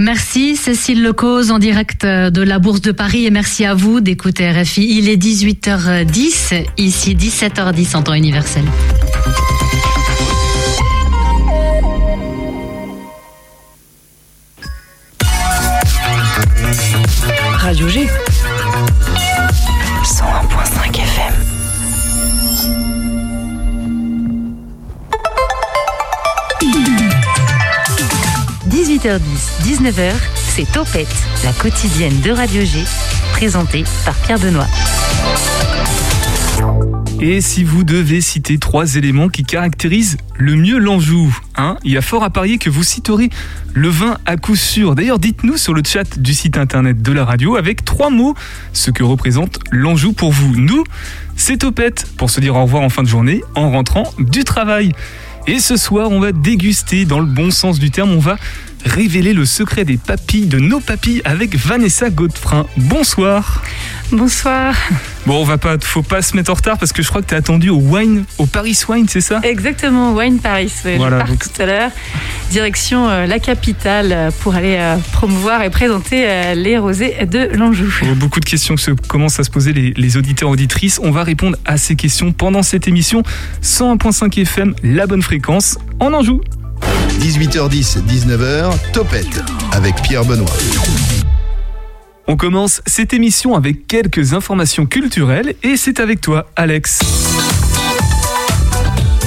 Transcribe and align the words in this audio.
Merci 0.00 0.56
Cécile 0.56 1.02
Lecause 1.02 1.50
en 1.50 1.58
direct 1.58 2.06
de 2.06 2.40
la 2.40 2.58
Bourse 2.58 2.80
de 2.80 2.90
Paris 2.90 3.26
et 3.26 3.30
merci 3.30 3.66
à 3.66 3.74
vous 3.74 4.00
d'écouter 4.00 4.50
RFI. 4.50 4.96
Il 4.96 5.10
est 5.10 5.18
18h10, 5.18 6.64
ici 6.78 7.14
17h10 7.14 7.96
en 7.96 8.02
temps 8.02 8.14
universel. 8.14 8.64
Radio 17.58 17.86
G. 17.86 18.08
101.5 20.02 20.79
18h10, 29.00 29.62
19h, 29.64 30.12
c'est 30.36 30.70
Topette, 30.70 31.08
la 31.44 31.52
quotidienne 31.52 32.20
de 32.20 32.32
Radio 32.32 32.62
G, 32.62 32.84
présentée 33.32 33.84
par 34.04 34.14
Pierre 34.14 34.38
Benoît. 34.38 34.66
Et 37.18 37.40
si 37.40 37.64
vous 37.64 37.82
devez 37.82 38.20
citer 38.20 38.58
trois 38.58 38.96
éléments 38.96 39.28
qui 39.28 39.44
caractérisent 39.44 40.18
le 40.36 40.54
mieux 40.54 40.76
l'Anjou, 40.78 41.34
hein, 41.56 41.76
il 41.82 41.92
y 41.92 41.96
a 41.96 42.02
fort 42.02 42.24
à 42.24 42.30
parier 42.30 42.58
que 42.58 42.68
vous 42.68 42.82
citerez 42.82 43.30
le 43.72 43.88
vin 43.88 44.18
à 44.26 44.36
coup 44.36 44.56
sûr. 44.56 44.94
D'ailleurs, 44.94 45.18
dites-nous 45.18 45.56
sur 45.56 45.72
le 45.72 45.82
chat 45.82 46.18
du 46.18 46.34
site 46.34 46.58
internet 46.58 47.00
de 47.00 47.12
la 47.12 47.24
radio 47.24 47.56
avec 47.56 47.86
trois 47.86 48.10
mots 48.10 48.34
ce 48.74 48.90
que 48.90 49.02
représente 49.02 49.60
l'Anjou 49.70 50.12
pour 50.12 50.32
vous. 50.32 50.54
Nous, 50.56 50.84
c'est 51.36 51.58
Topette 51.58 52.06
pour 52.18 52.28
se 52.28 52.40
dire 52.40 52.54
au 52.54 52.62
revoir 52.62 52.82
en 52.82 52.90
fin 52.90 53.02
de 53.02 53.08
journée 53.08 53.42
en 53.54 53.70
rentrant 53.70 54.12
du 54.18 54.44
travail. 54.44 54.92
Et 55.46 55.58
ce 55.58 55.76
soir, 55.76 56.10
on 56.10 56.20
va 56.20 56.32
déguster 56.32 57.06
dans 57.06 57.18
le 57.18 57.26
bon 57.26 57.50
sens 57.50 57.78
du 57.78 57.90
terme, 57.90 58.10
on 58.10 58.18
va 58.18 58.36
révéler 58.84 59.32
le 59.32 59.44
secret 59.44 59.84
des 59.84 59.96
papilles, 59.96 60.46
de 60.46 60.58
nos 60.58 60.80
papilles 60.80 61.22
avec 61.24 61.56
Vanessa 61.56 62.10
Godefrin. 62.10 62.66
Bonsoir. 62.76 63.62
Bonsoir. 64.12 64.74
Bon, 65.26 65.40
on 65.40 65.44
va 65.44 65.56
pas, 65.56 65.76
faut 65.80 66.02
pas 66.02 66.20
se 66.20 66.34
mettre 66.34 66.50
en 66.50 66.54
retard 66.54 66.78
parce 66.78 66.92
que 66.92 67.00
je 67.02 67.08
crois 67.08 67.22
que 67.22 67.28
tu 67.28 67.34
es 67.34 67.36
attendu 67.36 67.68
au 67.70 67.76
Wine, 67.76 68.24
au 68.38 68.46
Paris 68.46 68.76
Wine, 68.88 69.06
c'est 69.08 69.20
ça? 69.20 69.40
Exactement, 69.44 70.14
Wine 70.14 70.38
Paris. 70.40 70.72
Voilà, 70.96 71.18
je 71.18 71.22
pars 71.22 71.28
donc- 71.28 71.38
tout 71.54 71.62
à 71.62 71.66
l'heure. 71.66 71.90
Direction 72.50 73.08
euh, 73.08 73.26
la 73.26 73.38
capitale 73.38 74.10
euh, 74.12 74.30
pour 74.40 74.56
aller 74.56 74.76
euh, 74.80 74.96
promouvoir 75.12 75.62
et 75.62 75.70
présenter 75.70 76.24
euh, 76.26 76.54
les 76.54 76.76
rosés 76.78 77.14
de 77.30 77.50
l'Anjou. 77.56 77.92
Bon, 78.02 78.16
Beaucoup 78.16 78.40
de 78.40 78.44
questions 78.46 78.76
se 78.76 78.90
commencent 78.90 79.38
à 79.38 79.44
se 79.44 79.50
poser 79.50 79.72
les, 79.72 79.92
les 79.96 80.16
auditeurs 80.16 80.48
auditrices. 80.50 80.98
On 81.02 81.12
va 81.12 81.22
répondre 81.22 81.56
à 81.64 81.76
ces 81.76 81.94
questions 81.94 82.32
pendant 82.32 82.62
cette 82.64 82.88
émission. 82.88 83.22
101.5 83.62 84.40
FM, 84.40 84.74
la 84.82 85.06
bonne 85.06 85.22
fréquence, 85.22 85.78
en 86.00 86.12
Anjou. 86.12 86.40
18h10, 87.20 88.02
19h, 88.06 88.72
Topette 88.92 89.42
avec 89.72 89.94
Pierre 90.02 90.24
Benoît. 90.24 90.46
On 92.26 92.36
commence 92.36 92.80
cette 92.86 93.12
émission 93.12 93.54
avec 93.56 93.86
quelques 93.86 94.34
informations 94.34 94.86
culturelles 94.86 95.54
et 95.62 95.76
c'est 95.76 96.00
avec 96.00 96.20
toi, 96.20 96.48
Alex. 96.56 97.00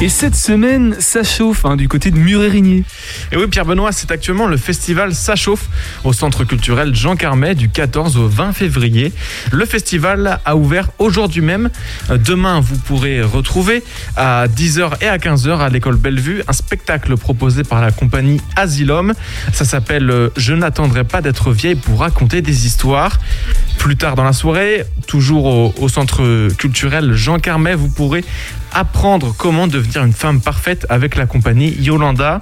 Et 0.04 0.10
cette 0.10 0.36
semaine, 0.36 0.98
ça 1.00 1.24
chauffe 1.24 1.64
hein, 1.64 1.78
du 1.78 1.88
côté 1.88 2.12
de 2.12 2.18
Muret-Rigné. 2.18 2.84
Et 3.32 3.38
oui, 3.38 3.48
Pierre 3.48 3.64
Benoît, 3.64 3.94
c'est 3.94 4.12
actuellement 4.12 4.48
le 4.48 4.58
festival 4.58 5.16
Ça 5.16 5.38
chauffe 5.38 5.70
au 6.04 6.12
centre 6.12 6.44
culturel 6.44 6.94
Jean 6.94 7.16
Carmet 7.16 7.56
du 7.56 7.70
14 7.70 8.18
au 8.18 8.28
20 8.28 8.52
février. 8.52 9.14
Le 9.54 9.66
festival 9.66 10.42
a 10.44 10.58
ouvert 10.58 10.90
aujourd'hui 11.00 11.40
même. 11.40 11.70
Euh, 12.10 12.18
Demain, 12.18 12.60
vous 12.60 12.76
pourrez 12.80 13.22
retrouver 13.22 13.82
à 14.18 14.48
10h 14.54 15.02
et 15.02 15.08
à 15.08 15.18
15h 15.18 15.60
à 15.60 15.70
l'école 15.70 15.96
Bellevue 15.96 16.44
un 16.50 16.54
spectacle 16.54 17.16
proposé 17.16 17.64
par 17.64 17.80
la 17.80 17.92
compagnie 17.92 18.42
Asylum. 18.58 19.14
Ça 19.54 19.64
s'appelle 19.64 20.12
euh, 20.12 20.28
Je 20.36 20.54
n'attendrai 20.54 21.06
pas 21.06 21.22
d'être 21.22 21.54
vieille 21.54 21.76
pour 21.76 22.02
raconter 22.02 22.42
des 22.42 22.66
histoires. 22.66 23.22
Plus 23.78 23.96
tard 23.96 24.16
dans 24.16 24.26
la 24.26 24.34
soirée, 24.34 24.84
toujours 25.08 25.46
au 25.82 25.90
centre 25.90 26.50
culturel 26.58 27.14
Jean 27.14 27.40
Carmet, 27.40 27.76
vous 27.76 27.90
pourrez 27.90 28.26
apprendre 28.74 29.34
comment 29.38 29.68
devenir 29.68 30.04
une 30.04 30.14
femme 30.14 30.42
parfaite 30.42 30.86
avec 30.90 31.16
la 31.16 31.26
compagnie 31.26 31.74
Yolanda. 31.80 32.40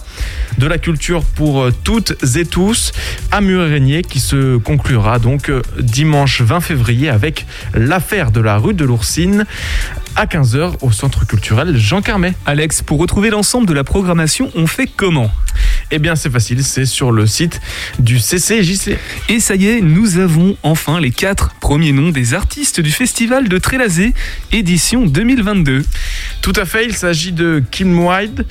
De 0.57 0.67
la 0.67 0.77
culture 0.77 1.23
pour 1.23 1.61
euh, 1.61 1.73
toutes 1.83 2.15
et 2.35 2.45
tous 2.45 2.91
à 3.31 3.41
Muret-Régnier 3.41 4.01
qui 4.01 4.19
se 4.19 4.57
conclura 4.57 5.19
donc 5.19 5.49
euh, 5.49 5.61
dimanche 5.79 6.41
20 6.41 6.61
février 6.61 7.09
avec 7.09 7.45
l'affaire 7.73 8.31
de 8.31 8.41
la 8.41 8.57
rue 8.57 8.73
de 8.73 8.85
l'Oursine 8.85 9.45
à 10.15 10.25
15h 10.25 10.73
au 10.81 10.91
centre 10.91 11.25
culturel 11.25 11.77
Jean 11.77 12.01
Carmet. 12.01 12.33
Alex, 12.45 12.81
pour 12.81 12.99
retrouver 12.99 13.29
l'ensemble 13.29 13.67
de 13.67 13.73
la 13.73 13.83
programmation, 13.83 14.51
on 14.55 14.67
fait 14.67 14.87
comment? 14.87 15.31
Eh 15.93 15.99
bien 15.99 16.15
c'est 16.15 16.29
facile, 16.29 16.63
c'est 16.63 16.85
sur 16.85 17.11
le 17.11 17.27
site 17.27 17.59
du 17.99 18.17
CCJC. 18.17 18.97
Et 19.27 19.41
ça 19.41 19.55
y 19.55 19.67
est, 19.67 19.81
nous 19.81 20.19
avons 20.19 20.55
enfin 20.63 21.01
les 21.01 21.11
quatre 21.11 21.53
premiers 21.59 21.91
noms 21.91 22.11
des 22.11 22.33
artistes 22.33 22.79
du 22.79 22.91
festival 22.91 23.49
de 23.49 23.57
Trélazé, 23.57 24.13
édition 24.53 25.05
2022. 25.05 25.83
Tout 26.41 26.53
à 26.55 26.63
fait, 26.63 26.85
il 26.85 26.95
s'agit 26.95 27.33
de 27.33 27.61
Kim 27.71 27.99
Wilde, 27.99 28.45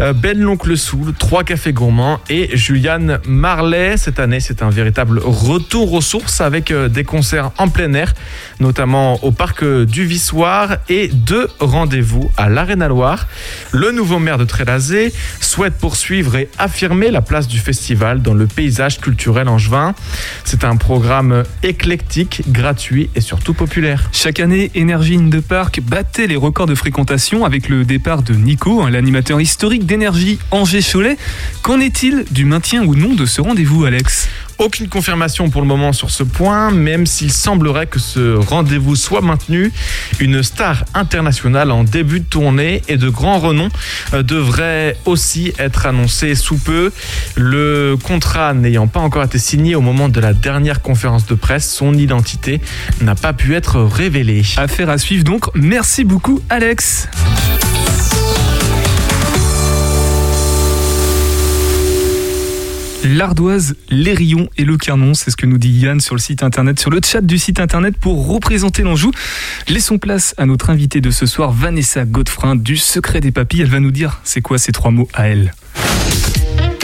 euh, 0.00 0.14
Ben 0.14 0.40
l'Oncle 0.40 0.74
Soul, 0.78 1.12
Trois 1.12 1.44
Cafés 1.44 1.74
Gourmands 1.74 2.18
et 2.30 2.56
Juliane 2.56 3.20
Marley. 3.26 3.98
Cette 3.98 4.18
année, 4.18 4.40
c'est 4.40 4.62
un 4.62 4.70
véritable 4.70 5.20
retour 5.22 5.92
aux 5.92 6.00
sources 6.00 6.40
avec 6.40 6.70
euh, 6.70 6.88
des 6.88 7.04
concerts 7.04 7.52
en 7.58 7.68
plein 7.68 7.92
air, 7.92 8.14
notamment 8.58 9.22
au 9.22 9.32
parc 9.32 9.62
euh, 9.62 9.84
du 9.84 10.06
Vissoir 10.06 10.78
et 10.88 11.08
deux 11.08 11.48
rendez-vous 11.60 12.30
à 12.38 12.48
l'Arena 12.48 12.88
Loire. 12.88 13.28
Le 13.72 13.92
nouveau 13.92 14.18
maire 14.18 14.38
de 14.38 14.44
Trélazé 14.44 15.12
souhaite 15.40 15.74
poursuivre 15.74 16.36
et 16.36 16.48
affirmer 16.58 16.85
la 16.86 17.20
place 17.20 17.48
du 17.48 17.58
festival 17.58 18.22
dans 18.22 18.32
le 18.32 18.46
paysage 18.46 19.00
culturel 19.00 19.48
angevin. 19.48 19.94
C'est 20.44 20.64
un 20.64 20.76
programme 20.76 21.42
éclectique, 21.62 22.42
gratuit 22.48 23.10
et 23.16 23.20
surtout 23.20 23.54
populaire. 23.54 24.08
Chaque 24.12 24.38
année, 24.38 24.70
Énergie 24.74 25.16
in 25.16 25.28
the 25.28 25.40
Park 25.40 25.80
battait 25.80 26.28
les 26.28 26.36
records 26.36 26.66
de 26.66 26.74
fréquentation 26.74 27.44
avec 27.44 27.68
le 27.68 27.84
départ 27.84 28.22
de 28.22 28.34
Nico, 28.34 28.82
hein, 28.82 28.90
l'animateur 28.90 29.40
historique 29.40 29.84
d'énergie 29.84 30.38
Angers-Cholet. 30.52 31.16
Qu'en 31.62 31.80
est-il 31.80 32.24
du 32.30 32.44
maintien 32.44 32.84
ou 32.84 32.94
non 32.94 33.14
de 33.14 33.26
ce 33.26 33.40
rendez-vous, 33.40 33.84
Alex? 33.84 34.28
Aucune 34.58 34.88
confirmation 34.88 35.50
pour 35.50 35.60
le 35.60 35.66
moment 35.66 35.92
sur 35.92 36.10
ce 36.10 36.22
point, 36.22 36.70
même 36.70 37.06
s'il 37.06 37.32
semblerait 37.32 37.86
que 37.86 37.98
ce 37.98 38.36
rendez-vous 38.36 38.96
soit 38.96 39.20
maintenu. 39.20 39.72
Une 40.18 40.42
star 40.42 40.84
internationale 40.94 41.70
en 41.70 41.84
début 41.84 42.20
de 42.20 42.24
tournée 42.24 42.82
et 42.88 42.96
de 42.96 43.08
grand 43.08 43.38
renom 43.38 43.68
euh, 44.14 44.22
devrait 44.22 44.96
aussi 45.04 45.52
être 45.58 45.86
annoncée 45.86 46.34
sous 46.34 46.56
peu. 46.56 46.92
Le 47.36 47.96
contrat 48.02 48.54
n'ayant 48.54 48.86
pas 48.86 49.00
encore 49.00 49.24
été 49.24 49.38
signé 49.38 49.74
au 49.74 49.82
moment 49.82 50.08
de 50.08 50.20
la 50.20 50.32
dernière 50.32 50.80
conférence 50.80 51.26
de 51.26 51.34
presse, 51.34 51.70
son 51.70 51.94
identité 51.94 52.60
n'a 53.00 53.14
pas 53.14 53.32
pu 53.32 53.54
être 53.54 53.80
révélée. 53.80 54.42
Affaire 54.56 54.88
à 54.88 54.98
suivre 54.98 55.24
donc. 55.24 55.54
Merci 55.54 56.04
beaucoup, 56.04 56.40
Alex. 56.48 57.08
L'ardoise, 63.14 63.76
les 63.88 64.14
rayons 64.14 64.48
et 64.56 64.64
le 64.64 64.76
Carnon, 64.76 65.14
c'est 65.14 65.30
ce 65.30 65.36
que 65.36 65.46
nous 65.46 65.58
dit 65.58 65.70
Yann 65.70 66.00
sur 66.00 66.16
le 66.16 66.20
site 66.20 66.42
internet, 66.42 66.80
sur 66.80 66.90
le 66.90 66.98
chat 67.04 67.20
du 67.20 67.38
site 67.38 67.60
internet 67.60 67.96
pour 67.96 68.26
représenter 68.26 68.82
l'Anjou. 68.82 69.12
Laissons 69.68 69.98
place 69.98 70.34
à 70.38 70.46
notre 70.46 70.70
invitée 70.70 71.00
de 71.00 71.12
ce 71.12 71.24
soir, 71.24 71.52
Vanessa 71.52 72.04
Godefrin 72.04 72.56
du 72.56 72.76
Secret 72.76 73.20
des 73.20 73.30
Papilles. 73.30 73.62
Elle 73.62 73.70
va 73.70 73.78
nous 73.78 73.92
dire 73.92 74.20
c'est 74.24 74.40
quoi 74.40 74.58
ces 74.58 74.72
trois 74.72 74.90
mots 74.90 75.08
à 75.14 75.28
elle. 75.28 75.54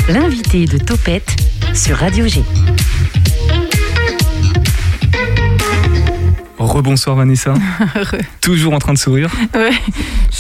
L'invité 0.09 0.67
de 0.67 0.79
Topette 0.79 1.35
sur 1.75 1.97
Radio 1.97 2.29
G. 2.29 2.45
Rebonsoir 6.67 7.17
Vanessa. 7.17 7.55
Toujours 8.41 8.75
en 8.75 8.79
train 8.79 8.93
de 8.93 8.99
sourire. 8.99 9.31
Ouais, 9.55 9.71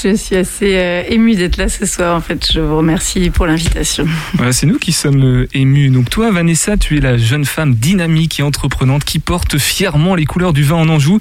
je 0.02 0.16
suis 0.16 0.36
assez 0.36 0.76
euh, 0.76 1.02
émue 1.08 1.34
d'être 1.34 1.56
là 1.56 1.68
ce 1.68 1.86
soir. 1.86 2.16
En 2.16 2.20
fait, 2.20 2.52
je 2.52 2.60
vous 2.60 2.76
remercie 2.76 3.30
pour 3.30 3.46
l'invitation. 3.46 4.06
Voilà, 4.34 4.52
c'est 4.52 4.66
nous 4.66 4.78
qui 4.78 4.92
sommes 4.92 5.22
euh, 5.22 5.48
émus. 5.52 5.90
Donc 5.90 6.10
toi, 6.10 6.30
Vanessa, 6.30 6.76
tu 6.76 6.96
es 6.96 7.00
la 7.00 7.16
jeune 7.16 7.44
femme 7.44 7.74
dynamique 7.74 8.40
et 8.40 8.42
entreprenante 8.42 9.04
qui 9.04 9.18
porte 9.18 9.58
fièrement 9.58 10.14
les 10.14 10.24
couleurs 10.24 10.52
du 10.52 10.62
vin 10.62 10.76
en 10.76 10.88
Anjou, 10.88 11.18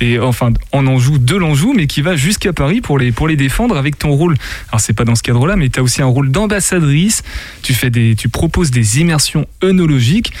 et 0.00 0.18
enfin 0.18 0.52
en 0.72 0.86
Anjou 0.86 1.18
de 1.18 1.36
l'Anjou, 1.36 1.72
mais 1.74 1.86
qui 1.86 2.02
va 2.02 2.16
jusqu'à 2.16 2.52
Paris 2.52 2.80
pour 2.80 2.98
les 2.98 3.12
pour 3.12 3.28
les 3.28 3.36
défendre 3.36 3.76
avec 3.76 3.98
ton 3.98 4.10
rôle. 4.10 4.34
Alors 4.68 4.80
c'est 4.80 4.92
pas 4.92 5.04
dans 5.04 5.14
ce 5.14 5.22
cadre-là, 5.22 5.56
mais 5.56 5.68
tu 5.68 5.80
as 5.80 5.82
aussi 5.82 6.02
un 6.02 6.06
rôle 6.06 6.30
d'ambassadrice. 6.30 7.22
Tu 7.62 7.74
fais 7.74 7.90
des, 7.90 8.14
tu 8.16 8.28
proposes 8.28 8.70
des 8.70 9.00
immersions 9.00 9.46
œnologiques. 9.62 10.32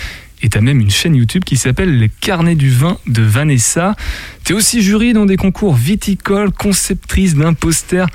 Et 0.46 0.48
tu 0.48 0.58
as 0.58 0.60
même 0.60 0.78
une 0.78 0.92
chaîne 0.92 1.16
YouTube 1.16 1.42
qui 1.42 1.56
s'appelle 1.56 1.98
Les 1.98 2.08
Carnets 2.08 2.54
du 2.54 2.70
vin 2.70 2.98
de 3.08 3.20
Vanessa. 3.20 3.96
Tu 4.44 4.52
es 4.52 4.54
aussi 4.54 4.80
jury 4.80 5.12
dans 5.12 5.26
des 5.26 5.36
concours 5.36 5.74
viticoles, 5.74 6.52
conceptrice 6.52 7.34
d'un 7.34 7.52
poster. 7.52 8.06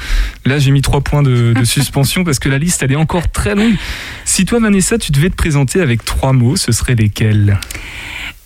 Là, 0.45 0.57
j'ai 0.57 0.71
mis 0.71 0.81
trois 0.81 1.01
points 1.01 1.23
de, 1.23 1.51
de 1.51 1.63
suspension 1.65 2.23
parce 2.23 2.39
que 2.39 2.47
la 2.47 2.57
liste, 2.57 2.83
elle 2.83 2.93
est 2.93 2.95
encore 2.95 3.29
très 3.29 3.53
longue. 3.53 3.73
Si 4.23 4.45
toi, 4.45 4.61
Vanessa, 4.61 4.97
tu 4.97 5.11
devais 5.11 5.29
te 5.29 5.35
présenter 5.35 5.81
avec 5.81 6.05
trois 6.05 6.31
mots, 6.31 6.55
ce 6.55 6.71
seraient 6.71 6.95
lesquels? 6.95 7.59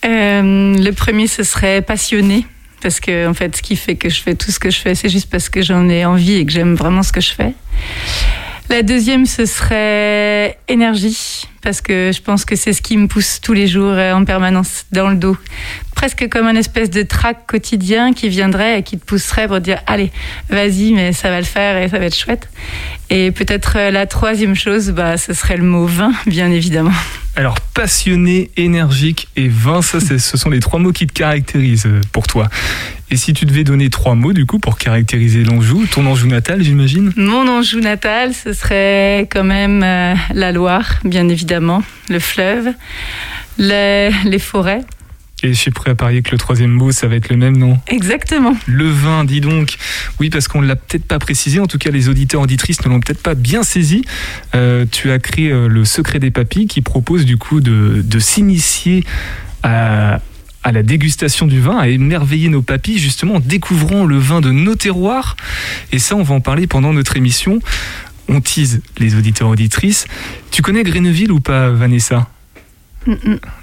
Euh, 0.04 0.76
le 0.76 0.92
premier, 0.92 1.28
ce 1.28 1.44
serait 1.44 1.84
passionné. 1.84 2.48
Parce 2.82 3.00
que, 3.00 3.28
en 3.28 3.36
fait, 3.36 3.56
ce 3.56 3.62
qui 3.62 3.76
fait 3.76 3.98
que 3.98 4.10
je 4.10 4.20
fais 4.20 4.34
tout 4.34 4.50
ce 4.50 4.58
que 4.58 4.72
je 4.72 4.80
fais, 4.80 4.96
c'est 4.96 5.10
juste 5.10 5.30
parce 5.30 5.48
que 5.48 5.62
j'en 5.62 5.88
ai 5.90 6.06
envie 6.06 6.38
et 6.38 6.46
que 6.48 6.52
j'aime 6.52 6.74
vraiment 6.74 7.04
ce 7.04 7.12
que 7.12 7.22
je 7.22 7.34
fais. 7.34 7.54
La 8.70 8.82
deuxième, 8.82 9.28
ce 9.28 9.46
serait 9.46 10.58
énergie, 10.68 11.44
parce 11.62 11.82
que 11.82 12.12
je 12.12 12.20
pense 12.22 12.46
que 12.46 12.56
c'est 12.56 12.74
ce 12.74 12.82
qui 12.82 12.98
me 12.98 13.08
pousse 13.08 13.40
tous 13.40 13.54
les 13.54 13.68
jours 13.68 13.92
euh, 13.92 14.14
en 14.14 14.26
permanence 14.26 14.86
dans 14.92 15.10
le 15.10 15.16
dos. 15.16 15.38
Presque 15.96 16.28
comme 16.30 16.48
un 16.48 16.56
espèce 16.56 16.90
de 16.90 17.04
trac 17.04 17.46
quotidien 17.46 18.12
qui 18.12 18.28
viendrait 18.28 18.80
et 18.80 18.84
qui 18.84 18.98
te 18.98 19.06
pousserait 19.06 19.48
pour 19.48 19.62
dire 19.62 19.80
allez, 19.86 20.12
vas-y, 20.50 20.94
mais 20.94 21.14
ça 21.14 21.30
va 21.30 21.38
le 21.38 21.46
faire 21.46 21.78
et 21.78 21.90
ça 21.90 22.00
va 22.00 22.06
être 22.06 22.18
chouette. 22.18 22.50
Et 23.12 23.32
peut-être 23.32 23.78
euh, 23.78 23.92
la 23.92 24.08
troisième 24.08 24.56
chose, 24.56 24.90
bah, 24.90 25.18
ce 25.18 25.34
serait 25.34 25.58
le 25.58 25.64
mot 25.64 25.86
vin, 25.86 26.12
bien 26.26 26.50
évidemment. 26.50 26.92
Alors, 27.38 27.60
passionné, 27.60 28.50
énergique 28.56 29.28
et 29.36 29.50
vin, 29.50 29.82
ça, 29.82 30.00
ce 30.00 30.38
sont 30.38 30.50
les 30.50 30.62
trois 30.62 30.80
mots 30.80 30.94
qui 30.94 31.06
te 31.06 31.12
caractérisent 31.12 31.86
euh, 31.86 32.00
pour 32.14 32.28
toi. 32.28 32.48
Et 33.12 33.18
si 33.18 33.34
tu 33.34 33.46
devais 33.46 33.66
donner 33.66 33.90
trois 33.90 34.16
mots, 34.16 34.32
du 34.32 34.46
coup, 34.46 34.58
pour 34.58 34.78
caractériser 34.78 35.44
l'Anjou, 35.44 35.86
ton 35.86 36.06
Anjou 36.06 36.28
natal, 36.28 36.64
j'imagine? 36.64 37.12
Mon 37.18 37.48
Anjou 37.50 37.82
natal, 37.82 38.34
ce 38.34 38.54
serait 38.54 39.28
quand 39.30 39.44
même 39.44 39.84
euh, 39.84 40.16
la 40.34 40.54
Loire, 40.54 41.00
bien 41.04 41.28
évidemment, 41.28 41.84
le 42.10 42.20
fleuve, 42.20 42.72
les 43.58 44.40
forêts. 44.40 44.82
Et 45.44 45.50
je 45.50 45.54
suis 45.54 45.72
prêt 45.72 45.92
à 45.92 45.96
parier 45.96 46.22
que 46.22 46.32
le 46.32 46.38
troisième 46.38 46.72
mot, 46.72 46.92
ça 46.92 47.08
va 47.08 47.16
être 47.16 47.30
le 47.30 47.38
même, 47.38 47.58
non 47.58 47.78
Exactement. 47.88 48.56
Le 48.66 48.90
vin, 48.90 49.26
dis 49.26 49.42
donc. 49.42 49.76
Oui, 50.20 50.30
parce 50.30 50.48
qu'on 50.48 50.62
ne 50.62 50.68
l'a 50.68 50.76
peut-être 50.76 51.06
pas 51.06 51.20
précisé, 51.20 51.60
en 51.60 51.68
tout 51.68 51.78
cas 51.78 51.92
les 51.92 52.10
auditeurs 52.10 52.42
auditrices 52.42 52.84
ne 52.86 52.90
l'ont 52.90 53.00
peut-être 53.00 53.22
pas 53.22 53.36
bien 53.36 53.64
saisi. 53.64 54.06
Euh, 54.56 54.86
tu 54.90 55.12
as 55.12 55.20
créé 55.20 55.52
euh, 55.52 55.68
le 55.68 55.84
Secret 55.86 56.20
des 56.20 56.32
Papilles 56.32 56.68
qui 56.68 56.82
propose 56.82 57.26
du 57.26 57.38
coup 57.38 57.60
de, 57.60 58.02
de 58.04 58.20
s'initier 58.20 59.04
à, 59.62 60.20
à 60.64 60.72
la 60.72 60.84
dégustation 60.84 61.46
du 61.46 61.60
vin, 61.60 61.78
à 61.78 61.90
émerveiller 61.90 62.50
nos 62.50 62.64
papilles, 62.64 62.98
justement 62.98 63.36
en 63.36 63.40
découvrant 63.40 64.06
le 64.06 64.18
vin 64.18 64.42
de 64.42 64.52
nos 64.52 64.76
terroirs. 64.76 65.36
Et 65.92 66.00
ça, 66.00 66.16
on 66.16 66.24
va 66.24 66.34
en 66.34 66.42
parler 66.42 66.66
pendant 66.66 66.92
notre 66.92 67.18
émission. 67.18 67.60
On 68.30 68.42
tease 68.42 68.82
les 68.98 69.16
auditeurs 69.16 69.50
auditrices. 69.50 70.08
Tu 70.50 70.64
connais 70.64 70.82
Greneville 70.82 71.32
ou 71.32 71.40
pas, 71.40 71.70
Vanessa? 71.70 72.28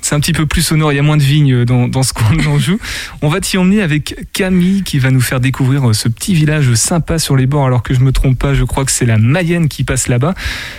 C'est 0.01 0.15
un 0.15 0.21
petit 0.21 0.33
peu 0.33 0.47
plus 0.47 0.63
sonore, 0.63 0.93
il 0.93 0.97
y 0.97 0.99
a 0.99 1.03
moins 1.03 1.17
de 1.17 1.23
vignes 1.23 1.65
dans, 1.65 2.03
ce 2.03 2.13
coin 2.13 2.35
de 2.35 2.43
l'Anjou. 2.43 2.79
On 3.23 3.29
va 3.29 3.41
t'y 3.41 3.59
emmener 3.59 3.83
avec 3.83 4.27
Camille 4.33 4.83
qui 4.83 4.99
va 4.99 5.11
nous 5.11 5.21
faire 5.21 5.41
découvrir 5.41 5.91
euh, 5.91 5.93
ce 5.93 6.09
petit 6.09 6.35
village 6.35 6.75
sympa 6.75 7.19
sur 7.19 7.37
les 7.37 7.47
bords, 7.47 7.67
alors 7.67 7.83
que 7.83 7.95
je 7.95 8.01
me 8.01 8.13
trompe 8.13 8.39
pas, 8.39 8.55
je 8.55 8.65
crois 8.65 8.85
que 8.85 8.93
c'est 8.93 9.07
la 9.07 9.19
Mayenne 9.19 9.69
qui 9.69 9.85
passe 9.85 10.09
là-bas. 10.09 10.35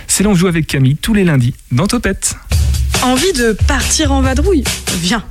C'est 0.06 0.24
l'Anjou 0.24 0.46
avec 0.46 0.66
Camille 0.66 0.96
tous 0.96 1.14
les 1.14 1.24
lundis 1.24 1.54
dans 1.72 1.86
Topette. 1.86 2.36
Envie 3.02 3.32
de 3.32 3.52
partir 3.52 4.12
en 4.12 4.22
vadrouille? 4.22 4.64
Viens, 5.00 5.24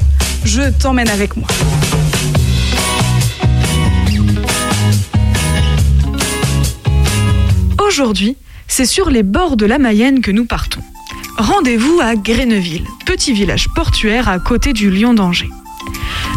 je 0.45 0.69
t'emmène 0.79 1.09
avec 1.09 1.35
moi. 1.35 1.47
Aujourd'hui, 7.85 8.37
c'est 8.67 8.85
sur 8.85 9.09
les 9.09 9.23
bords 9.23 9.57
de 9.57 9.65
la 9.65 9.77
Mayenne 9.77 10.21
que 10.21 10.31
nous 10.31 10.45
partons. 10.45 10.81
Rendez-vous 11.37 11.99
à 11.99 12.15
Greneville, 12.15 12.87
petit 13.07 13.33
village 13.33 13.67
portuaire 13.73 14.29
à 14.29 14.37
côté 14.37 14.71
du 14.71 14.91
Lion 14.91 15.15
d'Angers. 15.15 15.49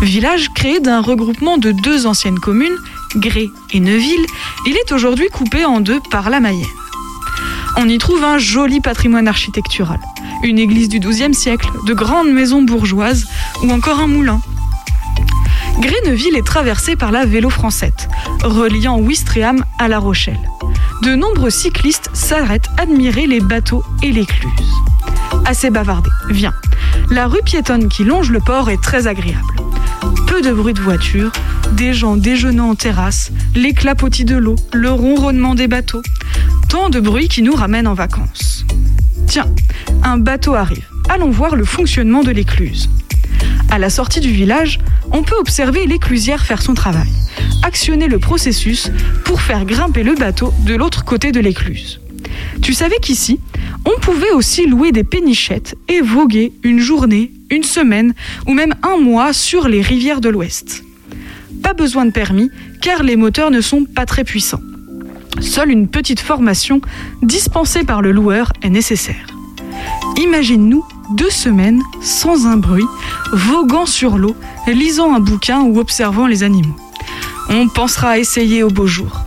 Village 0.00 0.48
créé 0.54 0.80
d'un 0.80 1.02
regroupement 1.02 1.58
de 1.58 1.70
deux 1.70 2.06
anciennes 2.06 2.38
communes, 2.38 2.76
Gré 3.16 3.50
et 3.72 3.80
Neuville, 3.80 4.24
il 4.66 4.74
est 4.76 4.92
aujourd'hui 4.92 5.28
coupé 5.28 5.66
en 5.66 5.80
deux 5.80 6.00
par 6.10 6.30
la 6.30 6.40
Mayenne. 6.40 6.66
On 7.76 7.86
y 7.88 7.98
trouve 7.98 8.24
un 8.24 8.38
joli 8.38 8.80
patrimoine 8.80 9.28
architectural, 9.28 10.00
une 10.42 10.58
église 10.58 10.88
du 10.88 10.98
XIIe 10.98 11.34
siècle, 11.34 11.68
de 11.86 11.92
grandes 11.92 12.30
maisons 12.30 12.62
bourgeoises 12.62 13.26
ou 13.62 13.70
encore 13.70 14.00
un 14.00 14.08
moulin. 14.08 14.40
Gréneville 15.78 16.36
est 16.36 16.46
traversée 16.46 16.96
par 16.96 17.12
la 17.12 17.26
vélo 17.26 17.50
française, 17.50 17.92
reliant 18.42 18.98
Ouistreham 18.98 19.62
à 19.78 19.88
La 19.88 19.98
Rochelle. 19.98 20.40
De 21.02 21.14
nombreux 21.14 21.50
cyclistes 21.50 22.08
s'arrêtent 22.14 22.70
admirer 22.78 23.26
les 23.26 23.40
bateaux 23.40 23.84
et 24.02 24.10
l'écluse. 24.10 24.85
Assez 25.44 25.70
bavardé, 25.70 26.10
viens. 26.30 26.54
La 27.10 27.26
rue 27.26 27.42
piétonne 27.44 27.88
qui 27.88 28.04
longe 28.04 28.30
le 28.30 28.40
port 28.40 28.70
est 28.70 28.82
très 28.82 29.06
agréable. 29.06 29.44
Peu 30.26 30.42
de 30.42 30.52
bruit 30.52 30.74
de 30.74 30.80
voiture, 30.80 31.30
des 31.72 31.94
gens 31.94 32.16
déjeunant 32.16 32.70
en 32.70 32.74
terrasse, 32.74 33.30
les 33.54 33.72
clapotis 33.72 34.24
de 34.24 34.36
l'eau, 34.36 34.56
le 34.72 34.90
ronronnement 34.90 35.54
des 35.54 35.68
bateaux. 35.68 36.02
Tant 36.68 36.90
de 36.90 37.00
bruit 37.00 37.28
qui 37.28 37.42
nous 37.42 37.54
ramène 37.54 37.86
en 37.86 37.94
vacances. 37.94 38.64
Tiens, 39.26 39.46
un 40.02 40.18
bateau 40.18 40.54
arrive. 40.54 40.86
Allons 41.08 41.30
voir 41.30 41.56
le 41.56 41.64
fonctionnement 41.64 42.22
de 42.22 42.32
l'écluse. 42.32 42.90
À 43.70 43.78
la 43.78 43.90
sortie 43.90 44.20
du 44.20 44.30
village, 44.30 44.78
on 45.12 45.22
peut 45.22 45.36
observer 45.38 45.86
l'éclusière 45.86 46.44
faire 46.44 46.62
son 46.62 46.74
travail, 46.74 47.08
actionner 47.62 48.08
le 48.08 48.18
processus 48.18 48.90
pour 49.24 49.40
faire 49.40 49.64
grimper 49.64 50.02
le 50.02 50.14
bateau 50.14 50.52
de 50.64 50.74
l'autre 50.74 51.04
côté 51.04 51.32
de 51.32 51.40
l'écluse. 51.40 52.00
Tu 52.62 52.72
savais 52.74 52.98
qu'ici, 53.00 53.40
on 53.86 54.00
pouvait 54.00 54.32
aussi 54.32 54.66
louer 54.66 54.92
des 54.92 55.04
pénichettes 55.04 55.76
et 55.88 56.00
voguer 56.00 56.52
une 56.62 56.80
journée, 56.80 57.32
une 57.50 57.62
semaine 57.62 58.14
ou 58.46 58.52
même 58.52 58.74
un 58.82 58.98
mois 58.98 59.32
sur 59.32 59.68
les 59.68 59.80
rivières 59.80 60.20
de 60.20 60.28
l'Ouest. 60.28 60.82
Pas 61.62 61.72
besoin 61.72 62.04
de 62.04 62.10
permis 62.10 62.50
car 62.82 63.02
les 63.02 63.16
moteurs 63.16 63.50
ne 63.50 63.60
sont 63.60 63.84
pas 63.84 64.04
très 64.04 64.24
puissants. 64.24 64.60
Seule 65.40 65.70
une 65.70 65.88
petite 65.88 66.20
formation 66.20 66.80
dispensée 67.22 67.84
par 67.84 68.02
le 68.02 68.10
loueur 68.10 68.52
est 68.62 68.70
nécessaire. 68.70 69.26
Imagine-nous 70.16 70.84
deux 71.14 71.30
semaines 71.30 71.82
sans 72.00 72.46
un 72.46 72.56
bruit, 72.56 72.86
voguant 73.32 73.86
sur 73.86 74.18
l'eau, 74.18 74.34
lisant 74.66 75.14
un 75.14 75.20
bouquin 75.20 75.60
ou 75.60 75.78
observant 75.78 76.26
les 76.26 76.42
animaux. 76.42 76.76
On 77.48 77.68
pensera 77.68 78.10
à 78.10 78.18
essayer 78.18 78.62
au 78.62 78.70
beau 78.70 78.86
jour. 78.86 79.20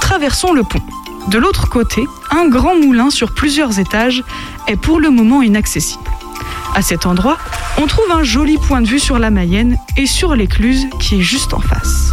Traversons 0.00 0.52
le 0.52 0.62
pont. 0.62 0.82
De 1.30 1.36
l'autre 1.36 1.68
côté, 1.68 2.06
un 2.30 2.48
grand 2.48 2.74
moulin 2.80 3.10
sur 3.10 3.34
plusieurs 3.34 3.78
étages 3.78 4.24
est 4.66 4.76
pour 4.76 4.98
le 4.98 5.10
moment 5.10 5.42
inaccessible. 5.42 6.02
À 6.74 6.80
cet 6.80 7.04
endroit, 7.04 7.36
on 7.76 7.86
trouve 7.86 8.10
un 8.12 8.22
joli 8.22 8.56
point 8.56 8.80
de 8.80 8.88
vue 8.88 8.98
sur 8.98 9.18
la 9.18 9.30
Mayenne 9.30 9.76
et 9.98 10.06
sur 10.06 10.34
l'écluse 10.34 10.86
qui 10.98 11.16
est 11.16 11.22
juste 11.22 11.52
en 11.52 11.60
face. 11.60 12.12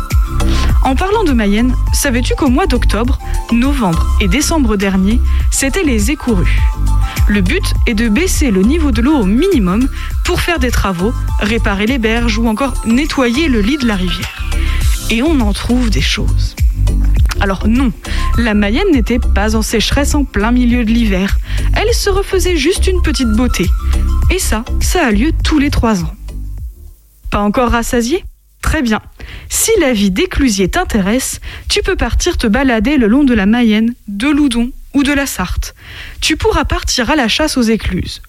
En 0.83 0.95
parlant 0.95 1.23
de 1.23 1.31
Mayenne, 1.31 1.73
savais-tu 1.94 2.35
qu'au 2.35 2.50
mois 2.50 2.67
d'octobre, 2.67 3.17
novembre 3.53 4.06
et 4.19 4.27
décembre 4.27 4.75
dernier, 4.75 5.21
c'était 5.50 5.83
les 5.83 6.11
écourues 6.11 6.59
Le 7.29 7.39
but 7.39 7.73
est 7.88 7.94
de 7.94 8.09
baisser 8.09 8.51
le 8.51 8.63
niveau 8.63 8.91
de 8.91 9.01
l'eau 9.01 9.15
au 9.15 9.25
minimum 9.25 9.88
pour 10.25 10.41
faire 10.41 10.59
des 10.59 10.71
travaux, 10.71 11.13
réparer 11.39 11.85
les 11.85 12.00
berges 12.00 12.38
ou 12.38 12.47
encore 12.50 12.73
nettoyer 12.85 13.47
le 13.47 13.61
lit 13.61 13.77
de 13.77 13.88
la 13.88 13.95
rivière. 13.95 14.45
Et 15.09 15.23
on 15.23 15.39
en 15.39 15.53
trouve 15.53 15.89
des 15.89 16.01
choses. 16.01 16.56
Alors 17.41 17.67
non, 17.67 17.91
la 18.37 18.53
Mayenne 18.53 18.91
n'était 18.91 19.19
pas 19.19 19.55
en 19.55 19.61
sécheresse 19.61 20.15
en 20.15 20.23
plein 20.23 20.51
milieu 20.51 20.85
de 20.85 20.91
l'hiver. 20.91 21.37
Elle 21.75 21.93
se 21.93 22.09
refaisait 22.09 22.55
juste 22.55 22.87
une 22.87 23.01
petite 23.01 23.29
beauté. 23.29 23.67
Et 24.31 24.39
ça, 24.39 24.63
ça 24.81 25.05
a 25.05 25.11
lieu 25.11 25.31
tous 25.43 25.59
les 25.59 25.69
trois 25.69 26.03
ans. 26.03 26.15
Pas 27.30 27.39
encore 27.39 27.71
rassasié 27.71 28.23
Très 28.61 28.81
bien. 28.81 28.99
Si 29.47 29.71
la 29.80 29.94
vie 29.94 30.09
d'éclusier 30.09 30.69
t'intéresse, 30.69 31.39
tu 31.69 31.81
peux 31.83 31.95
partir 31.95 32.35
te 32.37 32.47
balader 32.47 32.97
le 32.97 33.07
long 33.07 33.23
de 33.23 33.33
la 33.33 33.45
Mayenne, 33.45 33.94
de 34.07 34.27
Loudon 34.27 34.71
ou 34.95 35.04
de 35.04 35.13
la 35.13 35.27
Sarthe. 35.27 35.75
Tu 36.19 36.35
pourras 36.35 36.65
partir 36.65 37.11
à 37.11 37.15
la 37.15 37.27
chasse 37.27 37.57
aux 37.57 37.61
écluses. 37.61 38.21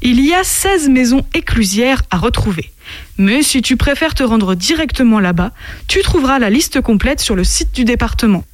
Il 0.00 0.24
y 0.24 0.32
a 0.32 0.42
16 0.42 0.88
maisons 0.88 1.26
éclusières 1.34 2.02
à 2.10 2.16
retrouver. 2.16 2.72
Mais 3.18 3.42
si 3.42 3.62
tu 3.62 3.76
préfères 3.76 4.14
te 4.14 4.22
rendre 4.22 4.54
directement 4.54 5.20
là-bas, 5.20 5.52
tu 5.88 6.02
trouveras 6.02 6.38
la 6.38 6.50
liste 6.50 6.80
complète 6.80 7.20
sur 7.20 7.36
le 7.36 7.44
site 7.44 7.74
du 7.74 7.84
département. 7.84 8.44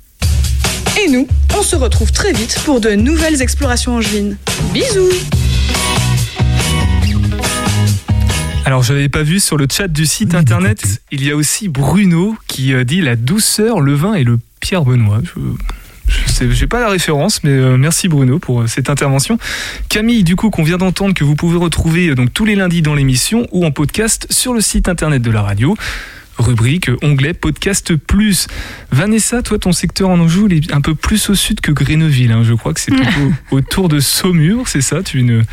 Et 1.02 1.09
nous, 1.09 1.26
on 1.56 1.62
se 1.62 1.76
retrouve 1.76 2.12
très 2.12 2.32
vite 2.32 2.59
pour 2.64 2.80
de 2.80 2.90
nouvelles 2.90 3.42
explorations 3.42 3.97
angevines. 3.97 4.37
Bisous 4.73 5.09
Alors, 8.64 8.82
je 8.82 8.92
n'avais 8.92 9.09
pas 9.09 9.23
vu 9.23 9.40
sur 9.40 9.56
le 9.56 9.66
chat 9.70 9.88
du 9.88 10.06
site 10.06 10.35
internet, 10.35 11.00
il 11.11 11.25
y 11.25 11.30
a 11.30 11.37
aussi 11.37 11.68
Bruno 11.68 12.37
qui 12.47 12.75
euh, 12.75 12.85
dit 12.85 13.00
la 13.00 13.16
douceur, 13.16 13.80
le 13.80 13.94
vin 13.94 14.14
et 14.14 14.25
le 14.25 14.38
Pierre 14.61 14.85
Benoît. 14.85 15.20
Je 15.25 15.40
n'ai 16.41 16.67
pas 16.67 16.81
la 16.81 16.89
référence, 16.89 17.43
mais 17.45 17.51
euh, 17.51 17.77
merci 17.77 18.09
Bruno 18.09 18.39
pour 18.39 18.63
euh, 18.63 18.67
cette 18.67 18.91
intervention. 18.91 19.39
Camille, 19.89 20.25
du 20.25 20.37
coup, 20.37 20.51
qu'on 20.51 20.63
vient 20.63 20.79
d'entendre, 20.79 21.15
que 21.15 21.25
vous 21.25 21.35
pouvez 21.37 21.59
retrouver 21.59 22.09
euh, 22.09 22.15
donc 22.15 22.33
tous 22.33 22.45
les 22.45 22.55
lundis 22.55 22.83
dans 22.83 22.95
l'émission 22.95 23.47
ou 23.53 23.65
en 23.65 23.71
podcast 23.71 24.27
sur 24.31 24.55
le 24.55 24.61
site 24.61 24.89
internet 24.89 25.23
de 25.23 25.31
la 25.31 25.43
radio. 25.43 25.77
Rubrique 26.39 26.91
onglet 27.03 27.35
podcast 27.35 27.95
plus. 27.97 28.47
Vanessa, 28.91 29.43
toi, 29.43 29.59
ton 29.59 29.73
secteur 29.73 30.09
en 30.09 30.19
Anjou, 30.21 30.47
il 30.51 30.55
est 30.57 30.73
un 30.73 30.81
peu 30.81 30.95
plus 30.95 31.29
au 31.29 31.35
sud 31.35 31.61
que 31.61 31.71
Gréneville. 31.71 32.33
hein. 32.33 32.43
Je 32.45 32.55
crois 32.55 32.73
que 32.73 32.81
c'est 32.81 32.93
plutôt 32.95 33.33
autour 33.51 33.89
de 33.91 34.01
Saumur, 34.01 34.67
c'est 34.67 34.81
ça? 34.81 35.03
Tu 35.03 35.19
es 35.19 35.21
une, 35.21 35.45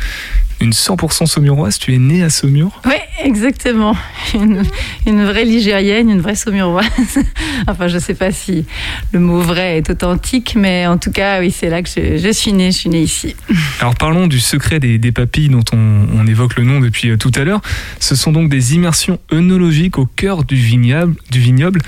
une 0.60 0.70
100% 0.70 1.26
saumuroise, 1.26 1.78
tu 1.78 1.94
es 1.94 1.98
née 1.98 2.22
à 2.22 2.30
Saumur? 2.30 2.80
Oui, 2.84 2.96
exactement. 3.22 3.96
Une, 4.34 4.64
une 5.06 5.24
vraie 5.24 5.44
ligérienne, 5.44 6.10
une 6.10 6.20
vraie 6.20 6.34
saumuroise. 6.34 6.86
enfin, 7.68 7.88
je 7.88 7.94
ne 7.94 8.00
sais 8.00 8.14
pas 8.14 8.32
si 8.32 8.64
le 9.12 9.20
mot 9.20 9.40
vrai 9.40 9.78
est 9.78 9.90
authentique, 9.90 10.54
mais 10.56 10.86
en 10.86 10.98
tout 10.98 11.12
cas, 11.12 11.40
oui, 11.40 11.50
c'est 11.50 11.70
là 11.70 11.82
que 11.82 11.88
je, 11.88 12.18
je 12.18 12.32
suis 12.32 12.52
née. 12.52 12.72
Je 12.72 12.78
suis 12.78 12.90
née 12.90 13.02
ici. 13.02 13.36
Alors 13.80 13.94
parlons 13.94 14.26
du 14.26 14.40
secret 14.40 14.80
des, 14.80 14.98
des 14.98 15.12
papilles 15.12 15.48
dont 15.48 15.64
on, 15.72 16.06
on 16.14 16.26
évoque 16.26 16.56
le 16.56 16.64
nom 16.64 16.80
depuis 16.80 17.10
euh, 17.10 17.16
tout 17.16 17.32
à 17.36 17.44
l'heure. 17.44 17.60
Ce 18.00 18.16
sont 18.16 18.32
donc 18.32 18.48
des 18.48 18.74
immersions 18.74 19.18
œnologiques 19.32 19.98
au 19.98 20.06
cœur 20.06 20.44
du 20.44 20.56
vignoble. 20.56 21.14
Du 21.30 21.40
vignoble. 21.40 21.80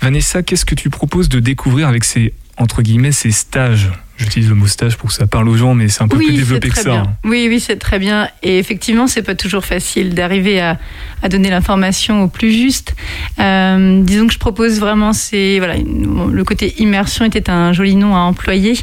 Vanessa, 0.00 0.42
qu'est-ce 0.42 0.64
que 0.64 0.74
tu 0.74 0.90
proposes 0.90 1.28
de 1.28 1.40
découvrir 1.40 1.88
avec 1.88 2.04
ces 2.04 2.32
entre 2.56 2.82
guillemets 2.82 3.12
ces 3.12 3.32
stages? 3.32 3.90
J'utilise 4.18 4.48
le 4.50 4.54
mot 4.54 4.66
stage 4.66 4.96
pour 4.96 5.08
que 5.08 5.14
ça 5.14 5.26
parle 5.26 5.48
aux 5.48 5.56
gens, 5.56 5.74
mais 5.74 5.88
c'est 5.88 6.02
un 6.02 6.08
peu 6.08 6.16
plus 6.18 6.28
Oui, 6.28 6.36
développé 6.36 6.68
que 6.68 6.76
ça. 6.76 6.90
bien. 6.90 7.02
hein. 7.02 7.12
Oui, 7.24 7.46
oui, 7.48 7.58
c'est 7.58 7.76
très 7.76 7.98
bien. 7.98 8.28
Et 8.42 8.58
effectivement, 8.58 9.06
c'est 9.08 9.22
pas 9.22 9.34
toujours 9.34 9.64
facile 9.64 10.14
d'arriver 10.14 10.60
à, 10.60 10.78
à 11.22 11.28
donner 11.28 11.50
l'information 11.50 12.22
au 12.22 12.28
plus 12.28 12.52
juste. 12.52 12.94
Euh, 13.40 14.00
disons 14.02 14.26
que 14.28 14.32
je 14.32 14.38
propose 14.38 14.78
vraiment, 14.78 15.12
c'est 15.12 15.58
voilà, 15.58 15.74
bon, 15.84 16.26
le 16.26 16.44
côté 16.44 16.74
immersion 16.80 17.24
était 17.24 17.50
un 17.50 17.72
joli 17.72 17.96
nom 17.96 18.14
à 18.14 18.20
employer. 18.20 18.78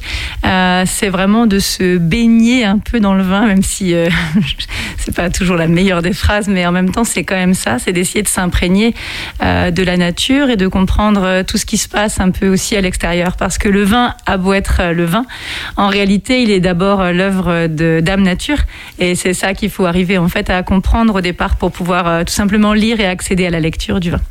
Euh, 0.45 0.83
c'est 0.86 1.09
vraiment 1.09 1.45
de 1.48 1.59
se 1.59 1.98
baigner 1.98 2.65
un 2.65 2.79
peu 2.79 3.00
dans 3.00 3.13
le 3.13 3.24
vin, 3.24 3.45
même 3.45 3.63
si 3.63 3.93
euh, 3.93 4.09
c'est 4.98 5.15
pas 5.15 5.29
toujours 5.29 5.55
la 5.55 5.67
meilleure 5.67 6.01
des 6.01 6.13
phrases, 6.13 6.48
mais 6.50 6.65
en 6.65 6.71
même 6.71 6.91
temps, 6.91 7.03
c'est 7.05 7.24
quand 7.24 7.36
même 7.36 7.53
ça, 7.53 7.77
c'est 7.79 7.93
d'essayer 7.93 8.24
de 8.24 8.27
s'imprégner 8.27 8.93
euh, 9.41 9.71
de 9.71 9.83
la 9.83 9.95
nature 9.95 10.50
et 10.50 10.57
de 10.57 10.67
comprendre 10.67 11.43
tout 11.43 11.57
ce 11.57 11.65
qui 11.65 11.77
se 11.77 11.88
passe 11.88 12.19
un 12.19 12.31
peu 12.31 12.50
aussi 12.50 12.75
à 12.75 12.81
l'extérieur, 12.81 13.38
parce 13.38 13.57
que 13.57 13.69
le 13.69 13.83
vin 13.83 14.15
a 14.25 14.38
beau 14.38 14.53
être 14.53 14.81
le 14.93 15.05
vin, 15.05 15.18
en 15.77 15.88
réalité, 15.88 16.41
il 16.41 16.51
est 16.51 16.59
d'abord 16.59 17.01
euh, 17.01 17.11
l'œuvre 17.11 17.67
de 17.67 17.99
Dame 18.01 18.23
Nature, 18.23 18.59
et 18.99 19.15
c'est 19.15 19.33
ça 19.33 19.53
qu'il 19.53 19.69
faut 19.69 19.85
arriver 19.85 20.17
en 20.17 20.27
fait 20.29 20.49
à 20.49 20.61
comprendre 20.63 21.15
au 21.15 21.21
départ 21.21 21.55
pour 21.57 21.71
pouvoir 21.71 22.07
euh, 22.07 22.23
tout 22.23 22.33
simplement 22.33 22.73
lire 22.73 22.99
et 22.99 23.05
accéder 23.07 23.45
à 23.45 23.49
la 23.49 23.59
lecture 23.59 23.99
du 23.99 24.11
vin. 24.11 24.21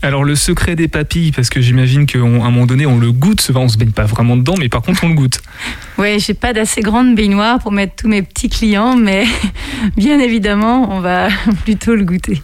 Alors 0.00 0.22
le 0.22 0.36
secret 0.36 0.76
des 0.76 0.86
papilles, 0.86 1.32
parce 1.32 1.50
que 1.50 1.60
j'imagine 1.60 2.06
qu'à 2.06 2.20
un 2.20 2.22
moment 2.22 2.66
donné 2.66 2.86
on 2.86 2.98
le 2.98 3.10
goûte, 3.10 3.40
ce 3.40 3.50
vin, 3.50 3.60
on 3.62 3.68
se 3.68 3.76
baigne 3.76 3.90
pas 3.90 4.04
vraiment 4.04 4.36
dedans, 4.36 4.54
mais 4.56 4.68
par 4.68 4.80
contre 4.82 5.02
on 5.04 5.08
le 5.08 5.14
goûte. 5.14 5.40
Ouais, 5.98 6.18
j'ai 6.20 6.34
pas 6.34 6.52
d'assez 6.52 6.80
grande 6.80 7.16
baignoire 7.16 7.58
pour 7.58 7.72
mettre 7.72 7.96
tous 7.96 8.06
mes 8.06 8.22
petits 8.22 8.48
clients, 8.48 8.94
mais 8.96 9.24
bien 9.96 10.20
évidemment, 10.20 10.94
on 10.96 11.00
va 11.00 11.26
plutôt 11.64 11.96
le 11.96 12.04
goûter. 12.04 12.40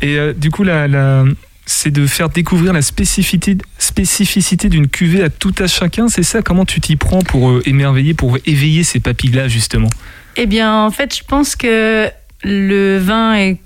Et 0.00 0.18
euh, 0.18 0.32
du 0.32 0.50
coup, 0.50 0.64
la, 0.64 0.88
la- 0.88 1.22
c'est 1.66 1.90
de 1.90 2.06
faire 2.06 2.28
découvrir 2.28 2.72
la 2.72 2.82
spécificité, 2.82 4.68
d'une 4.68 4.88
cuvée 4.88 5.22
à 5.22 5.30
tout 5.30 5.54
à 5.58 5.66
chacun, 5.66 6.08
c'est 6.08 6.22
ça 6.22 6.42
Comment 6.42 6.64
tu 6.64 6.80
t'y 6.80 6.96
prends 6.96 7.22
pour 7.22 7.50
euh, 7.50 7.62
émerveiller, 7.66 8.14
pour 8.14 8.38
éveiller 8.46 8.84
ces 8.84 9.00
papilles-là 9.00 9.48
justement? 9.48 9.90
Eh 10.36 10.46
bien, 10.46 10.84
en 10.84 10.90
fait, 10.90 11.16
je 11.16 11.22
pense 11.24 11.56
que 11.56 12.08
le 12.42 12.98
vin 12.98 13.34
est 13.34 13.58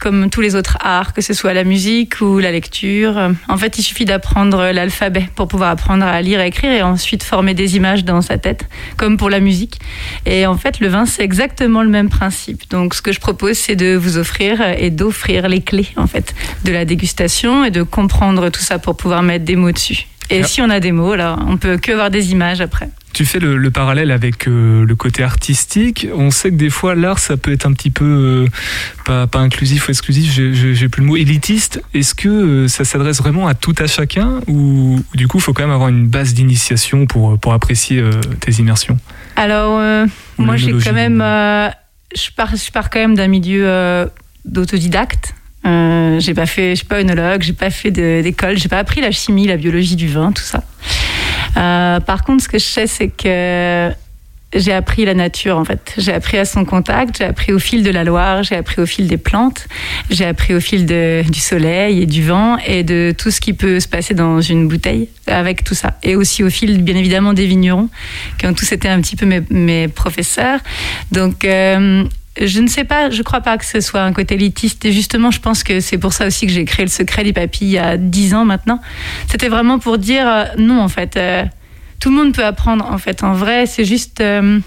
comme 0.00 0.30
tous 0.30 0.40
les 0.40 0.56
autres 0.56 0.78
arts, 0.80 1.12
que 1.12 1.20
ce 1.20 1.34
soit 1.34 1.52
la 1.52 1.64
musique 1.64 2.20
ou 2.20 2.38
la 2.38 2.50
lecture. 2.50 3.30
En 3.48 3.56
fait, 3.56 3.78
il 3.78 3.82
suffit 3.82 4.04
d'apprendre 4.04 4.70
l'alphabet 4.72 5.28
pour 5.34 5.46
pouvoir 5.46 5.70
apprendre 5.70 6.04
à 6.04 6.20
lire 6.22 6.40
et 6.40 6.46
écrire 6.48 6.72
et 6.72 6.82
ensuite 6.82 7.22
former 7.22 7.54
des 7.54 7.76
images 7.76 8.04
dans 8.04 8.22
sa 8.22 8.38
tête, 8.38 8.66
comme 8.96 9.16
pour 9.16 9.30
la 9.30 9.40
musique. 9.40 9.78
Et 10.26 10.46
en 10.46 10.56
fait, 10.56 10.80
le 10.80 10.88
vin, 10.88 11.06
c'est 11.06 11.22
exactement 11.22 11.82
le 11.82 11.90
même 11.90 12.08
principe. 12.08 12.68
Donc, 12.70 12.94
ce 12.94 13.02
que 13.02 13.12
je 13.12 13.20
propose, 13.20 13.58
c'est 13.58 13.76
de 13.76 13.94
vous 13.94 14.16
offrir 14.16 14.60
et 14.62 14.90
d'offrir 14.90 15.48
les 15.48 15.60
clés, 15.60 15.88
en 15.96 16.06
fait, 16.06 16.34
de 16.64 16.72
la 16.72 16.84
dégustation 16.84 17.64
et 17.64 17.70
de 17.70 17.82
comprendre 17.82 18.48
tout 18.48 18.60
ça 18.60 18.78
pour 18.78 18.96
pouvoir 18.96 19.22
mettre 19.22 19.44
des 19.44 19.56
mots 19.56 19.72
dessus. 19.72 20.06
Et 20.30 20.44
si 20.44 20.62
on 20.62 20.70
a 20.70 20.78
des 20.78 20.92
mots, 20.92 21.16
là, 21.16 21.36
on 21.48 21.56
peut 21.56 21.76
que 21.76 21.90
voir 21.92 22.08
des 22.08 22.30
images 22.30 22.60
après. 22.60 22.88
Tu 23.12 23.24
fais 23.24 23.38
le, 23.40 23.56
le 23.56 23.70
parallèle 23.70 24.10
avec 24.12 24.46
euh, 24.46 24.84
le 24.86 24.94
côté 24.94 25.22
artistique. 25.22 26.06
On 26.14 26.30
sait 26.30 26.50
que 26.50 26.56
des 26.56 26.70
fois 26.70 26.94
l'art 26.94 27.18
ça 27.18 27.36
peut 27.36 27.52
être 27.52 27.66
un 27.66 27.72
petit 27.72 27.90
peu 27.90 28.04
euh, 28.04 28.46
pas, 29.04 29.26
pas 29.26 29.40
inclusif 29.40 29.88
ou 29.88 29.90
exclusif, 29.90 30.32
j'ai- 30.32 30.88
plus 30.88 31.00
le 31.02 31.06
mot 31.06 31.16
élitiste. 31.16 31.82
Est-ce 31.92 32.14
que 32.14 32.28
euh, 32.28 32.68
ça 32.68 32.84
s'adresse 32.84 33.18
vraiment 33.18 33.46
à 33.48 33.54
tout 33.54 33.74
à 33.78 33.86
chacun 33.86 34.40
ou 34.46 35.00
du 35.14 35.26
coup 35.28 35.38
il 35.38 35.40
faut 35.42 35.52
quand 35.52 35.62
même 35.64 35.72
avoir 35.74 35.88
une 35.88 36.06
base 36.06 36.34
d'initiation 36.34 37.06
pour, 37.06 37.38
pour 37.38 37.52
apprécier 37.52 38.02
tes 38.40 38.52
immersions? 38.52 38.98
Alors, 39.36 39.80
moi, 40.38 40.56
j'ai 40.56 40.72
quand 40.72 40.92
même. 40.92 41.18
je, 41.18 42.30
pars, 42.36 42.54
je 42.56 42.70
pars 42.70 42.90
quand 42.90 43.00
même 43.00 43.14
d'un 43.16 43.28
milieu 43.28 44.08
d'autodidacte. 44.44 45.34
J'ai 45.64 46.34
pas 46.34 46.46
fait, 46.46 46.70
je 46.70 46.76
suis 46.76 46.86
pas 46.86 47.00
œnologue, 47.00 47.42
j'ai 47.42 47.52
pas 47.52 47.70
fait 47.70 47.90
d'école, 47.90 48.58
j'ai 48.58 48.68
pas 48.68 48.78
appris 48.78 49.00
la 49.00 49.10
chimie, 49.10 49.46
la 49.46 49.56
biologie 49.56 49.96
du 49.96 50.08
vin, 50.08 50.32
tout 50.32 50.42
ça. 50.42 50.64
Euh, 51.56 52.00
par 52.00 52.24
contre, 52.24 52.44
ce 52.44 52.48
que 52.48 52.58
je 52.58 52.64
sais, 52.64 52.86
c'est 52.86 53.08
que 53.08 53.90
j'ai 54.54 54.72
appris 54.72 55.04
la 55.04 55.14
nature 55.14 55.56
en 55.56 55.64
fait. 55.64 55.94
J'ai 55.96 56.12
appris 56.12 56.36
à 56.38 56.44
son 56.44 56.64
contact, 56.64 57.18
j'ai 57.18 57.24
appris 57.24 57.52
au 57.52 57.58
fil 57.58 57.82
de 57.82 57.90
la 57.90 58.02
Loire, 58.04 58.42
j'ai 58.42 58.56
appris 58.56 58.80
au 58.82 58.86
fil 58.86 59.06
des 59.06 59.16
plantes, 59.16 59.68
j'ai 60.10 60.24
appris 60.24 60.54
au 60.54 60.60
fil 60.60 60.86
du 60.86 61.40
soleil 61.40 62.02
et 62.02 62.06
du 62.06 62.24
vent 62.24 62.56
et 62.66 62.82
de 62.82 63.14
tout 63.16 63.30
ce 63.30 63.40
qui 63.40 63.52
peut 63.52 63.78
se 63.78 63.86
passer 63.86 64.14
dans 64.14 64.40
une 64.40 64.66
bouteille 64.66 65.08
avec 65.26 65.62
tout 65.62 65.74
ça. 65.74 65.98
Et 66.02 66.16
aussi 66.16 66.42
au 66.42 66.50
fil, 66.50 66.82
bien 66.82 66.96
évidemment, 66.96 67.32
des 67.32 67.46
vignerons 67.46 67.88
qui 68.38 68.46
ont 68.46 68.54
tous 68.54 68.72
été 68.72 68.88
un 68.88 69.00
petit 69.00 69.16
peu 69.16 69.26
mes, 69.26 69.42
mes 69.50 69.86
professeurs. 69.86 70.58
Donc, 71.12 71.44
euh, 71.44 72.04
je 72.40 72.60
ne 72.60 72.68
sais 72.68 72.84
pas, 72.84 73.10
je 73.10 73.22
crois 73.22 73.40
pas 73.40 73.58
que 73.58 73.64
ce 73.64 73.80
soit 73.80 74.02
un 74.02 74.12
côté 74.12 74.34
élitiste. 74.34 74.84
Et 74.84 74.92
justement, 74.92 75.30
je 75.30 75.40
pense 75.40 75.62
que 75.62 75.80
c'est 75.80 75.98
pour 75.98 76.12
ça 76.12 76.26
aussi 76.26 76.46
que 76.46 76.52
j'ai 76.52 76.64
créé 76.64 76.84
le 76.84 76.90
secret 76.90 77.24
des 77.24 77.32
papilles 77.32 77.68
il 77.68 77.72
y 77.72 77.78
a 77.78 77.96
10 77.96 78.34
ans 78.34 78.44
maintenant. 78.44 78.80
C'était 79.28 79.48
vraiment 79.48 79.78
pour 79.78 79.98
dire 79.98 80.26
euh, 80.26 80.44
non, 80.58 80.80
en 80.80 80.88
fait. 80.88 81.16
euh, 81.16 81.44
tout 81.98 82.10
le 82.10 82.16
monde 82.16 82.32
peut 82.34 82.44
apprendre, 82.44 82.86
en 82.90 82.98
fait. 82.98 83.22
En 83.24 83.32
vrai, 83.32 83.66
c'est 83.66 83.84
juste. 83.84 84.20
euh, 84.20 84.60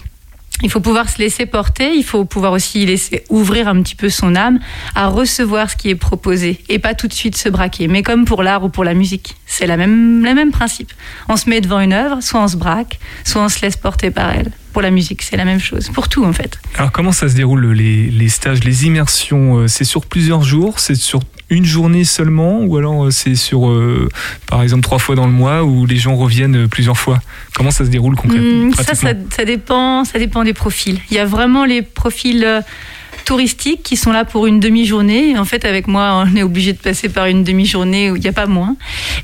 il 0.62 0.70
faut 0.70 0.78
pouvoir 0.80 1.08
se 1.08 1.18
laisser 1.18 1.46
porter, 1.46 1.92
il 1.96 2.04
faut 2.04 2.24
pouvoir 2.24 2.52
aussi 2.52 2.86
laisser 2.86 3.24
ouvrir 3.28 3.66
un 3.66 3.82
petit 3.82 3.96
peu 3.96 4.08
son 4.08 4.36
âme 4.36 4.60
à 4.94 5.08
recevoir 5.08 5.68
ce 5.68 5.74
qui 5.76 5.90
est 5.90 5.96
proposé 5.96 6.60
et 6.68 6.78
pas 6.78 6.94
tout 6.94 7.08
de 7.08 7.12
suite 7.12 7.36
se 7.36 7.48
braquer. 7.48 7.88
Mais 7.88 8.04
comme 8.04 8.24
pour 8.24 8.44
l'art 8.44 8.62
ou 8.62 8.68
pour 8.68 8.84
la 8.84 8.94
musique, 8.94 9.34
c'est 9.46 9.66
la 9.66 9.76
même, 9.76 10.24
le 10.24 10.32
même 10.32 10.52
principe. 10.52 10.92
On 11.28 11.36
se 11.36 11.50
met 11.50 11.60
devant 11.60 11.80
une 11.80 11.92
œuvre, 11.92 12.22
soit 12.22 12.40
on 12.40 12.46
se 12.46 12.56
braque, 12.56 13.00
soit 13.24 13.42
on 13.42 13.48
se 13.48 13.60
laisse 13.62 13.76
porter 13.76 14.12
par 14.12 14.30
elle. 14.30 14.52
Pour 14.74 14.82
la 14.82 14.90
musique, 14.90 15.22
c'est 15.22 15.36
la 15.36 15.44
même 15.44 15.60
chose. 15.60 15.88
Pour 15.94 16.08
tout, 16.08 16.24
en 16.24 16.32
fait. 16.32 16.58
Alors 16.76 16.90
comment 16.90 17.12
ça 17.12 17.28
se 17.28 17.36
déroule 17.36 17.72
les, 17.72 18.10
les 18.10 18.28
stages, 18.28 18.64
les 18.64 18.86
immersions 18.86 19.58
euh, 19.58 19.68
C'est 19.68 19.84
sur 19.84 20.04
plusieurs 20.04 20.42
jours 20.42 20.80
C'est 20.80 20.96
sur 20.96 21.20
une 21.48 21.64
journée 21.64 22.02
seulement 22.02 22.60
Ou 22.60 22.76
alors 22.76 23.04
euh, 23.04 23.10
c'est 23.12 23.36
sur, 23.36 23.68
euh, 23.68 24.08
par 24.48 24.62
exemple, 24.62 24.82
trois 24.82 24.98
fois 24.98 25.14
dans 25.14 25.26
le 25.26 25.32
mois 25.32 25.62
où 25.62 25.86
les 25.86 25.96
gens 25.96 26.16
reviennent 26.16 26.66
plusieurs 26.66 26.98
fois? 26.98 27.20
Comment 27.54 27.70
ça 27.70 27.84
se 27.84 27.90
déroule 27.90 28.16
concrètement 28.16 28.66
Hmm, 28.66 28.72
ça, 28.74 28.94
ça, 28.94 29.12
ça 29.30 29.44
dépend, 29.44 30.04
ça 30.04 30.18
dépend 30.18 30.42
des 30.42 30.54
profils. 30.54 30.98
Il 31.08 31.16
y 31.16 31.20
a 31.20 31.24
vraiment 31.24 31.64
les 31.64 31.82
profils 31.82 32.44
touristiques 33.24 33.82
qui 33.82 33.96
sont 33.96 34.12
là 34.12 34.24
pour 34.24 34.46
une 34.46 34.60
demi-journée. 34.60 35.38
En 35.38 35.44
fait, 35.44 35.64
avec 35.64 35.86
moi, 35.88 36.24
on 36.26 36.36
est 36.36 36.42
obligé 36.42 36.72
de 36.72 36.78
passer 36.78 37.08
par 37.08 37.26
une 37.26 37.44
demi-journée 37.44 38.10
où 38.10 38.16
il 38.16 38.22
n'y 38.22 38.28
a 38.28 38.32
pas 38.32 38.46
moins. 38.46 38.76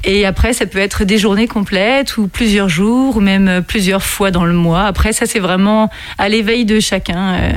Et 0.04 0.26
après, 0.26 0.52
ça 0.52 0.66
peut 0.66 0.78
être 0.78 1.04
des 1.04 1.18
journées 1.18 1.46
complètes 1.46 2.16
ou 2.16 2.28
plusieurs 2.28 2.68
jours 2.68 3.16
ou 3.16 3.20
même 3.20 3.48
euh, 3.48 3.60
plusieurs 3.60 4.02
fois 4.02 4.30
dans 4.30 4.44
le 4.44 4.54
mois. 4.54 4.84
Après, 4.84 5.12
ça, 5.12 5.26
c'est 5.26 5.38
vraiment 5.38 5.90
à 6.18 6.28
l'éveil 6.28 6.64
de 6.64 6.80
chacun. 6.80 7.54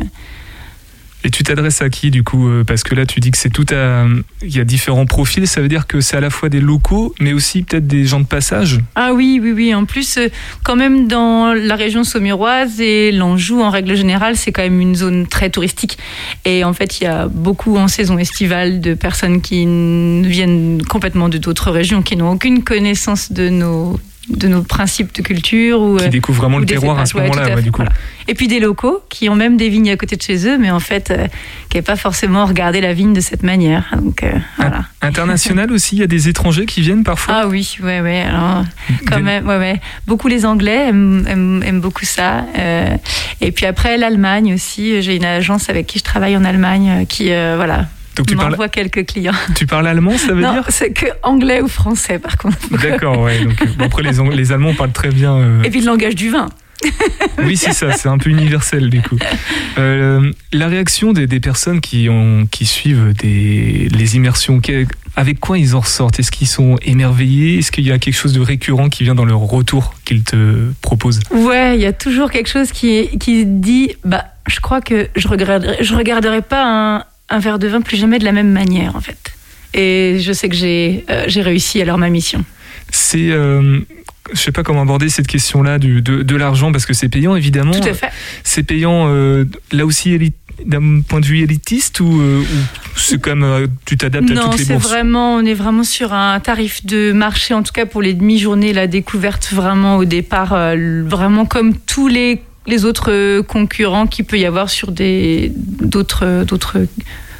Et 1.23 1.29
tu 1.29 1.43
t'adresses 1.43 1.81
à 1.81 1.89
qui 1.89 2.11
du 2.11 2.23
coup 2.23 2.49
euh, 2.49 2.63
Parce 2.63 2.83
que 2.83 2.95
là 2.95 3.05
tu 3.05 3.19
dis 3.19 3.31
que 3.31 3.37
c'est 3.37 3.49
tout 3.49 3.65
à... 3.71 4.05
Il 4.41 4.55
y 4.55 4.59
a 4.59 4.63
différents 4.63 5.05
profils, 5.05 5.47
ça 5.47 5.61
veut 5.61 5.67
dire 5.67 5.87
que 5.87 6.01
c'est 6.01 6.17
à 6.17 6.19
la 6.19 6.29
fois 6.29 6.49
des 6.49 6.59
locaux, 6.59 7.15
mais 7.19 7.33
aussi 7.33 7.63
peut-être 7.63 7.87
des 7.87 8.05
gens 8.05 8.19
de 8.19 8.25
passage 8.25 8.79
Ah 8.95 9.13
oui, 9.13 9.39
oui, 9.41 9.51
oui. 9.51 9.73
En 9.73 9.85
plus, 9.85 10.17
euh, 10.17 10.27
quand 10.63 10.75
même 10.75 11.07
dans 11.07 11.53
la 11.53 11.75
région 11.75 12.03
saumuroise 12.03 12.81
et 12.81 13.11
l'Anjou, 13.11 13.61
en 13.61 13.69
règle 13.69 13.95
générale, 13.95 14.35
c'est 14.35 14.51
quand 14.51 14.63
même 14.63 14.81
une 14.81 14.95
zone 14.95 15.27
très 15.27 15.49
touristique. 15.49 15.97
Et 16.45 16.63
en 16.63 16.73
fait, 16.73 16.99
il 16.99 17.05
y 17.05 17.07
a 17.07 17.27
beaucoup 17.27 17.77
en 17.77 17.87
saison 17.87 18.17
estivale 18.17 18.81
de 18.81 18.93
personnes 18.93 19.41
qui 19.41 19.65
viennent 19.65 20.81
complètement 20.87 21.29
de 21.29 21.37
d'autres 21.37 21.71
régions, 21.71 22.01
qui 22.01 22.15
n'ont 22.17 22.31
aucune 22.31 22.63
connaissance 22.63 23.31
de 23.31 23.49
nos 23.49 23.99
de 24.29 24.47
nos 24.47 24.61
principes 24.63 25.13
de 25.15 25.21
culture 25.21 25.81
ou 25.81 25.97
qui 25.97 26.05
euh, 26.05 26.07
découvrent 26.07 26.39
vraiment 26.43 26.57
ou 26.57 26.61
le 26.61 26.65
terroir 26.65 26.97
à 26.97 27.05
ce. 27.05 27.15
Ouais, 27.15 27.23
moment-là, 27.27 27.55
ouais, 27.55 27.61
du 27.61 27.71
coup. 27.71 27.77
voilà. 27.77 27.91
Et 28.29 28.33
puis 28.35 28.47
des 28.47 28.61
locaux 28.61 29.01
qui 29.09 29.27
ont 29.27 29.35
même 29.35 29.57
des 29.57 29.67
vignes 29.67 29.91
à 29.91 29.97
côté 29.97 30.15
de 30.15 30.21
chez 30.21 30.47
eux, 30.47 30.57
mais 30.57 30.71
en 30.71 30.79
fait, 30.79 31.11
euh, 31.11 31.27
qui 31.69 31.75
n'avaient 31.77 31.85
pas 31.85 31.97
forcément 31.97 32.45
regardé 32.45 32.79
la 32.79 32.93
vigne 32.93 33.11
de 33.13 33.19
cette 33.19 33.43
manière. 33.43 33.93
Donc 34.01 34.23
euh, 34.23 34.31
voilà. 34.57 34.85
International 35.01 35.71
aussi, 35.73 35.97
il 35.97 35.99
y 35.99 36.03
a 36.03 36.07
des 36.07 36.29
étrangers 36.29 36.65
qui 36.65 36.79
viennent 36.79 37.03
parfois 37.03 37.41
Ah 37.43 37.47
oui, 37.47 37.77
ouais, 37.83 37.99
ouais. 37.99 38.21
Alors, 38.21 38.63
quand 39.07 39.17
Des- 39.17 39.21
même, 39.23 39.45
ouais, 39.45 39.57
ouais. 39.57 39.81
Beaucoup 40.07 40.29
les 40.29 40.45
Anglais 40.45 40.87
aiment, 40.87 41.25
aiment- 41.27 41.63
aiment 41.63 41.81
beaucoup 41.81 42.05
ça. 42.05 42.45
Euh, 42.57 42.95
et 43.41 43.51
puis 43.51 43.65
après, 43.65 43.97
l'Allemagne 43.97 44.53
aussi. 44.53 45.01
J'ai 45.01 45.17
une 45.17 45.25
agence 45.25 45.69
avec 45.69 45.85
qui 45.87 45.99
je 45.99 46.03
travaille 46.05 46.37
en 46.37 46.45
Allemagne 46.45 46.89
euh, 47.01 47.05
qui, 47.05 47.31
euh, 47.33 47.55
voilà, 47.57 47.87
Donc 48.15 48.27
tu 48.27 48.35
parles, 48.35 48.57
quelques 48.71 49.05
clients. 49.07 49.33
tu 49.55 49.65
parles 49.65 49.87
allemand, 49.87 50.17
ça 50.17 50.33
veut 50.33 50.41
Non, 50.41 50.53
dire 50.53 50.65
c'est 50.69 50.91
que 50.91 51.07
anglais 51.23 51.61
ou 51.61 51.67
français, 51.67 52.19
par 52.19 52.37
contre. 52.37 52.57
D'accord, 52.81 53.19
ouais. 53.21 53.43
Donc, 53.43 53.61
euh, 53.61 53.65
après, 53.85 54.03
les, 54.03 54.11
les 54.35 54.51
Allemands 54.51 54.73
parlent 54.75 54.91
très 54.91 55.09
bien. 55.09 55.35
euh, 55.35 55.63
Et 55.63 55.69
puis 55.69 55.79
le 55.81 55.87
langage 55.87 56.15
du 56.15 56.29
vin. 56.29 56.47
Oui, 57.45 57.57
c'est 57.57 57.71
ça, 57.73 57.91
c'est 57.93 58.09
un 58.09 58.17
peu 58.17 58.29
universel 58.29 58.89
du 58.89 59.01
coup. 59.01 59.17
Euh, 59.77 60.31
la 60.51 60.67
réaction 60.67 61.13
des, 61.13 61.27
des 61.27 61.39
personnes 61.39 61.81
qui, 61.81 62.07
ont, 62.09 62.45
qui 62.51 62.65
suivent 62.65 63.13
des, 63.13 63.87
les 63.91 64.15
immersions, 64.15 64.61
avec 65.15 65.39
quoi 65.39 65.57
ils 65.57 65.75
en 65.75 65.79
ressortent? 65.79 66.19
Est-ce 66.19 66.31
qu'ils 66.31 66.47
sont 66.47 66.77
émerveillés? 66.83 67.57
Est-ce 67.59 67.71
qu'il 67.71 67.87
y 67.87 67.91
a 67.91 67.99
quelque 67.99 68.15
chose 68.15 68.33
de 68.33 68.41
récurrent 68.41 68.89
qui 68.89 69.03
vient 69.03 69.15
dans 69.15 69.25
leur 69.25 69.39
retour 69.39 69.95
qu'ils 70.05 70.23
te 70.23 70.71
proposent? 70.81 71.21
Ouais, 71.31 71.75
il 71.75 71.81
y 71.81 71.85
a 71.85 71.93
toujours 71.93 72.29
quelque 72.31 72.49
chose 72.49 72.71
qui, 72.71 73.17
qui 73.17 73.45
dit, 73.45 73.91
bah, 74.05 74.25
je 74.47 74.59
crois 74.59 74.81
que 74.81 75.07
je 75.15 75.27
regarderai, 75.27 75.77
je 75.81 75.95
regarderai 75.95 76.41
pas 76.41 76.63
un, 76.97 77.03
un 77.33 77.39
verre 77.39 77.59
de 77.59 77.67
vin 77.67 77.81
plus 77.81 77.97
jamais 77.97 78.19
de 78.19 78.25
la 78.25 78.31
même 78.31 78.51
manière, 78.51 78.95
en 78.95 79.01
fait. 79.01 79.33
Et 79.73 80.19
je 80.19 80.31
sais 80.31 80.49
que 80.49 80.55
j'ai 80.55 81.03
euh, 81.09 81.25
réussi 81.37 81.81
alors 81.81 81.97
ma 81.97 82.09
mission. 82.09 82.45
C'est. 82.91 83.31
euh, 83.31 83.79
je 84.31 84.39
sais 84.39 84.51
pas 84.51 84.63
comment 84.63 84.81
aborder 84.83 85.09
cette 85.09 85.27
question-là 85.27 85.79
de, 85.79 85.99
de 85.99 86.35
l'argent 86.35 86.71
parce 86.71 86.85
que 86.85 86.93
c'est 86.93 87.09
payant 87.09 87.35
évidemment. 87.35 87.73
Tout 87.73 87.89
à 87.89 87.93
fait. 87.93 88.09
C'est 88.43 88.63
payant 88.63 89.07
euh, 89.07 89.45
là 89.71 89.85
aussi 89.85 90.33
d'un 90.65 91.01
point 91.01 91.19
de 91.19 91.25
vue 91.25 91.41
élitiste 91.41 91.99
ou, 91.99 92.21
euh, 92.21 92.39
ou 92.39 92.97
c'est 92.97 93.19
comme 93.19 93.43
euh, 93.43 93.67
tu 93.85 93.97
t'adaptes 93.97 94.31
à 94.31 94.33
Non, 94.33 94.49
toutes 94.49 94.59
les 94.59 94.65
c'est 94.65 94.77
vraiment, 94.77 95.35
on 95.35 95.45
est 95.45 95.53
vraiment 95.53 95.83
sur 95.83 96.13
un 96.13 96.39
tarif 96.39 96.85
de 96.85 97.11
marché, 97.11 97.53
en 97.53 97.63
tout 97.63 97.73
cas 97.73 97.85
pour 97.85 98.01
les 98.01 98.13
demi-journées, 98.13 98.71
la 98.71 98.87
découverte 98.87 99.49
vraiment 99.51 99.97
au 99.97 100.05
départ, 100.05 100.55
vraiment 101.05 101.45
comme 101.45 101.75
tous 101.75 102.07
les, 102.07 102.41
les 102.65 102.85
autres 102.85 103.41
concurrents 103.41 104.07
qu'il 104.07 104.23
peut 104.25 104.39
y 104.39 104.45
avoir 104.45 104.69
sur 104.69 104.91
des 104.93 105.51
d'autres 105.55 106.45
d'autres 106.45 106.77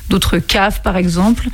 d'autres 0.10 0.38
caves 0.38 0.82
par 0.82 0.98
exemple. 0.98 1.48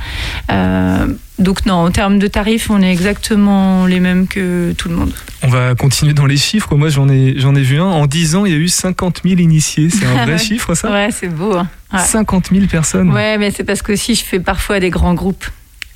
Euh, 0.50 1.06
donc 1.38 1.64
non, 1.66 1.74
en 1.74 1.90
termes 1.90 2.18
de 2.18 2.26
tarifs, 2.26 2.68
on 2.70 2.82
est 2.82 2.92
exactement 2.92 3.86
les 3.86 4.00
mêmes 4.00 4.26
que 4.26 4.72
tout 4.76 4.88
le 4.88 4.96
monde. 4.96 5.12
On 5.42 5.48
va 5.48 5.74
continuer 5.74 6.12
dans 6.12 6.26
les 6.26 6.36
chiffres. 6.36 6.76
Moi, 6.76 6.90
j'en 6.90 7.08
ai, 7.08 7.34
j'en 7.38 7.54
ai 7.54 7.62
vu 7.62 7.80
un. 7.80 7.84
En 7.84 8.06
10 8.06 8.36
ans, 8.36 8.44
il 8.44 8.52
y 8.52 8.54
a 8.54 8.58
eu 8.58 8.68
50 8.68 9.22
000 9.24 9.40
initiés. 9.40 9.88
C'est 9.88 10.04
un 10.04 10.26
vrai 10.26 10.36
chiffre, 10.48 10.74
ça? 10.74 10.90
Ouais, 10.90 11.08
c'est 11.10 11.28
beau. 11.28 11.56
hein. 11.56 11.68
Ouais. 11.92 11.98
50 12.00 12.50
000 12.52 12.66
personnes. 12.66 13.10
Ouais, 13.10 13.38
mais 13.38 13.50
c'est 13.50 13.64
parce 13.64 13.80
que 13.82 13.92
aussi 13.92 14.14
je 14.14 14.24
fais 14.24 14.38
parfois 14.40 14.80
des 14.80 14.90
grands 14.90 15.14
groupes. 15.14 15.46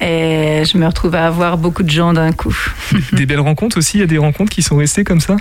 Et 0.00 0.64
je 0.70 0.76
me 0.76 0.86
retrouve 0.86 1.14
à 1.14 1.26
avoir 1.26 1.56
beaucoup 1.56 1.82
de 1.84 1.90
gens 1.90 2.12
d'un 2.12 2.32
coup. 2.32 2.54
Des 3.12 3.26
belles 3.26 3.40
rencontres 3.40 3.78
aussi. 3.78 3.98
Il 3.98 4.00
y 4.00 4.02
a 4.02 4.06
des 4.08 4.18
rencontres 4.18 4.50
qui 4.50 4.60
sont 4.60 4.76
restées 4.76 5.04
comme 5.04 5.20
ça? 5.20 5.36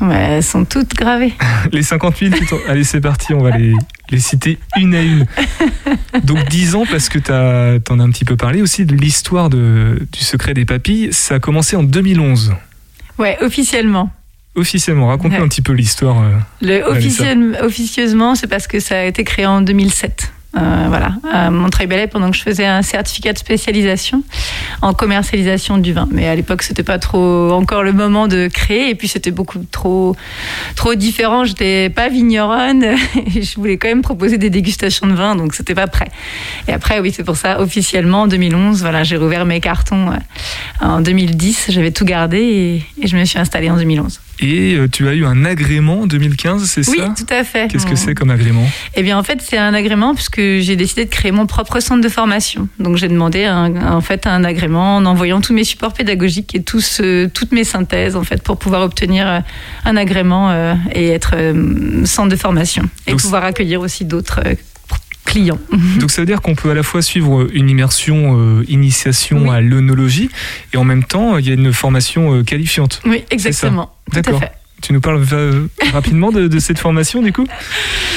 Ouais, 0.00 0.14
elles 0.32 0.42
sont 0.42 0.64
toutes 0.64 0.94
gravées. 0.94 1.32
Les 1.72 1.82
50 1.82 2.16
000, 2.18 2.30
plutôt. 2.32 2.58
Allez, 2.68 2.82
c'est 2.84 3.00
parti. 3.00 3.32
On 3.32 3.42
va 3.42 3.56
les, 3.56 3.72
les 4.10 4.18
citer 4.20 4.58
une 4.76 4.94
à 4.94 5.02
une. 5.02 5.26
Donc 6.24 6.48
10 6.48 6.74
ans, 6.74 6.84
parce 6.90 7.08
que 7.08 7.18
t'as- 7.18 7.78
t'en 7.80 7.98
as 8.00 8.02
un 8.04 8.10
petit 8.10 8.24
peu 8.24 8.36
parlé 8.36 8.62
aussi 8.62 8.84
de 8.86 8.94
l'histoire 8.94 9.48
de- 9.50 10.06
du 10.12 10.20
secret 10.24 10.54
des 10.54 10.64
papilles. 10.64 11.08
Ça 11.12 11.36
a 11.36 11.38
commencé 11.38 11.76
en 11.76 11.82
2011. 11.82 12.54
Ouais, 13.18 13.36
officiellement. 13.40 14.10
Officiellement, 14.54 15.08
raconte-nous 15.08 15.36
Ouais. 15.38 15.44
un 15.44 15.48
petit 15.48 15.62
peu 15.62 15.72
l'histoire. 15.74 16.22
euh. 16.22 16.80
Officiel- 16.88 17.58
officieusement, 17.62 18.34
c'est 18.34 18.46
parce 18.46 18.66
que 18.66 18.80
ça 18.80 19.00
a 19.00 19.02
été 19.04 19.22
créé 19.24 19.44
en 19.46 19.60
2007. 19.60 20.32
Euh, 20.56 20.86
voilà, 20.88 21.12
à 21.30 21.50
Montreuil-Bellay, 21.50 22.06
pendant 22.06 22.30
que 22.30 22.36
je 22.36 22.42
faisais 22.42 22.64
un 22.64 22.80
certificat 22.80 23.32
de 23.34 23.38
spécialisation 23.38 24.22
en 24.80 24.94
commercialisation 24.94 25.76
du 25.76 25.92
vin. 25.92 26.08
Mais 26.10 26.28
à 26.28 26.34
l'époque, 26.34 26.62
c'était 26.62 26.82
pas 26.82 26.98
trop 26.98 27.50
encore 27.52 27.82
le 27.82 27.92
moment 27.92 28.26
de 28.26 28.48
créer, 28.48 28.88
et 28.88 28.94
puis 28.94 29.06
c'était 29.06 29.32
beaucoup 29.32 29.58
trop, 29.70 30.16
trop 30.74 30.94
différent. 30.94 31.44
J'étais 31.44 31.90
pas 31.90 32.08
vigneronne, 32.08 32.84
et 33.34 33.42
je 33.42 33.56
voulais 33.56 33.76
quand 33.76 33.88
même 33.88 34.02
proposer 34.02 34.38
des 34.38 34.48
dégustations 34.48 35.06
de 35.06 35.14
vin, 35.14 35.36
donc 35.36 35.54
c'était 35.54 35.74
pas 35.74 35.88
prêt. 35.88 36.08
Et 36.68 36.72
après, 36.72 37.00
oui, 37.00 37.12
c'est 37.14 37.24
pour 37.24 37.36
ça, 37.36 37.60
officiellement, 37.60 38.22
en 38.22 38.26
2011, 38.26 38.80
voilà, 38.80 39.02
j'ai 39.02 39.16
rouvert 39.16 39.44
mes 39.44 39.60
cartons 39.60 40.10
euh, 40.10 40.16
en 40.80 41.00
2010. 41.00 41.66
J'avais 41.68 41.90
tout 41.90 42.06
gardé 42.06 42.38
et, 42.38 43.04
et 43.04 43.08
je 43.08 43.16
me 43.16 43.24
suis 43.24 43.38
installée 43.38 43.68
en 43.68 43.76
2011. 43.76 44.20
Et 44.40 44.74
euh, 44.74 44.86
tu 44.88 45.08
as 45.08 45.14
eu 45.14 45.24
un 45.24 45.44
agrément 45.44 46.02
en 46.02 46.06
2015, 46.06 46.64
c'est 46.64 46.86
Oui, 46.90 46.98
ça? 46.98 47.14
tout 47.16 47.32
à 47.32 47.42
fait. 47.42 47.70
Qu'est-ce 47.70 47.84
que 47.86 47.90
Mon- 47.90 47.96
c'est 47.96 48.14
comme 48.14 48.30
agrément? 48.30 48.68
Eh 48.94 49.02
bien, 49.02 49.16
en 49.18 49.22
fait, 49.22 49.40
c'est 49.42 49.56
un 49.56 49.72
agrément 49.72 50.14
puisque 50.14 50.38
j'ai 50.40 50.76
décidé 50.76 51.04
de 51.06 51.10
créer 51.10 51.32
mon 51.32 51.46
propre 51.46 51.80
centre 51.80 52.02
de 52.02 52.08
formation. 52.08 52.68
Donc, 52.78 52.96
j'ai 52.96 53.08
demandé 53.08 53.44
un, 53.44 53.74
en 53.92 54.00
fait 54.00 54.26
un 54.26 54.44
agrément 54.44 54.96
en 54.96 55.06
envoyant 55.06 55.40
tous 55.40 55.54
mes 55.54 55.64
supports 55.64 55.94
pédagogiques 55.94 56.54
et 56.54 56.62
tous, 56.62 57.00
euh, 57.00 57.28
toutes 57.32 57.52
mes 57.52 57.64
synthèses 57.64 58.14
en 58.16 58.24
fait 58.24 58.42
pour 58.42 58.58
pouvoir 58.58 58.82
obtenir 58.82 59.26
euh, 59.26 59.38
un 59.84 59.96
agrément 59.96 60.52
et 60.94 61.08
être 61.08 61.34
centre 62.04 62.28
de 62.28 62.36
formation 62.36 62.82
et 63.06 63.12
Donc, 63.12 63.20
pouvoir 63.20 63.44
accueillir 63.44 63.80
aussi 63.80 64.04
d'autres 64.04 64.40
clients. 65.24 65.58
Donc 66.00 66.10
ça 66.10 66.22
veut 66.22 66.26
dire 66.26 66.40
qu'on 66.40 66.54
peut 66.54 66.70
à 66.70 66.74
la 66.74 66.82
fois 66.82 67.02
suivre 67.02 67.48
une 67.52 67.68
immersion, 67.68 68.38
euh, 68.38 68.64
initiation 68.68 69.44
Oui. 69.44 69.50
à 69.50 69.60
l'œnologie, 69.60 70.30
et 70.72 70.76
en 70.76 70.84
même 70.84 71.04
temps, 71.04 71.36
il 71.38 71.46
y 71.46 71.50
a 71.50 71.54
une 71.54 71.72
formation 71.72 72.34
euh, 72.34 72.42
qualifiante. 72.44 73.00
Oui, 73.06 73.24
exactement. 73.30 73.90
D'accord. 74.12 74.40
Tu 74.82 74.92
nous 74.92 75.00
parles 75.00 75.24
euh, 75.32 75.66
rapidement 75.92 76.30
de, 76.30 76.48
de 76.48 76.58
cette 76.58 76.78
formation 76.78 77.22
du 77.22 77.32
coup? 77.32 77.46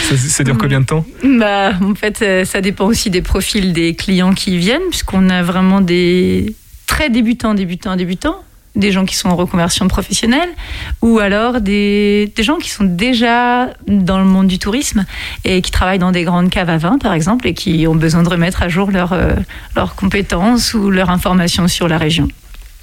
Ça, 0.03 0.17
ça 0.17 0.43
dure 0.43 0.57
combien 0.57 0.81
de 0.81 0.85
temps? 0.85 1.05
Bah, 1.23 1.71
en 1.81 1.95
fait, 1.95 2.21
euh, 2.21 2.45
ça 2.45 2.59
dépend 2.59 2.85
aussi 2.85 3.09
des 3.09 3.21
profils 3.21 3.71
des 3.71 3.95
clients 3.95 4.33
qui 4.33 4.57
viennent, 4.57 4.87
puisqu'on 4.89 5.29
a 5.29 5.41
vraiment 5.41 5.79
des 5.79 6.53
très 6.85 7.09
débutants, 7.09 7.53
débutants, 7.53 7.95
débutants, 7.95 8.35
des 8.75 8.91
gens 8.91 9.05
qui 9.05 9.15
sont 9.15 9.29
en 9.29 9.35
reconversion 9.37 9.87
professionnelle, 9.87 10.49
ou 11.01 11.19
alors 11.19 11.61
des, 11.61 12.31
des 12.35 12.43
gens 12.43 12.57
qui 12.57 12.69
sont 12.69 12.83
déjà 12.83 13.69
dans 13.87 14.19
le 14.19 14.25
monde 14.25 14.47
du 14.47 14.59
tourisme 14.59 15.05
et 15.45 15.61
qui 15.61 15.71
travaillent 15.71 15.97
dans 15.97 16.11
des 16.11 16.23
grandes 16.23 16.49
caves 16.49 16.69
à 16.69 16.77
vin, 16.77 16.97
par 16.97 17.13
exemple, 17.13 17.47
et 17.47 17.53
qui 17.53 17.87
ont 17.87 17.95
besoin 17.95 18.21
de 18.21 18.29
remettre 18.29 18.61
à 18.61 18.69
jour 18.69 18.91
leurs 18.91 19.13
euh, 19.13 19.33
leurs 19.77 19.95
compétences 19.95 20.73
ou 20.73 20.91
leurs 20.91 21.09
informations 21.09 21.67
sur 21.69 21.87
la 21.87 21.97
région. 21.97 22.27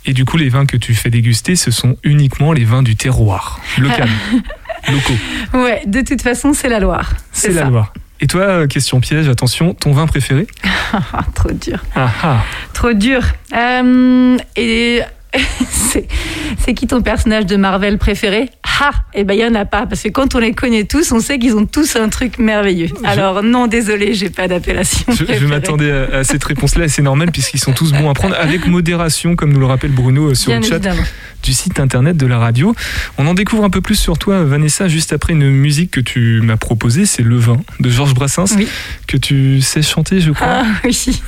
Et 0.06 0.12
du 0.12 0.24
coup, 0.24 0.36
les 0.36 0.48
vins 0.48 0.66
que 0.66 0.76
tu 0.76 0.94
fais 0.94 1.10
déguster, 1.10 1.56
ce 1.56 1.70
sont 1.70 1.96
uniquement 2.04 2.52
les 2.52 2.64
vins 2.64 2.82
du 2.84 2.94
terroir, 2.94 3.60
local, 3.76 4.08
locaux. 4.88 5.18
Ouais, 5.52 5.82
de 5.86 6.00
toute 6.00 6.22
façon, 6.22 6.52
c'est 6.52 6.68
la 6.68 6.78
Loire. 6.78 7.12
C'est 7.32 7.52
la. 7.52 7.64
Loire. 7.64 7.92
Et 8.20 8.28
toi, 8.28 8.42
euh, 8.42 8.66
question 8.66 9.00
piège, 9.00 9.28
attention, 9.28 9.74
ton 9.74 9.92
vin 9.92 10.06
préféré? 10.06 10.46
Trop 11.34 11.50
dur. 11.50 11.82
Ah 11.94 12.10
ah 12.22 12.44
Trop 12.72 12.92
dur. 12.92 13.20
Euh, 13.54 14.38
et 14.54 15.02
c'est 16.58 16.74
qui 16.74 16.86
ton 16.86 17.02
personnage 17.02 17.46
de 17.46 17.56
Marvel 17.56 17.98
préféré? 17.98 18.50
Ah, 18.80 18.90
eh 19.14 19.24
ben 19.24 19.34
il 19.34 19.40
y 19.40 19.44
en 19.46 19.54
a 19.54 19.64
pas 19.64 19.86
parce 19.86 20.02
que 20.02 20.08
quand 20.08 20.34
on 20.34 20.38
les 20.38 20.52
connaît 20.52 20.84
tous, 20.84 21.10
on 21.12 21.20
sait 21.20 21.38
qu'ils 21.38 21.56
ont 21.56 21.64
tous 21.66 21.96
un 21.96 22.08
truc 22.08 22.38
merveilleux. 22.38 22.88
Alors 23.04 23.42
non, 23.42 23.66
désolé, 23.66 24.12
j'ai 24.14 24.28
pas 24.30 24.48
d'appellation. 24.48 25.06
Je, 25.12 25.46
m'attendais 25.46 25.90
à, 25.90 26.18
à 26.18 26.24
cette 26.24 26.44
réponse-là 26.44 26.84
et 26.84 26.88
c'est 26.88 27.02
normal 27.02 27.30
puisqu'ils 27.32 27.60
sont 27.60 27.72
tous 27.72 27.92
bons 27.92 28.10
à 28.10 28.14
prendre 28.14 28.36
avec 28.38 28.66
modération, 28.66 29.34
comme 29.36 29.52
nous 29.52 29.60
le 29.60 29.66
rappelle 29.66 29.92
Bruno 29.92 30.30
euh, 30.30 30.34
sur 30.34 30.50
Bien 30.50 30.60
le 30.60 30.66
chat 30.66 30.74
évidemment. 30.76 31.02
du 31.42 31.52
site 31.54 31.80
internet 31.80 32.16
de 32.16 32.26
la 32.26 32.38
radio. 32.38 32.74
On 33.18 33.26
en 33.26 33.34
découvre 33.34 33.64
un 33.64 33.70
peu 33.70 33.80
plus 33.80 33.94
sur 33.96 34.18
toi, 34.18 34.44
Vanessa, 34.44 34.88
juste 34.88 35.12
après 35.12 35.32
une 35.32 35.48
musique 35.50 35.90
que 35.92 36.00
tu 36.00 36.40
m'as 36.42 36.56
proposée, 36.56 37.06
c'est 37.06 37.22
Le 37.22 37.36
Vin 37.36 37.56
de 37.80 37.88
Georges 37.88 38.14
Brassens, 38.14 38.56
Oui. 38.56 38.68
que 39.06 39.16
tu 39.16 39.60
sais 39.62 39.80
chanter, 39.82 40.20
je 40.20 40.32
crois. 40.32 40.48
Ah 40.62 40.64
oui. 40.84 41.22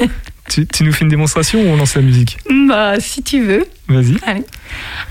Tu, 0.48 0.66
tu 0.66 0.82
nous 0.82 0.92
fais 0.92 1.04
une 1.04 1.10
démonstration 1.10 1.60
ou 1.60 1.66
on 1.68 1.76
lance 1.76 1.94
la 1.94 2.02
musique 2.02 2.38
Bah 2.68 2.98
si 3.00 3.22
tu 3.22 3.42
veux. 3.42 3.66
Vas-y. 3.88 4.16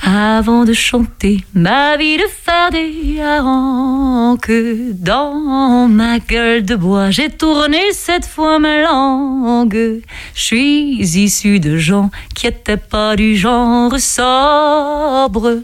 Avant 0.04 0.66
de 0.66 0.74
chanter 0.74 1.44
ma 1.54 1.98
vie 1.98 2.18
de 2.18 2.24
des 2.72 3.22
harengs 3.22 4.38
que 4.38 4.92
dans 4.94 5.88
ma 5.88 6.20
gueule 6.20 6.64
de 6.64 6.76
bois 6.76 7.12
j'ai 7.12 7.30
tourné 7.30 7.80
cette 7.94 8.26
fois 8.26 8.60
ma 8.60 8.82
langue. 8.82 10.02
Je 10.36 10.42
suis 10.42 11.00
issu 11.02 11.60
de 11.60 11.78
gens 11.78 12.10
qui 12.36 12.48
étaient 12.48 12.78
pas 12.78 13.16
du 13.16 13.36
genre 13.36 13.98
sobre. 14.00 15.62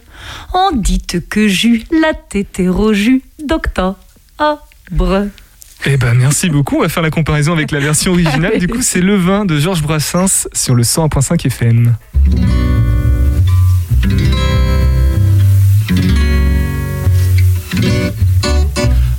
On 0.54 0.72
dit 0.72 1.02
que 1.30 1.48
j'eus 1.48 1.84
la 1.92 2.14
tête 2.14 2.62
jus 2.94 3.22
d'octobre. 3.44 3.98
Eh 5.86 5.98
ben 5.98 6.14
merci 6.14 6.50
beaucoup. 6.50 6.78
On 6.78 6.82
va 6.82 6.90
faire 6.90 7.04
la 7.04 7.10
comparaison 7.10 7.52
avec 7.52 7.72
la 7.72 7.80
version 7.80 8.14
originale. 8.14 8.58
Du 8.58 8.68
coup, 8.68 8.82
c'est 8.82 9.02
Le 9.02 9.16
Vin 9.16 9.46
de 9.46 9.60
Georges 9.60 9.82
Brassens 9.82 10.48
sur 10.54 10.76
le 10.76 10.84
101.5 10.84 11.46
FM. 11.46 11.96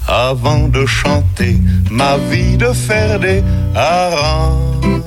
avant 0.06 0.68
de 0.68 0.86
chanter 0.86 1.56
ma 1.90 2.16
vie 2.30 2.56
de 2.56 2.72
faire 2.72 3.18
des 3.18 3.42
harangues 3.74 5.02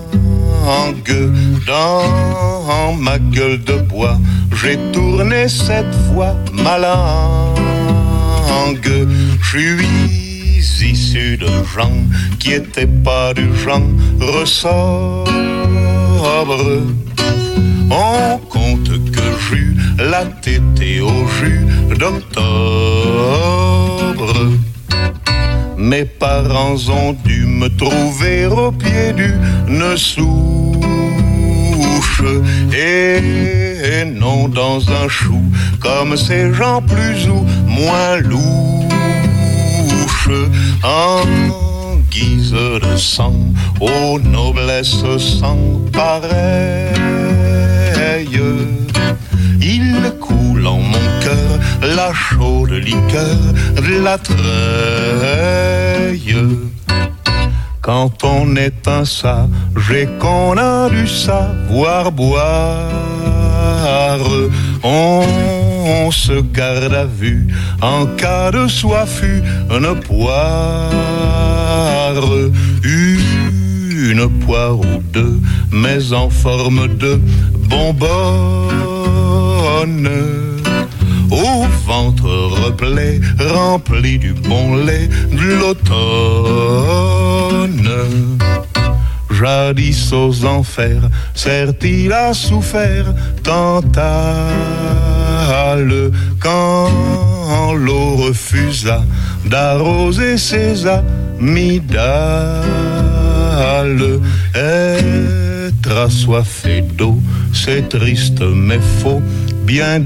dans 1.65 2.93
ma 2.93 3.17
gueule 3.19 3.63
de 3.63 3.77
bois. 3.77 4.17
J'ai 4.61 4.77
tourné 4.91 5.47
cette 5.47 5.95
fois 6.07 6.35
ma 6.51 6.77
langue. 6.77 7.57
Je 9.41 10.26
issu 10.57 11.37
de 11.37 11.47
gens 11.75 12.03
qui 12.39 12.53
étaient 12.53 12.87
pas 12.87 13.33
du 13.33 13.47
genre 13.55 13.81
sobre. 14.45 15.67
On 17.89 18.37
compte 18.49 18.89
que 19.11 19.21
j'eus 19.47 19.75
la 19.97 20.25
tétée 20.41 21.01
au 21.01 21.27
jus 21.39 21.65
d'octobre. 21.97 22.37
Mes 25.77 26.05
parents 26.05 26.89
ont 26.89 27.13
dû 27.23 27.45
me 27.45 27.69
trouver 27.69 28.47
au 28.47 28.71
pied 28.71 29.13
d'une 29.13 29.95
souche 29.95 30.27
et 32.73 34.05
non 34.05 34.47
dans 34.47 34.79
un 34.89 35.07
chou 35.07 35.41
comme 35.79 36.17
ces 36.17 36.53
gens 36.53 36.81
plus 36.81 37.29
ou 37.29 37.45
moins 37.67 38.17
louches 40.27 40.83
en 40.83 41.25
guise 42.09 42.51
de 42.51 42.97
sang 42.97 43.35
aux 43.79 44.19
noblesses 44.19 45.17
sans 45.17 45.81
pareil. 45.91 46.97
Il 49.61 50.13
coule 50.19 50.67
en 50.67 50.79
mon 50.79 51.07
cœur 51.23 51.59
la 51.95 52.13
chaude 52.13 52.71
liqueur 52.71 53.37
de 53.75 54.03
la 54.03 54.17
treille. 54.17 54.37
Quand 57.87 58.21
on 58.25 58.57
est 58.57 58.85
un 58.85 59.05
sage 59.05 59.47
et 59.95 60.09
qu'on 60.19 60.57
a 60.57 60.89
du 60.89 61.07
savoir 61.07 62.11
boire, 62.11 62.91
on, 64.83 66.11
se 66.11 66.41
garde 66.41 66.93
à 66.93 67.05
vue 67.05 67.47
en 67.81 68.05
cas 68.17 68.51
de 68.51 68.67
soif 68.67 69.23
une 69.23 69.95
poire. 70.01 70.91
Une 72.83 74.27
poire 74.41 74.77
ou 74.77 75.01
deux, 75.13 75.39
mais 75.71 76.11
en 76.11 76.29
forme 76.29 76.89
de 76.97 77.21
bonbonne. 77.69 78.97
Au 81.29 81.67
ventre 81.85 82.29
replet, 82.65 83.19
rempli 83.39 84.17
du 84.17 84.33
bon 84.33 84.75
lait 84.77 85.09
de 85.31 85.53
l'automne. 85.59 85.87
Jadis 89.31 90.13
aux 90.13 90.45
enfers, 90.45 91.09
certes-il 91.35 92.11
a 92.11 92.33
souffert 92.33 93.13
tant 93.43 93.81
à 93.97 95.75
le 95.75 96.11
quand 96.39 96.89
l'eau 97.75 98.15
refusa 98.15 99.03
d'arroser 99.45 100.37
ses 100.37 100.85
amygdales. 100.87 101.97
Être 104.55 105.97
assoiffé 106.05 106.81
d'eau, 106.81 107.19
c'est 107.53 107.89
triste 107.89 108.41
mais 108.41 108.79
faux, 109.01 109.21
bien 109.65 109.99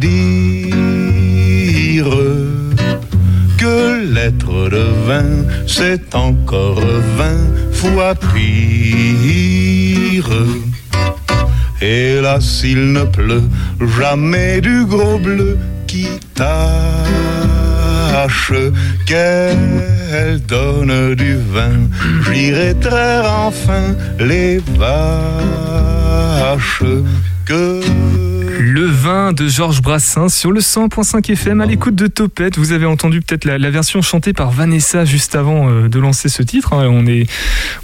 que 3.57 4.13
l'être 4.13 4.69
de 4.69 4.85
vin, 5.07 5.45
c'est 5.67 6.15
encore 6.15 6.81
vingt 7.17 7.47
fois 7.71 8.15
pire. 8.15 10.31
Et 11.81 12.21
là, 12.21 12.39
s'il 12.39 12.91
ne 12.91 13.03
pleut 13.03 13.49
jamais 13.99 14.61
du 14.61 14.85
gros 14.85 15.19
bleu 15.19 15.57
qui 15.87 16.07
tâche, 16.35 16.61
qu'elle 19.05 20.41
donne 20.47 21.15
du 21.15 21.37
vin, 21.37 21.89
j'irai 22.25 22.75
traire 22.75 23.25
enfin 23.47 23.95
les 24.19 24.59
vaches 24.77 26.83
que 27.45 27.81
Le 28.63 28.85
vin 28.85 29.33
de 29.33 29.47
Georges 29.47 29.81
Brassens 29.81 30.29
sur 30.29 30.51
le 30.51 30.59
100.5 30.59 31.31
FM 31.31 31.61
à 31.61 31.65
l'écoute 31.65 31.95
de 31.95 32.05
Topette. 32.05 32.59
Vous 32.59 32.73
avez 32.73 32.85
entendu 32.85 33.19
peut-être 33.19 33.43
la, 33.43 33.57
la 33.57 33.71
version 33.71 34.03
chantée 34.03 34.33
par 34.33 34.51
Vanessa 34.51 35.03
juste 35.03 35.33
avant 35.35 35.67
euh, 35.71 35.89
de 35.89 35.97
lancer 35.97 36.29
ce 36.29 36.43
titre. 36.43 36.73
hein. 36.73 36.85
On 36.87 37.07
est, 37.07 37.25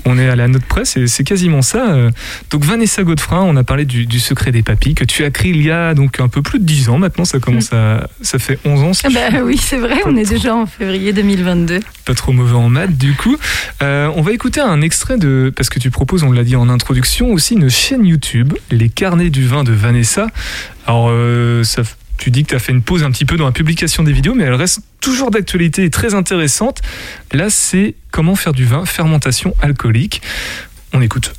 on 0.06 0.20
est 0.20 0.30
à 0.30 0.36
la 0.36 0.48
note 0.48 0.66
presse 0.66 0.96
et 0.96 1.08
c'est 1.08 1.24
quasiment 1.24 1.64
ça. 1.64 1.94
euh. 1.94 2.12
Donc 2.52 2.64
Vanessa 2.64 3.02
Godefrin, 3.02 3.42
on 3.42 3.56
a 3.56 3.64
parlé 3.64 3.86
du, 3.86 4.06
du 4.06 4.20
secret 4.20 4.52
des 4.52 4.62
papilles 4.62 4.94
que 4.94 5.04
tu 5.04 5.24
as 5.24 5.28
écrit 5.30 5.50
il 5.50 5.64
y 5.64 5.72
a 5.72 5.96
donc 5.96 6.20
un 6.20 6.28
peu 6.28 6.44
plus 6.44 6.60
de 6.60 6.66
10 6.66 6.90
ans. 6.90 7.00
Maintenant, 7.00 7.26
ça 7.26 7.40
commence 7.40 7.74
à, 7.74 8.08
ça 8.22 8.38
fait 8.38 8.60
11 8.64 8.84
ans. 8.84 8.94
si 8.94 9.02
Ah 9.08 9.10
bah 9.10 9.40
oui, 9.44 9.58
c'est 9.58 9.78
vrai, 9.80 10.02
on 10.06 10.16
est 10.16 10.30
déjà 10.30 10.54
en 10.54 10.68
février 10.68 11.12
2022. 11.12 11.80
pas 12.06 12.14
trop 12.14 12.34
mauvais 12.34 12.54
en 12.56 12.70
maths 12.70 12.96
du 12.96 13.16
coup. 13.16 13.36
Euh, 13.82 14.12
on 14.16 14.22
va 14.22 14.32
écouter 14.32 14.62
un 14.62 14.82
extrait 14.82 15.18
de 15.18 15.52
parce 15.56 15.72
que 15.72 15.80
tu 15.80 15.90
proposes, 15.90 16.22
on 16.22 16.32
l'a 16.32 16.44
dit 16.44 16.56
en 16.56 16.70
introduction, 16.70 17.32
aussi 17.34 17.56
une 17.56 17.68
chaîne 17.72 18.06
YouTube, 18.06 18.54
les 18.70 18.90
carnets 18.90 19.32
du 19.32 19.48
vin 19.48 19.64
de 19.64 19.72
Vanessa. 19.72 20.28
Alors 20.86 21.08
euh, 21.10 21.64
tu 22.18 22.32
dis 22.32 22.44
que 22.44 22.50
tu 22.50 22.56
as 22.56 22.60
fait 22.60 22.72
une 22.72 22.82
pause 22.82 23.04
un 23.04 23.12
petit 23.12 23.26
peu 23.26 23.38
dans 23.38 23.46
la 23.46 23.52
publication 23.52 24.04
des 24.04 24.12
vidéos, 24.12 24.34
mais 24.34 24.44
elle 24.44 24.54
reste 24.54 24.82
toujours 25.02 25.32
d'actualité 25.32 25.84
et 25.84 25.90
très 25.90 26.14
intéressante. 26.14 26.82
Là, 27.32 27.50
c'est 27.50 27.96
comment 28.12 28.36
faire 28.36 28.54
du 28.54 28.66
vin, 28.66 28.86
fermentation 28.86 29.54
alcoolique. 29.62 30.22
On 30.94 31.02
écoute. 31.02 31.34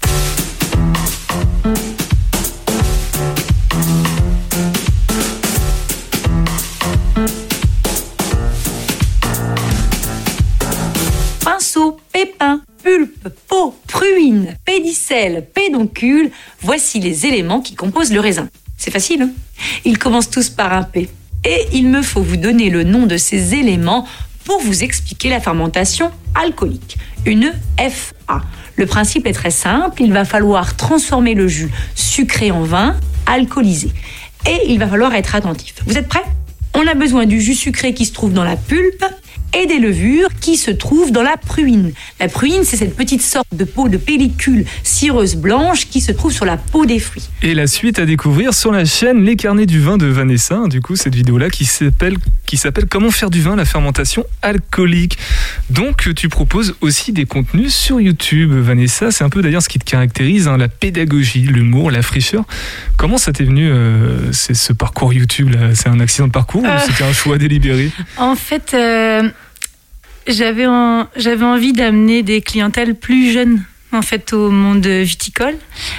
Pinceau, 11.44 11.98
pépin, 12.12 12.60
pulpe, 12.84 13.28
peau, 13.48 13.76
pruine, 13.88 14.56
pédicelle, 14.64 15.44
pédoncule, 15.52 16.30
voici 16.60 17.00
les 17.00 17.26
éléments 17.26 17.60
qui 17.60 17.74
composent 17.74 18.12
le 18.12 18.20
raisin. 18.20 18.48
C'est 18.78 18.92
facile, 18.92 19.22
hein 19.22 19.30
Ils 19.84 19.98
commencent 19.98 20.30
tous 20.30 20.48
par 20.48 20.72
un 20.72 20.84
P. 20.84 21.10
Et 21.44 21.66
il 21.72 21.88
me 21.88 22.00
faut 22.00 22.22
vous 22.22 22.36
donner 22.36 22.70
le 22.70 22.84
nom 22.84 23.06
de 23.06 23.16
ces 23.16 23.54
éléments 23.54 24.06
pour 24.44 24.60
vous 24.60 24.82
expliquer 24.82 25.28
la 25.28 25.40
fermentation 25.40 26.10
alcoolique. 26.34 26.96
Une 27.26 27.52
FA. 27.76 28.42
Le 28.76 28.86
principe 28.86 29.26
est 29.26 29.32
très 29.32 29.50
simple, 29.50 30.02
il 30.02 30.12
va 30.12 30.24
falloir 30.24 30.76
transformer 30.76 31.34
le 31.34 31.48
jus 31.48 31.70
sucré 31.94 32.50
en 32.50 32.62
vin 32.62 32.96
alcoolisé. 33.26 33.90
Et 34.46 34.70
il 34.70 34.78
va 34.78 34.86
falloir 34.86 35.14
être 35.14 35.34
attentif. 35.34 35.74
Vous 35.86 35.98
êtes 35.98 36.08
prêts? 36.08 36.24
On 36.74 36.86
a 36.86 36.94
besoin 36.94 37.26
du 37.26 37.40
jus 37.40 37.54
sucré 37.54 37.92
qui 37.92 38.04
se 38.06 38.12
trouve 38.12 38.32
dans 38.32 38.44
la 38.44 38.56
pulpe 38.56 39.04
et 39.56 39.66
des 39.66 39.78
levures 39.78 40.28
qui 40.40 40.56
se 40.56 40.70
trouvent 40.70 41.10
dans 41.12 41.22
la 41.22 41.36
pruine. 41.36 41.92
La 42.20 42.28
pruine, 42.28 42.64
c'est 42.64 42.76
cette 42.76 42.96
petite 42.96 43.22
sorte 43.22 43.46
de 43.52 43.64
peau 43.64 43.88
de 43.88 43.96
pellicule 43.96 44.64
cireuse 44.82 45.36
blanche 45.36 45.86
qui 45.88 46.00
se 46.00 46.12
trouve 46.12 46.32
sur 46.32 46.44
la 46.44 46.56
peau 46.56 46.86
des 46.86 46.98
fruits. 46.98 47.28
Et 47.42 47.54
la 47.54 47.66
suite 47.66 47.98
à 47.98 48.06
découvrir 48.06 48.54
sur 48.54 48.72
la 48.72 48.84
chaîne 48.84 49.24
Les 49.24 49.36
carnets 49.36 49.66
du 49.66 49.80
vin 49.80 49.96
de 49.96 50.06
Vanessa. 50.06 50.60
Du 50.68 50.80
coup, 50.80 50.96
cette 50.96 51.14
vidéo-là 51.14 51.50
qui 51.50 51.64
s'appelle 51.64 52.16
qui 52.46 52.56
s'appelle 52.56 52.86
Comment 52.86 53.10
faire 53.10 53.28
du 53.30 53.42
vin, 53.42 53.56
la 53.56 53.64
fermentation 53.66 54.24
alcoolique. 54.42 55.18
Donc, 55.70 56.14
tu 56.14 56.28
proposes 56.28 56.74
aussi 56.80 57.12
des 57.12 57.26
contenus 57.26 57.74
sur 57.74 58.00
YouTube, 58.00 58.52
Vanessa. 58.52 59.10
C'est 59.10 59.24
un 59.24 59.28
peu 59.28 59.42
d'ailleurs 59.42 59.62
ce 59.62 59.68
qui 59.68 59.78
te 59.78 59.84
caractérise, 59.84 60.48
hein, 60.48 60.56
la 60.56 60.68
pédagogie, 60.68 61.42
l'humour, 61.42 61.90
la 61.90 62.00
fraîcheur. 62.02 62.44
Comment 62.96 63.18
ça 63.18 63.32
t'est 63.32 63.44
venu 63.44 63.68
euh, 63.70 64.32
c'est 64.32 64.54
ce 64.54 64.72
parcours 64.72 65.12
YouTube 65.12 65.50
là? 65.50 65.74
C'est 65.74 65.88
un 65.88 66.00
accident 66.00 66.26
de 66.26 66.32
parcours 66.32 66.64
Euh. 66.64 66.76
ou 66.76 66.80
c'était 66.90 67.04
un 67.04 67.12
choix 67.12 67.36
délibéré? 67.38 67.90
En 68.16 68.34
fait, 68.34 68.72
euh, 68.74 69.28
j'avais 70.28 70.66
j'avais 71.16 71.44
envie 71.44 71.72
d'amener 71.72 72.22
des 72.22 72.40
clientèles 72.40 72.94
plus 72.94 73.32
jeunes 73.32 73.62
en 73.92 74.02
fait 74.02 74.32
au 74.32 74.50
monde 74.50 74.86
viticole 74.86 75.56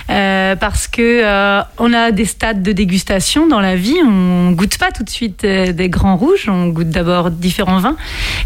euh, 0.10 0.56
parce 0.56 0.88
que 0.88 1.22
euh, 1.24 1.62
on 1.78 1.94
a 1.94 2.12
des 2.12 2.26
stades 2.26 2.62
de 2.62 2.72
dégustation 2.72 3.48
dans 3.48 3.60
la 3.60 3.76
vie. 3.76 3.98
On 4.06 4.52
goûte 4.52 4.78
pas 4.78 4.92
tout 4.92 5.04
de 5.04 5.10
suite 5.10 5.44
euh, 5.44 5.72
des 5.72 5.90
grands 5.90 6.16
rouges. 6.16 6.48
On 6.50 6.68
goûte 6.68 6.90
d'abord 6.90 7.32
différents 7.32 7.80
vins. 7.80 7.98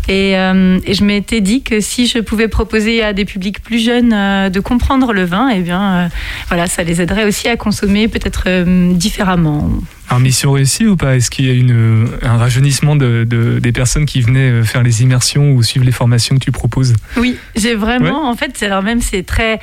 Et, 0.07 0.33
je 0.33 1.03
m'étais 1.03 1.41
dit 1.41 1.63
que 1.63 1.79
si 1.79 2.07
je 2.07 2.19
pouvais 2.19 2.47
proposer 2.47 3.03
à 3.03 3.13
des 3.13 3.25
publics 3.25 3.61
plus 3.61 3.79
jeunes 3.79 4.49
de 4.49 4.59
comprendre 4.59 5.13
le 5.13 5.23
vin 5.23 5.49
et 5.49 5.59
bien 5.59 5.93
euh, 5.93 6.07
voilà 6.47 6.67
ça 6.67 6.83
les 6.83 7.01
aiderait 7.01 7.25
aussi 7.25 7.47
à 7.47 7.55
consommer 7.55 8.07
peut-être 8.07 8.63
différemment 8.93 9.69
Alors, 10.09 10.19
mission 10.19 10.51
réussie 10.51 10.85
ou 10.85 10.95
pas? 10.95 11.15
Est-ce 11.15 11.31
qu'il 11.31 11.45
y 11.45 11.49
a 11.49 11.53
une, 11.53 12.07
un 12.21 12.37
rajeunissement 12.37 12.95
de, 12.95 13.25
de- 13.27 13.59
des 13.59 13.71
personnes 13.71 14.05
qui 14.05 14.21
venaient 14.21 14.49
euh, 14.51 14.63
faire 14.63 14.83
les 14.83 15.01
immersions 15.01 15.51
ou 15.53 15.63
suivre 15.63 15.85
les 15.85 15.91
formations 15.91 16.35
que 16.37 16.43
tu 16.43 16.51
proposes? 16.51 16.93
Oui, 17.17 17.37
j'ai 17.55 17.73
vraiment, 17.75 18.29
en 18.29 18.35
fait, 18.35 18.51
c'est 18.55 18.65
alors 18.67 18.83
même 18.83 19.01
c'est 19.01 19.23
très, 19.23 19.59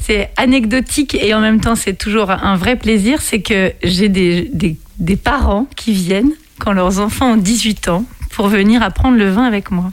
c'est 0.00 0.30
anecdotique 0.36 1.14
et 1.14 1.34
en 1.34 1.40
même 1.40 1.60
temps 1.60 1.76
c'est 1.76 1.94
toujours 1.96 2.30
un 2.30 2.56
vrai 2.56 2.76
plaisir, 2.76 3.20
c'est 3.20 3.42
que 3.42 3.72
j'ai 3.84 4.08
des, 4.08 4.50
des, 4.52 4.76
des 4.98 5.16
parents 5.16 5.68
qui 5.76 5.92
viennent 5.92 6.32
quand 6.58 6.72
leurs 6.72 6.98
enfants 6.98 7.32
ont 7.32 7.36
18 7.36 7.88
ans 7.88 8.04
pour 8.30 8.48
venir 8.48 8.82
apprendre 8.82 9.16
le 9.18 9.30
vin 9.30 9.44
avec 9.44 9.70
moi. 9.70 9.90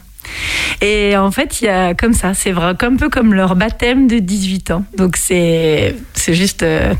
Et 0.80 1.16
en 1.16 1.30
fait, 1.30 1.60
il 1.60 1.64
y 1.66 1.68
a 1.68 1.94
comme 1.94 2.14
ça, 2.14 2.32
c'est 2.34 2.52
vrai, 2.52 2.74
un 2.80 2.96
peu 2.96 3.08
comme 3.10 3.34
leur 3.34 3.54
baptême 3.56 4.06
de 4.06 4.18
18 4.18 4.70
ans. 4.70 4.84
Donc 4.96 5.16
c'est, 5.16 5.94
c'est 6.14 6.34
juste 6.34 6.62
euh, 6.62 6.94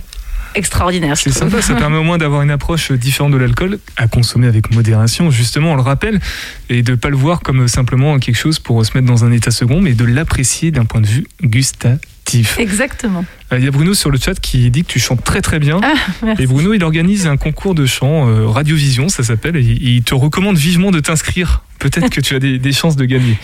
extraordinaire. 0.55 1.17
C'est 1.17 1.31
sympa, 1.31 1.63
ça 1.63 1.75
permet 1.75 1.97
au 1.97 2.03
moins 2.03 2.19
d'avoir 2.19 2.43
une 2.43 2.51
approche 2.51 2.93
différente 2.93 3.33
de 3.33 3.37
l'alcool, 3.37 3.79
à 3.97 4.09
consommer 4.09 4.47
avec 4.47 4.75
modération, 4.75 5.31
justement, 5.31 5.73
on 5.73 5.77
le 5.77 5.83
rappelle, 5.83 6.21
et 6.69 6.83
de 6.83 6.95
pas 6.95 7.09
le 7.09 7.17
voir 7.17 7.41
comme 7.41 7.69
simplement 7.69 8.19
quelque 8.19 8.39
chose 8.39 8.59
pour 8.59 8.85
se 8.85 8.93
mettre 8.95 9.07
dans 9.07 9.25
un 9.25 9.33
état 9.33 9.51
second, 9.51 9.81
mais 9.81 9.95
de 9.95 10.05
l'apprécier 10.05 10.71
d'un 10.71 10.85
point 10.85 11.01
de 11.01 11.07
vue 11.07 11.27
gustatif. 11.43 12.59
Exactement. 12.59 13.25
Euh, 13.53 13.59
Il 13.59 13.65
y 13.65 13.69
a 13.69 13.71
Bruno 13.71 13.93
sur 13.95 14.11
le 14.11 14.19
chat 14.19 14.39
qui 14.39 14.71
dit 14.71 14.85
que 14.85 14.93
tu 14.93 15.01
chantes 15.01 15.25
très 15.25 15.41
très 15.41 15.59
bien. 15.59 15.81
Ah, 15.83 15.95
merci. 16.23 16.43
Et 16.43 16.47
Bruno, 16.47 16.75
il 16.75 16.85
organise 16.85 17.27
un 17.27 17.37
concours 17.37 17.75
de 17.75 17.87
chant, 17.87 18.29
euh, 18.29 18.47
Radiovision, 18.47 19.09
ça 19.09 19.25
s'appelle, 19.25 19.57
et 19.57 19.61
il 19.63 19.89
il 19.97 20.03
te 20.03 20.15
recommande 20.15 20.57
vivement 20.57 20.91
de 20.91 21.01
t'inscrire. 21.01 21.65
Peut-être 21.79 22.11
que 22.11 22.21
tu 22.21 22.35
as 22.35 22.39
des, 22.39 22.59
des 22.59 22.73
chances 22.73 22.97
de 22.97 23.05
gagner. 23.05 23.37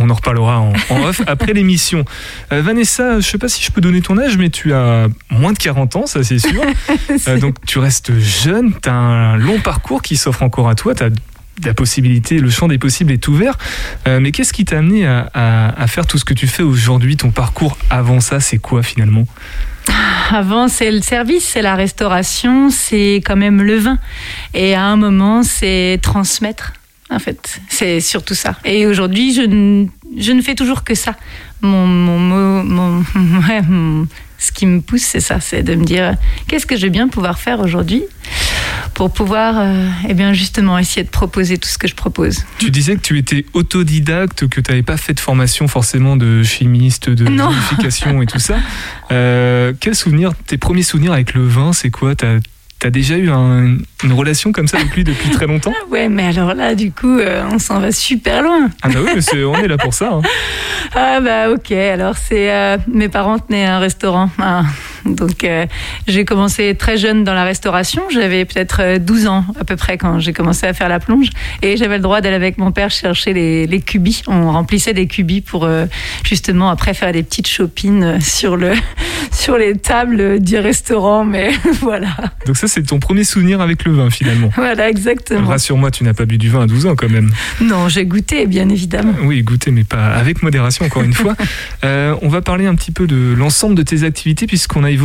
On 0.00 0.10
en 0.10 0.14
reparlera 0.14 0.60
en, 0.60 0.72
en 0.90 1.02
off 1.04 1.22
après 1.26 1.52
l'émission. 1.52 2.04
Euh, 2.52 2.62
Vanessa, 2.62 3.20
je 3.20 3.26
sais 3.26 3.38
pas 3.38 3.48
si 3.48 3.62
je 3.62 3.70
peux 3.70 3.80
donner 3.80 4.00
ton 4.00 4.18
âge, 4.18 4.36
mais 4.38 4.50
tu 4.50 4.72
as 4.72 5.08
moins 5.30 5.52
de 5.52 5.58
40 5.58 5.96
ans, 5.96 6.06
ça 6.06 6.22
c'est 6.24 6.38
sûr. 6.38 6.62
Euh, 7.28 7.38
donc 7.38 7.56
tu 7.66 7.78
restes 7.78 8.18
jeune, 8.18 8.72
tu 8.82 8.88
as 8.88 8.94
un 8.94 9.36
long 9.36 9.60
parcours 9.60 10.00
qui 10.02 10.16
s'offre 10.16 10.42
encore 10.42 10.68
à 10.68 10.74
toi, 10.74 10.94
tu 10.94 11.02
as 11.04 11.08
la 11.64 11.74
possibilité, 11.74 12.38
le 12.38 12.48
champ 12.48 12.68
des 12.68 12.78
possibles 12.78 13.12
est 13.12 13.28
ouvert. 13.28 13.58
Euh, 14.08 14.18
mais 14.20 14.30
qu'est-ce 14.32 14.52
qui 14.54 14.64
t'a 14.64 14.78
amené 14.78 15.06
à, 15.06 15.28
à- 15.34 15.82
à 15.82 15.86
faire 15.86 16.06
tout 16.06 16.16
ce 16.16 16.24
que 16.24 16.32
tu 16.32 16.46
fais 16.46 16.62
aujourd'hui 16.62 17.16
Ton 17.18 17.30
parcours 17.30 17.76
avant 17.90 18.20
ça, 18.20 18.40
c'est 18.40 18.56
quoi 18.58 18.82
finalement? 18.82 19.26
Avant, 20.30 20.68
c'est 20.68 20.90
le 20.90 21.02
service, 21.02 21.44
c'est 21.44 21.60
la 21.62 21.74
restauration, 21.74 22.70
c'est 22.70 23.16
quand 23.26 23.36
même 23.36 23.60
le 23.62 23.76
vin. 23.76 23.98
Et 24.54 24.74
à 24.74 24.84
un 24.84 24.96
moment, 24.96 25.42
c'est 25.42 25.98
transmettre, 26.02 26.72
en 27.10 27.18
fait. 27.18 27.60
C'est 27.68 28.00
surtout 28.00 28.34
ça. 28.34 28.56
Et 28.64 28.86
aujourd'hui, 28.86 29.34
je, 29.34 29.42
ne- 29.42 29.86
je 30.18 30.32
ne 30.32 30.40
fais 30.42 30.54
toujours 30.54 30.84
que 30.84 30.94
ça. 30.94 31.14
Mon, 31.62 31.86
mon, 31.86 32.62
mon, 32.64 32.98
ouais, 33.48 33.62
mon- 33.62 34.06
ce 34.38 34.52
qui 34.52 34.64
me 34.64 34.80
pousse, 34.80 35.02
c'est 35.02 35.20
ça, 35.20 35.38
c'est 35.38 35.62
de 35.62 35.74
me 35.74 35.84
dire 35.84 36.14
qu'est-ce 36.48 36.64
que 36.64 36.74
je 36.76 36.82
vais 36.82 36.90
bien 36.90 37.08
pouvoir 37.08 37.38
faire 37.38 37.60
aujourd'hui 37.60 38.04
pour 38.94 39.12
pouvoir, 39.12 39.54
euh, 39.58 39.86
eh 40.08 40.14
bien 40.14 40.32
justement, 40.32 40.78
essayer 40.78 41.04
de 41.04 41.10
proposer 41.10 41.58
tout 41.58 41.68
ce 41.68 41.76
que 41.76 41.86
je 41.86 41.94
propose. 41.94 42.44
Tu 42.58 42.70
disais 42.70 42.96
que 42.96 43.02
tu 43.02 43.18
étais 43.18 43.44
autodidacte, 43.52 44.48
que 44.48 44.60
tu 44.62 44.70
n'avais 44.70 44.82
pas 44.82 44.96
fait 44.96 45.12
de 45.12 45.20
formation 45.20 45.68
forcément 45.68 46.16
de 46.16 46.42
chimiste, 46.42 47.10
de 47.10 47.24
vinification 47.24 48.22
et 48.22 48.26
tout 48.26 48.38
ça. 48.38 48.56
Euh, 49.12 49.74
quel 49.78 49.94
souvenir, 49.94 50.32
tes 50.46 50.56
premiers 50.56 50.82
souvenirs 50.82 51.12
avec 51.12 51.34
le 51.34 51.46
vin, 51.46 51.72
c'est 51.74 51.90
quoi? 51.90 52.14
T'as 52.14 52.38
as 52.86 52.90
déjà 52.90 53.16
eu 53.16 53.30
un- 53.30 53.76
une 54.04 54.12
relation 54.12 54.52
comme 54.52 54.66
ça 54.66 54.78
avec 54.78 54.94
lui 54.94 55.04
depuis 55.04 55.30
très 55.30 55.46
longtemps 55.46 55.72
ouais, 55.90 56.08
mais 56.08 56.26
alors 56.28 56.54
là, 56.54 56.74
du 56.74 56.90
coup, 56.92 57.18
euh, 57.18 57.42
on 57.52 57.58
s'en 57.58 57.80
va 57.80 57.92
super 57.92 58.42
loin. 58.42 58.70
Ah 58.82 58.88
bah 58.88 59.00
oui, 59.04 59.10
mais 59.32 59.44
on 59.44 59.54
est 59.56 59.68
là 59.68 59.76
pour 59.78 59.94
ça. 59.94 60.10
hein. 60.12 60.22
Ah 60.94 61.20
bah 61.20 61.50
ok, 61.50 61.70
alors 61.72 62.16
c'est 62.16 62.50
euh, 62.52 62.76
mes 62.92 63.08
parents 63.08 63.38
tenaient 63.38 63.66
un 63.66 63.78
restaurant, 63.78 64.28
donc 65.04 65.44
euh, 65.44 65.66
j'ai 66.06 66.24
commencé 66.24 66.74
très 66.74 66.96
jeune 66.96 67.24
dans 67.24 67.34
la 67.34 67.44
restauration. 67.44 68.02
J'avais 68.10 68.44
peut-être 68.44 68.80
euh, 68.80 68.98
12 68.98 69.26
ans 69.26 69.44
à 69.58 69.64
peu 69.64 69.76
près 69.76 69.98
quand 69.98 70.18
j'ai 70.20 70.32
commencé 70.32 70.66
à 70.66 70.72
faire 70.72 70.88
la 70.88 71.00
plonge 71.00 71.30
et 71.62 71.76
j'avais 71.76 71.96
le 71.96 72.02
droit 72.02 72.20
d'aller 72.20 72.36
avec 72.36 72.58
mon 72.58 72.72
père 72.72 72.90
chercher 72.90 73.32
les, 73.32 73.66
les 73.66 73.80
cubis. 73.80 74.22
On 74.26 74.52
remplissait 74.52 74.94
des 74.94 75.06
cubis 75.06 75.40
pour 75.40 75.64
euh, 75.64 75.86
justement 76.24 76.70
après 76.70 76.94
faire 76.94 77.12
des 77.12 77.22
petites 77.22 77.48
chopines 77.48 78.04
euh, 78.04 78.20
sur 78.20 78.56
le 78.56 78.72
sur 79.32 79.56
les 79.56 79.76
tables 79.76 80.40
du 80.40 80.58
restaurant. 80.58 81.24
Mais 81.24 81.50
voilà, 81.80 82.14
Donc 82.46 82.56
ça, 82.56 82.68
c'est 82.68 82.82
ton 82.82 82.98
premier 82.98 83.24
souvenir 83.24 83.60
avec 83.60 83.84
le 83.84 83.92
vin 83.92 84.10
finalement. 84.10 84.50
voilà 84.56 84.88
exactement. 84.88 85.48
Rassure-moi, 85.48 85.90
tu 85.90 86.04
n'as 86.04 86.14
pas 86.14 86.26
bu 86.26 86.38
du 86.38 86.48
vin 86.48 86.62
à 86.62 86.66
12 86.66 86.86
ans 86.86 86.94
quand 86.96 87.08
même. 87.08 87.30
Non, 87.60 87.88
j'ai 87.88 88.06
goûté 88.06 88.46
bien 88.46 88.68
évidemment. 88.68 89.14
Oui, 89.22 89.42
goûter, 89.42 89.70
mais 89.70 89.84
pas 89.84 90.08
avec 90.08 90.42
modération, 90.42 90.84
encore 90.84 91.02
une 91.02 91.12
fois. 91.12 91.34
Euh, 91.84 92.14
on 92.22 92.28
va 92.28 92.42
parler 92.42 92.66
un 92.66 92.74
petit 92.74 92.92
peu 92.92 93.06
de 93.06 93.34
l'ensemble 93.34 93.74
de 93.74 93.82
tes 93.82 94.02
activités, 94.04 94.46
puisqu'on 94.46 94.84
a 94.84 94.90
évoqué 94.90 94.99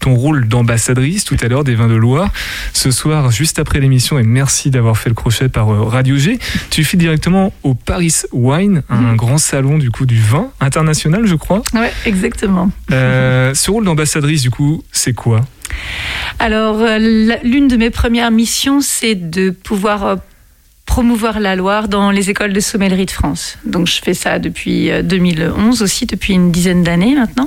ton 0.00 0.14
rôle 0.14 0.46
d'ambassadrice 0.46 1.24
tout 1.24 1.36
à 1.42 1.48
l'heure 1.48 1.64
des 1.64 1.74
vins 1.74 1.88
de 1.88 1.94
Loire. 1.96 2.30
Ce 2.72 2.90
soir, 2.92 3.30
juste 3.32 3.58
après 3.58 3.80
l'émission, 3.80 4.16
et 4.18 4.22
merci 4.22 4.70
d'avoir 4.70 4.96
fait 4.96 5.08
le 5.08 5.14
crochet 5.16 5.48
par 5.48 5.70
euh, 5.72 5.82
Radio 5.82 6.16
G, 6.16 6.38
tu 6.70 6.84
files 6.84 7.00
directement 7.00 7.52
au 7.64 7.74
Paris 7.74 8.14
Wine, 8.32 8.82
un 8.88 9.00
Mhm. 9.12 9.16
grand 9.16 9.38
salon 9.38 9.76
du 9.76 9.90
coup 9.90 10.06
du 10.06 10.20
vin 10.20 10.50
international, 10.60 11.26
je 11.26 11.34
crois. 11.34 11.62
Ouais, 11.74 11.92
exactement. 12.06 12.70
Euh, 12.92 13.54
ce 13.54 13.70
rôle 13.72 13.84
d'ambassadrice, 13.84 14.42
du 14.42 14.50
coup, 14.50 14.84
c'est 14.92 15.14
quoi? 15.14 15.40
Alors, 16.38 16.76
euh, 16.80 16.98
l'une 17.42 17.66
de 17.68 17.76
mes 17.76 17.90
premières 17.90 18.30
missions, 18.30 18.80
c'est 18.80 19.16
de 19.16 19.50
pouvoir 19.50 20.18
promouvoir 20.98 21.38
la 21.38 21.54
Loire 21.54 21.86
dans 21.86 22.10
les 22.10 22.28
écoles 22.28 22.52
de 22.52 22.58
sommellerie 22.58 23.06
de 23.06 23.12
France. 23.12 23.56
Donc, 23.64 23.86
je 23.86 24.02
fais 24.02 24.14
ça 24.14 24.40
depuis 24.40 24.90
euh, 24.90 25.02
2011 25.02 25.80
aussi, 25.80 26.06
depuis 26.06 26.34
une 26.34 26.50
dizaine 26.50 26.82
d'années 26.82 27.14
maintenant. 27.14 27.46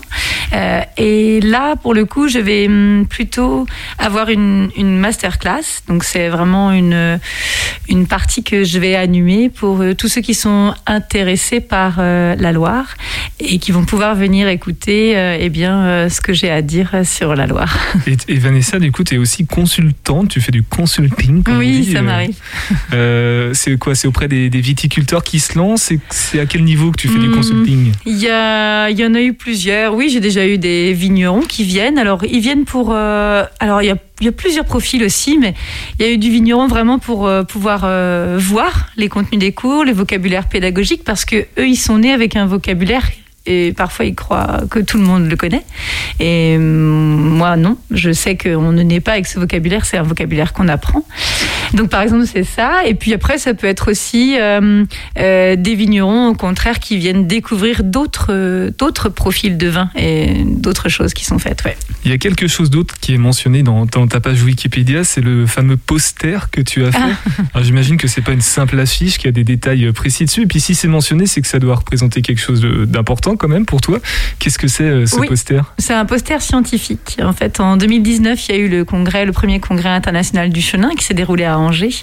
Euh, 0.53 0.79
et 0.95 1.41
là, 1.41 1.75
pour 1.75 1.93
le 1.93 2.05
coup, 2.05 2.29
je 2.29 2.39
vais 2.39 2.67
hum, 2.67 3.05
plutôt 3.09 3.65
avoir 3.97 4.29
une, 4.29 4.69
une 4.77 4.97
masterclass. 4.97 5.83
Donc, 5.89 6.05
c'est 6.05 6.29
vraiment 6.29 6.71
une, 6.71 7.19
une 7.89 8.07
partie 8.07 8.41
que 8.41 8.63
je 8.63 8.79
vais 8.79 8.95
animer 8.95 9.49
pour 9.49 9.81
euh, 9.81 9.93
tous 9.95 10.07
ceux 10.07 10.21
qui 10.21 10.33
sont 10.33 10.73
intéressés 10.87 11.59
par 11.59 11.95
euh, 11.99 12.35
la 12.37 12.53
Loire 12.53 12.95
et 13.41 13.59
qui 13.59 13.73
vont 13.73 13.83
pouvoir 13.83 14.15
venir 14.15 14.47
écouter 14.47 15.17
euh, 15.17 15.37
eh 15.37 15.49
bien, 15.49 15.77
euh, 15.81 16.09
ce 16.09 16.21
que 16.21 16.31
j'ai 16.31 16.49
à 16.49 16.61
dire 16.61 17.01
sur 17.03 17.35
la 17.35 17.47
Loire. 17.47 17.77
et, 18.07 18.15
et 18.29 18.39
Vanessa, 18.39 18.79
du 18.79 18.93
coup, 18.93 19.03
tu 19.03 19.15
es 19.15 19.17
aussi 19.17 19.45
consultante, 19.45 20.29
tu 20.29 20.39
fais 20.39 20.51
du 20.51 20.63
consulting. 20.63 21.43
Oui, 21.57 21.81
dit, 21.81 21.91
ça 21.91 21.99
euh, 21.99 22.01
m'arrive. 22.01 22.37
Euh, 23.41 23.54
c'est 23.54 23.77
quoi 23.77 23.95
C'est 23.95 24.08
auprès 24.08 24.27
des, 24.27 24.49
des 24.49 24.62
viticulteurs 24.62 25.23
qui 25.23 25.39
se 25.39 25.58
lancent 25.58 25.91
C'est- 26.10 26.39
à 26.39 26.45
quel 26.45 26.63
niveau 26.63 26.91
que 26.91 26.97
tu 26.97 27.08
fais 27.08 27.19
du 27.19 27.27
Hmm. 27.27 27.36
consulting 27.36 27.91
Il 28.06 28.17
y, 28.19 28.27
en 29.06 29.13
a 29.13 29.21
eu 29.21 29.34
plusieurs. 29.34 29.93
Oui, 29.93 30.10
j'ai 30.10 30.19
déjà 30.19 30.47
eu 30.47 30.58
des 30.58 30.93
vignerons 30.93 31.41
qui 31.41 31.63
viennent. 31.63 31.97
Alors, 31.97 32.23
ils 32.25 32.39
viennent 32.39 32.65
pour. 32.65 32.91
euh, 32.93 33.43
alors, 33.60 33.82
il 33.82 33.88
y, 33.88 33.91
a, 33.91 33.97
il 34.19 34.25
y 34.25 34.30
a 34.30 34.32
plusieurs 34.32 34.65
profils 34.65 35.04
aussi, 35.04 35.38
mais 35.38 35.54
il 35.99 36.06
y 36.06 36.10
a 36.10 36.12
eu 36.12 36.17
du 36.17 36.30
vigneron 36.30 36.67
vraiment 36.67 36.99
pour 36.99 37.27
euh, 37.27 37.43
pouvoir 37.43 37.82
euh, 37.86 38.38
voir 38.39 38.88
les 38.97 39.10
contenus 39.10 39.39
des 39.39 39.51
cours, 39.51 39.84
les 39.84 39.93
vocabulaires 39.93 40.47
pédagogiques, 40.47 41.04
parce 41.04 41.25
que 41.25 41.38
eux, 41.58 41.67
ils 41.67 41.75
sont 41.75 41.97
nés 41.99 42.13
avec 42.13 42.36
un 42.36 42.45
vocabulaire. 42.45 43.10
Et 43.45 43.73
parfois, 43.75 44.06
ils 44.06 44.13
croient 44.15 44.62
que 44.69 44.80
tout 44.80 44.97
le 44.97 45.04
monde 45.04 45.27
le 45.27 45.36
connaît. 45.36 45.63
Et 46.19 46.56
hum, 46.58 47.38
moi, 47.38 47.58
non. 47.58 47.77
Je 47.89 48.12
sais 48.12 48.38
qu'on 48.38 48.71
ne 48.71 48.84
naît 48.84 48.99
pas 48.99 49.13
avec 49.13 49.25
ce 49.27 49.39
vocabulaire. 49.39 49.86
C'est 49.86 49.97
un 49.97 50.04
vocabulaire 50.04 50.54
qu'on 50.54 50.67
apprend. 50.67 51.04
Donc, 51.73 51.89
par 51.89 52.01
exemple, 52.01 52.25
c'est 52.27 52.43
ça. 52.43 52.86
Et 52.86 52.93
puis 52.93 53.13
après, 53.13 53.38
ça 53.38 53.54
peut 53.54 53.67
être 53.67 53.89
aussi 53.89 54.36
euh, 54.39 54.86
euh, 55.17 55.56
des 55.56 55.75
vignerons, 55.75 56.27
au 56.30 56.34
contraire, 56.36 56.80
qui 56.80 56.97
viennent 56.97 57.25
découvrir 57.27 57.84
d'autres 57.84 58.27
euh, 58.30 59.10
profils 59.15 59.58
de 59.58 59.67
vin 59.67 59.89
et 59.95 60.43
d'autres 60.45 60.89
choses 60.89 61.13
qui 61.13 61.25
sont 61.25 61.39
faites. 61.39 61.63
Ouais. 61.63 61.75
Il 62.06 62.12
y 62.12 62.13
a 62.13 62.17
quelque 62.17 62.47
chose 62.47 62.69
d'autre 62.69 62.95
qui 62.99 63.13
est 63.13 63.17
mentionné 63.17 63.63
dans, 63.63 63.86
dans 63.86 64.08
ta 64.08 64.19
page 64.19 64.41
Wikipédia, 64.43 65.04
c'est 65.04 65.21
le 65.21 65.45
fameux 65.45 65.77
poster 65.77 66.49
que 66.51 66.62
tu 66.62 66.84
as 66.86 66.91
fait. 66.91 66.99
Ah. 67.01 67.43
Alors 67.54 67.65
j'imagine 67.65 67.97
que 67.97 68.08
c'est 68.08 68.21
pas 68.21 68.32
une 68.34 68.41
simple 68.41 68.80
affiche 68.80 69.17
qui 69.17 69.27
a 69.27 69.32
des 69.32 69.43
détails 69.43 69.91
précis 69.91 70.25
dessus. 70.25 70.43
Et 70.43 70.47
puis 70.47 70.60
si 70.60 70.75
c'est 70.75 70.88
mentionné, 70.88 71.25
c'est 71.25 71.41
que 71.41 71.47
ça 71.47 71.60
doit 71.60 71.75
représenter 71.75 72.21
quelque 72.21 72.41
chose 72.41 72.62
de- 72.62 72.86
d'important 73.31 73.35
quand 73.37 73.47
même 73.47 73.65
pour 73.65 73.81
toi. 73.81 73.99
Qu'est-ce 74.39 74.57
que 74.59 74.67
c'est 74.67 74.83
euh, 74.83 75.05
ce 75.05 75.15
Oui. 75.17 75.27
poster? 75.27 75.61
C'est 75.77 75.93
un 75.93 76.05
poster 76.05 76.41
scientifique. 76.41 77.17
En 77.21 77.33
fait, 77.33 77.59
en 77.59 77.77
2019, 77.77 78.47
il 78.47 78.55
y 78.55 78.57
a 78.57 78.61
eu 78.61 78.69
le 78.69 78.85
congrès, 78.85 79.25
le 79.25 79.31
premier 79.31 79.59
congrès 79.59 79.89
international 79.89 80.49
du 80.49 80.61
chenin 80.61 80.89
qui 80.97 81.03
s'est 81.03 81.13
déroulé 81.13 81.45
à 81.45 81.57
Angers. 81.57 82.01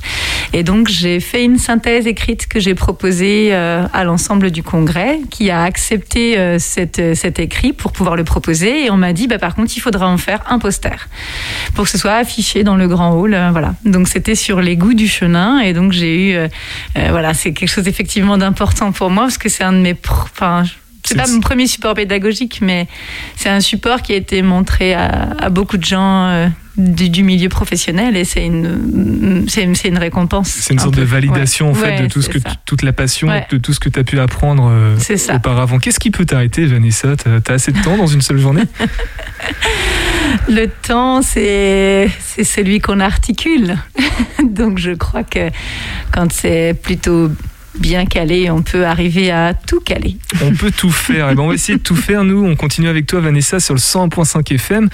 Et 0.53 0.63
donc, 0.63 0.89
j'ai 0.89 1.21
fait 1.21 1.45
une 1.45 1.59
synthèse 1.59 2.07
écrite 2.07 2.47
que 2.47 2.61
j'ai 2.61 2.75
proposée 2.75 3.51
euh, 3.53 3.87
à 3.93 4.05
l'ensemble 4.05 4.51
du 4.51 4.63
congrès, 4.63 5.21
qui 5.31 5.51
a 5.51 5.63
accepté 5.63 6.39
euh, 6.39 6.59
cette, 6.59 7.15
cet 7.15 7.39
écrit 7.39 7.73
pour 7.73 7.93
pouvoir 7.93 8.17
le 8.17 8.25
proposer. 8.25 8.87
Et 8.87 8.91
on 8.91 8.97
m'a 8.97 9.13
dit, 9.13 9.27
bah, 9.27 9.39
par 9.39 9.55
contre, 9.55 9.73
il 9.77 9.81
faudra 9.81 10.09
en 10.09 10.19
faire 10.19 10.41
un 10.49 10.59
poster 10.59 11.09
pour 11.75 11.85
que 11.85 11.91
ce 11.91 11.99
soit 11.99 12.15
affiché 12.15 12.65
dans 12.65 12.77
le 12.77 12.89
grand 12.89 13.13
hall. 13.13 13.37
voilà. 13.53 13.75
Donc, 13.85 14.09
c'était 14.09 14.35
sur 14.35 14.61
les 14.61 14.77
goûts 14.77 14.95
du 14.95 15.09
chenin. 15.09 15.61
Et 15.61 15.73
donc, 15.73 15.93
j'ai 15.93 16.31
eu, 16.31 16.37
euh, 16.37 16.49
voilà, 17.11 17.35
c'est 17.35 17.53
quelque 17.53 17.69
chose 17.69 17.89
effectivement 17.89 18.39
d'important 18.39 18.93
pour 18.93 19.11
moi 19.11 19.25
parce 19.25 19.39
que 19.39 19.49
c'est 19.49 19.65
un 19.65 19.73
de 19.73 19.79
mes, 19.79 19.97
enfin, 20.33 20.65
c'est 21.05 21.17
pas 21.17 21.27
mon 21.29 21.41
premier 21.41 21.67
support 21.67 21.95
pédagogique, 21.95 22.59
mais 22.63 22.87
c'est 23.37 23.49
un 23.49 23.61
support 23.61 24.03
qui 24.03 24.13
a 24.13 24.17
été 24.17 24.43
montré 24.43 24.95
à, 24.95 25.31
à 25.39 25.49
beaucoup 25.51 25.77
de 25.79 25.85
gens 25.85 26.27
euh, 26.29 26.49
du, 26.77 27.09
du 27.11 27.23
milieu 27.25 27.49
professionnel 27.49 28.17
et 28.17 28.25
c'est 28.25 28.45
une, 28.45 29.47
c'est 29.49 29.89
une 29.89 29.99
récompense. 29.99 30.49
C'est 30.49 30.75
une 30.75 30.81
un 30.81 30.83
sorte 30.85 30.97
de 30.97 31.03
validation 31.03 31.73
Ouais. 31.73 31.73
en 31.73 31.75
fait 31.75 31.91
Ouais, 31.97 32.03
de 32.03 32.07
tout 32.07 32.23
ce 32.23 32.29
que 32.29 32.39
ça. 32.39 32.51
toute 32.67 32.83
la 32.83 32.93
passion, 32.93 33.29
Ouais. 33.29 33.47
de 33.51 33.59
tout 33.59 33.73
ce 33.73 33.81
que 33.81 33.89
tu 33.89 33.99
as 33.99 34.05
pu 34.05 34.21
apprendre 34.21 34.69
euh, 34.71 34.97
ça. 34.99 35.37
auparavant. 35.37 35.79
Qu'est-ce 35.79 35.99
qui 35.99 36.11
peut 36.11 36.25
t'arrêter, 36.27 36.67
Vanessa? 36.67 37.17
T'as 37.17 37.53
as 37.53 37.55
assez 37.55 37.73
de 37.73 37.81
temps 37.83 37.97
dans 37.97 38.07
une 38.07 38.21
seule 38.23 38.39
journée? 38.39 38.63
Le 40.49 40.67
temps, 40.67 41.23
c'est 41.23 42.11
c'est 42.21 42.45
celui 42.45 42.81
qu'on 42.81 43.01
articule. 43.01 43.77
Donc 44.45 44.79
je 44.79 44.93
crois 44.93 45.23
que 45.25 45.51
quand 46.13 46.31
c'est 46.33 46.75
plutôt 46.81 47.31
bien 47.79 48.07
calé, 48.07 48.51
on 48.51 48.63
peut 48.63 48.87
arriver 48.87 49.31
à 49.31 49.55
tout 49.55 49.81
caler. 49.81 50.17
On 50.43 50.53
peut 50.53 50.71
tout 50.71 50.91
faire. 50.91 51.31
Et 51.31 51.35
ben 51.35 51.43
on 51.43 51.49
va 51.49 51.55
essayer 51.55 51.79
de 51.79 51.83
tout 51.83 51.97
faire. 51.97 52.25
Nous, 52.25 52.45
on 52.45 52.57
continue 52.57 52.89
avec 52.89 53.07
toi, 53.07 53.21
Vanessa, 53.21 53.61
sur 53.61 53.75
le 53.75 53.81
101.5 53.81 54.55
FM, 54.55 54.89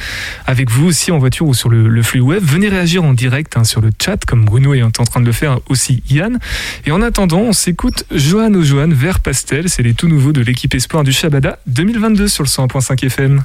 avec 0.47 0.71
vous 0.71 0.87
aussi 0.87 1.11
en 1.11 1.19
voiture 1.19 1.47
ou 1.47 1.55
sur 1.55 1.69
le, 1.69 1.89
le 1.89 2.03
flux 2.03 2.21
web. 2.21 2.43
Venez 2.45 2.69
réagir 2.69 3.05
en 3.05 3.13
direct 3.15 3.57
hein, 3.57 3.65
sur 3.65 3.81
le 3.81 3.91
chat, 4.03 4.25
comme 4.25 4.45
Bruno 4.45 4.75
est 4.75 4.83
en 4.83 4.91
train 4.91 5.21
de 5.21 5.27
le 5.27 5.33
faire 5.33 5.61
aussi, 5.69 6.03
Yann. 6.09 6.39
Et 6.87 6.93
en 6.93 7.03
attendant, 7.03 7.41
on 7.41 7.53
s'écoute 7.53 8.05
Johan 8.11 8.55
au 8.55 8.63
Johan, 8.63 8.89
Vert 8.89 9.21
Pastel. 9.21 9.69
C'est 9.69 9.83
les 9.83 9.95
tout 9.95 10.09
nouveaux 10.09 10.33
de 10.33 10.41
l'équipe 10.41 10.75
Espoir 10.75 11.05
du 11.05 11.13
Shabada 11.13 11.59
2022 11.67 12.29
sur 12.29 12.45
le 12.45 12.49
101.5 12.49 13.07
FM. 13.07 13.43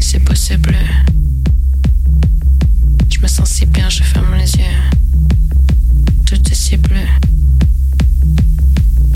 C'est 0.00 0.24
possible. 0.24 0.74
Je 3.12 3.20
me 3.20 3.26
sens 3.26 3.48
si 3.48 3.66
bien, 3.66 3.88
je 3.88 4.02
ferme 4.02 4.34
les 4.36 4.56
yeux. 4.56 5.15
Tout 6.26 6.50
est 6.50 6.54
si 6.54 6.76
bleu. 6.76 6.96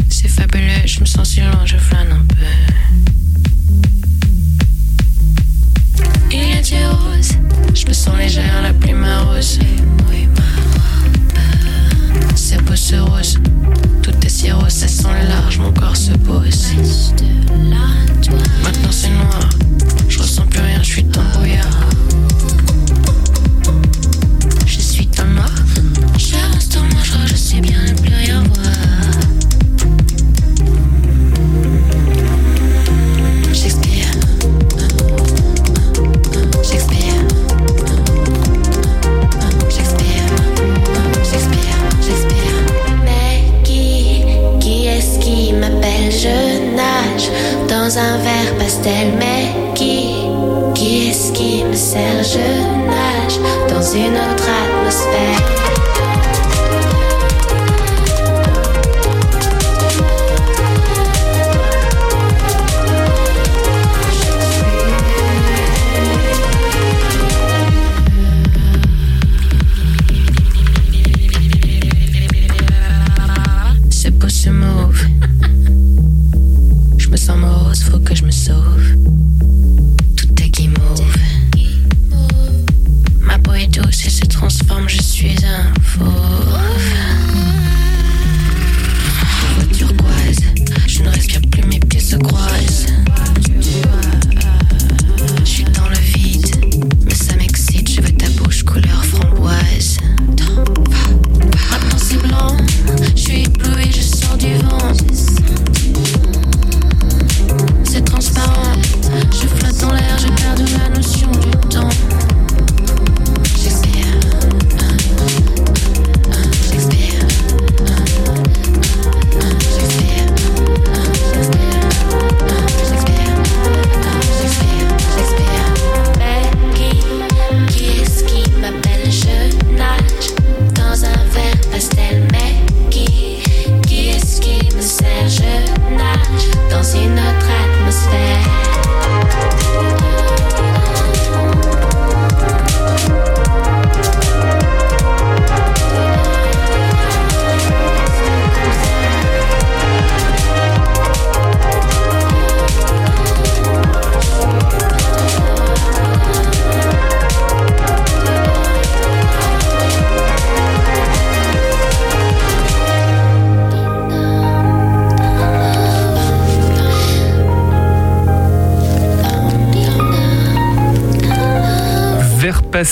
C'est 0.08 0.28
fabuleux, 0.28 0.86
je 0.86 1.00
me 1.00 1.04
sens 1.04 1.30
si 1.30 1.40
loin, 1.40 1.66
je 1.66 1.76
flâne 1.76 2.12
un 2.12 2.24
peu. 2.24 2.36
Il 6.30 6.38
y 6.38 6.52
a 6.52 6.62
du 6.62 6.74
rose, 6.86 7.32
je 7.74 7.86
me 7.86 7.92
sens 7.92 8.16
légère, 8.16 8.62
la 8.62 8.72
plume 8.72 9.04
rose. 9.26 9.58
C'est 12.36 12.62
beau 12.62 12.76
ce 12.76 12.96
rose, 12.96 13.38
tout 14.02 14.14
est 14.24 14.28
si 14.28 14.52
rose, 14.52 14.72
ça 14.72 14.86
sent 14.86 15.08
large, 15.28 15.58
mon 15.58 15.72
corps 15.72 15.96
se 15.96 16.12
pose. 16.12 16.74
Maintenant 18.62 18.92
c'est 18.92 19.10
noir, 19.10 19.48
je 20.08 20.18
ressens 20.18 20.46
plus 20.46 20.60
rien, 20.60 20.82
je 20.82 20.88
suis 20.92 21.04
dans. 21.04 21.20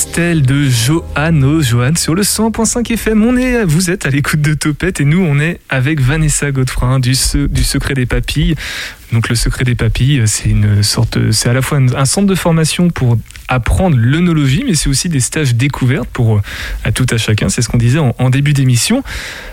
Pastel 0.08 0.42
de 0.42 0.64
Johanno 0.64 1.60
Johan 1.62 1.92
sur 1.96 2.14
le 2.14 2.22
100.5 2.22 2.92
FM. 2.92 3.22
On 3.24 3.36
est, 3.36 3.62
vous 3.64 3.90
êtes 3.90 4.06
à 4.06 4.10
l'écoute 4.10 4.40
de 4.40 4.54
Topette 4.54 5.00
et 5.00 5.04
nous 5.04 5.20
on 5.20 5.38
est 5.38 5.60
avec 5.68 6.00
Vanessa 6.00 6.50
Godefrin 6.50 6.98
du, 6.98 7.14
Se- 7.14 7.46
du 7.46 7.62
Secret 7.62 7.92
des 7.94 8.06
Papilles. 8.06 8.54
Donc 9.12 9.28
le 9.28 9.34
Secret 9.34 9.64
des 9.64 9.74
Papilles, 9.74 10.22
c'est 10.26 10.48
une 10.48 10.82
sorte, 10.82 11.30
c'est 11.30 11.48
à 11.50 11.52
la 11.52 11.60
fois 11.62 11.78
un, 11.78 12.04
centre 12.06 12.26
de 12.26 12.34
formation 12.34 12.88
pour 12.90 13.18
apprendre 13.48 13.96
l'œnologie, 13.98 14.64
mais 14.66 14.74
c'est 14.74 14.88
aussi 14.88 15.08
des 15.10 15.20
stages 15.20 15.54
découvertes 15.54 16.08
pour 16.12 16.36
euh, 16.38 16.42
à 16.84 16.90
tout 16.90 17.06
à 17.10 17.18
chacun. 17.18 17.48
C'est 17.48 17.60
ce 17.62 17.68
qu'on 17.68 17.78
disait 17.78 18.00
en, 18.00 18.30
début 18.30 18.54
d'émission. 18.54 19.04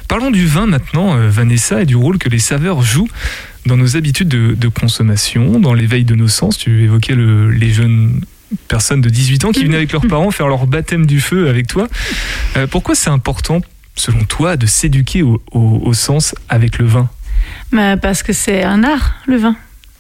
Parlons 0.07 0.31
du 0.31 0.47
vin 0.47 0.67
maintenant, 0.67 1.15
euh, 1.17 1.29
Vanessa, 1.29 1.81
et 1.81 1.85
du 1.85 1.95
rôle 1.97 2.17
que 2.17 2.29
les 2.29 2.39
saveurs 2.39 2.81
jouent 2.81 3.09
dans 3.65 3.77
nos 3.77 3.97
habitudes 3.97 4.29
de, 4.29 4.67
consommation, 4.69 5.59
dans 5.59 5.73
l'éveil 5.73 6.05
de 6.05 6.15
nos 6.15 6.27
sens. 6.29 6.57
Tu 6.57 6.83
évoquais 6.83 7.15
le- 7.15 7.51
les 7.51 7.71
jeunes 7.71 8.21
personnes 8.67 9.01
de 9.01 9.09
18 9.09 9.45
ans 9.45 9.51
qui 9.51 9.63
venaient 9.63 9.77
avec 9.77 9.91
leurs 9.91 10.05
parents 10.07 10.31
faire 10.31 10.47
leur 10.47 10.67
baptême 10.67 11.05
du 11.05 11.19
feu 11.21 11.49
avec 11.49 11.67
toi. 11.67 11.87
Euh, 12.57 12.67
pourquoi 12.67 12.95
c'est 12.95 13.09
important, 13.09 13.61
selon 13.95 14.23
toi, 14.23 14.57
de 14.57 14.65
s'éduquer 14.65 15.21
au, 15.23 15.41
au- 15.51 15.81
au 15.83 15.93
sens 15.93 16.35
avec 16.49 16.77
le 16.77 16.85
vin? 16.85 17.09
Bah, 17.71 17.97
parce 17.97 18.23
que 18.23 18.33
c'est 18.33 18.63
un 18.63 18.83
art, 18.83 19.15
le 19.27 19.37
vin. 19.37 19.55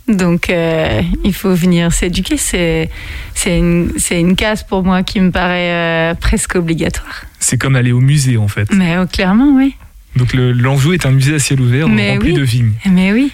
Donc, 0.07 0.49
euh, 0.51 1.01
il 1.23 1.33
faut 1.33 1.55
venir 1.55 1.91
s'éduquer. 1.91 2.37
C'est, 2.37 2.89
c'est, 3.33 3.57
une, 3.57 3.91
c'est 3.97 4.19
une 4.19 4.35
case 4.35 4.61
pour 4.63 4.83
moi 4.83 5.01
qui 5.01 5.19
me 5.19 5.31
paraît 5.31 6.11
euh, 6.11 6.13
presque 6.13 6.55
obligatoire. 6.55 7.23
C'est 7.39 7.57
comme 7.57 7.75
aller 7.75 7.91
au 7.91 8.01
musée 8.01 8.37
en 8.37 8.47
fait. 8.47 8.71
Mais 8.71 8.97
oh, 8.99 9.05
clairement, 9.07 9.55
oui. 9.55 9.75
Donc 10.15 10.33
l'Anjou 10.33 10.93
est 10.93 11.05
un 11.05 11.11
musée 11.11 11.35
à 11.35 11.39
ciel 11.39 11.59
ouvert 11.59 11.89
Mais 11.89 12.13
rempli 12.13 12.29
oui. 12.31 12.37
de 12.37 12.43
vignes. 12.43 12.71
Mais 12.89 13.11
oui. 13.11 13.31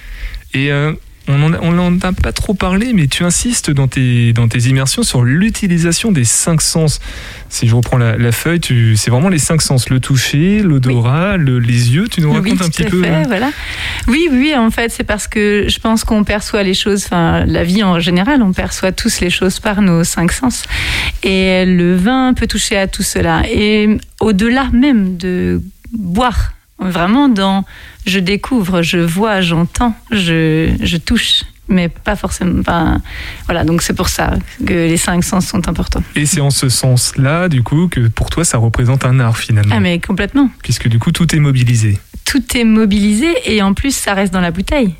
Et 0.54 0.72
on 1.28 1.38
n'en 1.72 2.00
a, 2.00 2.14
pas 2.14 2.32
trop 2.34 2.54
parlé, 2.54 2.94
mais 2.94 3.08
tu 3.08 3.24
insistes 3.24 3.72
dans 3.72 3.88
tes, 3.88 4.34
dans 4.34 4.48
tes 4.48 4.60
immersions 4.68 5.04
sur 5.04 5.24
l'utilisation 5.24 6.12
des 6.12 6.24
cinq 6.26 6.62
sens. 6.62 7.00
Si 7.48 7.68
je 7.68 7.76
reprends 7.76 7.98
la, 7.98 8.18
la 8.18 8.32
feuille, 8.32 8.60
c'est 8.98 9.12
vraiment 9.12 9.30
les 9.30 9.38
cinq 9.40 9.62
sens 9.62 9.90
le 9.90 10.00
toucher, 10.00 10.62
l'odorat, 10.64 11.38
le- 11.38 11.60
les 11.60 11.94
yeux. 11.94 12.08
Tu 12.08 12.22
nous 12.22 12.30
Oui, 12.30 12.36
racontes 12.38 12.62
un 12.64 12.70
petit 12.70 12.84
peu 12.84 13.02
fait, 13.04 13.10
euh, 13.10 13.24
voilà. 13.28 13.52
Oui, 14.08 14.28
oui, 14.32 14.54
en 14.56 14.72
fait, 14.72 14.90
c'est 14.90 15.04
parce 15.04 15.28
que 15.28 15.66
je 15.68 15.80
pense 15.80 16.04
qu'on 16.04 16.24
perçoit 16.24 16.64
les 16.64 16.74
choses, 16.74 17.06
enfin, 17.06 17.46
la 17.46 17.64
vie 17.64 17.84
en 17.84 18.00
général, 18.00 18.42
on 18.42 18.52
perçoit 18.54 18.92
tous 18.92 19.20
les 19.22 19.30
choses 19.30 19.60
par 19.60 19.82
nos 19.82 20.04
cinq 20.04 20.32
sens. 20.32 20.64
Et 21.24 21.66
le 21.66 21.96
vin 21.96 22.34
peut 22.34 22.48
toucher 22.48 22.78
à 22.78 22.88
tout 22.88 23.04
cela. 23.04 23.44
Et 23.50 23.98
au-delà 24.20 24.70
même 24.74 25.18
de 25.18 25.62
boire, 25.94 26.54
vraiment 26.82 27.30
dans 27.30 27.64
je 28.06 28.20
découvre, 28.20 28.82
je 28.82 28.98
vois, 28.98 29.42
j'entends, 29.42 29.96
je, 30.12 30.74
je 30.82 30.98
touche. 30.98 31.44
Mais 31.68 31.88
pas 31.88 32.18
forcément. 32.18 32.64
Pas, 32.64 32.98
voilà, 33.46 33.64
donc 33.64 33.82
c'est 33.82 33.94
pour 33.94 34.10
ça 34.10 34.34
que 34.66 34.74
les 34.74 34.98
cinq 34.98 35.24
sens 35.24 35.46
sont 35.48 35.70
importants. 35.70 36.04
Et 36.16 36.26
c'est 36.26 36.42
en 36.42 36.50
ce 36.50 36.68
sens-là, 36.68 37.48
du 37.48 37.64
coup, 37.64 37.88
que 37.88 38.08
pour 38.10 38.30
toi, 38.30 38.44
ça 38.44 38.58
représente 38.58 39.06
un 39.06 39.20
art 39.22 39.38
finalement. 39.38 39.74
Ah, 39.78 39.80
mais 39.80 40.00
complètement. 40.00 40.50
Puisque 40.64 40.90
du 40.90 41.00
coup, 41.00 41.14
tout 41.14 41.34
est 41.34 41.40
mobilisé. 41.40 41.98
tout 42.26 42.58
est 42.58 42.64
mobilisé 42.66 43.28
et 43.46 43.62
en 43.62 43.74
plus 43.74 43.96
ça 43.96 44.14
reste 44.14 44.34
dans 44.34 44.42
la 44.42 44.52
bouteille. 44.52 44.96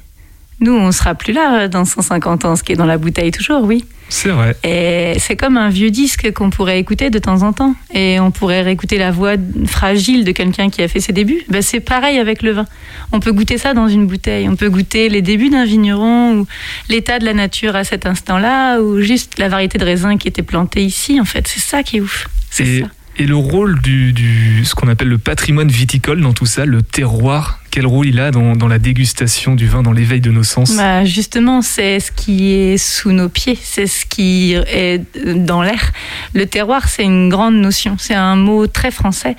Nous, 0.62 0.74
on 0.74 0.92
sera 0.92 1.16
plus 1.16 1.34
là 1.34 1.64
euh, 1.64 1.68
dans 1.68 1.86
150 1.86 2.46
ans, 2.46 2.56
ce 2.56 2.64
qui 2.64 2.72
est 2.72 2.76
dans 2.76 2.86
la 2.86 2.98
bouteille 2.98 3.32
toujours, 3.32 3.64
oui. 3.64 3.84
C'est 4.10 4.30
vrai. 4.30 4.56
Et 4.64 5.18
c'est 5.20 5.38
comme 5.38 5.56
un 5.56 5.70
vieux 5.70 5.90
disque 5.90 6.34
qu'on 6.34 6.50
pourrait 6.50 6.80
écouter 6.80 7.10
de 7.10 7.18
temps 7.18 7.44
en 7.44 7.54
temps. 7.54 7.74
Et 7.94 8.20
on 8.20 8.30
pourrait 8.30 8.62
réécouter 8.62 8.98
la 8.98 9.10
voix 9.10 9.36
fragile 9.66 10.26
de 10.26 10.34
quelqu'un 10.34 10.70
qui 10.70 10.84
a 10.84 10.88
fait 10.90 11.00
ses 11.00 11.14
débuts. 11.14 11.42
Ben, 11.48 11.62
c'est 11.62 11.80
pareil 11.80 12.20
avec 12.20 12.44
le 12.44 12.52
vin. 12.52 12.66
On 13.14 13.22
peut 13.22 13.32
goûter 13.32 13.58
ça 13.58 13.74
dans 13.74 13.88
une 13.88 14.06
bouteille. 14.06 14.50
On 14.50 14.58
peut 14.58 14.70
goûter 14.70 15.08
les 15.08 15.22
débuts 15.22 15.50
d'un 15.50 15.64
vigneron 15.64 16.40
ou 16.40 16.48
l'état 16.90 17.20
de 17.20 17.26
la 17.26 17.34
nature 17.34 17.76
à 17.76 17.86
cet 17.86 18.06
instant-là 18.06 18.82
ou 18.82 19.00
juste 19.00 19.40
la 19.40 19.48
variété 19.48 19.78
de 19.78 19.86
raisins 19.86 20.18
qui 20.18 20.28
était 20.28 20.44
plantée 20.44 20.84
ici. 20.84 21.20
En 21.22 21.26
fait, 21.26 21.48
c'est 21.48 21.62
ça 21.62 21.82
qui 21.82 21.98
est 21.98 22.02
ouf. 22.02 22.28
C'est 22.50 22.82
ça. 22.82 22.88
Et 23.18 23.26
le 23.26 23.36
rôle 23.36 23.82
du, 23.82 24.14
du- 24.14 24.64
ce 24.66 24.74
qu'on 24.76 24.88
appelle 24.88 25.10
le 25.10 25.18
patrimoine 25.18 25.68
viticole 25.70 26.22
dans 26.22 26.34
tout 26.34 26.46
ça, 26.46 26.66
le 26.66 26.82
terroir, 26.82 27.60
quel 27.70 27.86
rôle 27.86 28.08
il 28.08 28.20
a 28.20 28.32
dans, 28.32 28.56
dans 28.56 28.68
la 28.68 28.80
dégustation 28.80 29.56
du 29.56 29.68
vin, 29.68 29.82
dans 29.84 29.92
l'éveil 29.92 30.22
de 30.22 30.32
nos 30.32 30.44
sens 30.44 30.76
Bah, 30.76 31.06
justement, 31.06 31.62
c'est 31.62 32.00
ce 32.00 32.12
qui 32.12 32.54
est 32.54 32.78
sous 32.78 33.12
nos 33.12 33.30
pieds, 33.30 33.58
c'est 33.62 33.88
ce 33.88 34.06
qui 34.06 34.54
est 34.54 35.02
dans 35.36 35.62
l'air. 35.62 35.92
Le 36.34 36.46
terroir, 36.46 36.88
c'est 36.90 37.04
une 37.04 37.30
grande 37.30 37.56
notion. 37.56 37.96
C'est 38.00 38.16
un 38.16 38.36
mot 38.36 38.68
très 38.68 38.92
français 38.92 39.36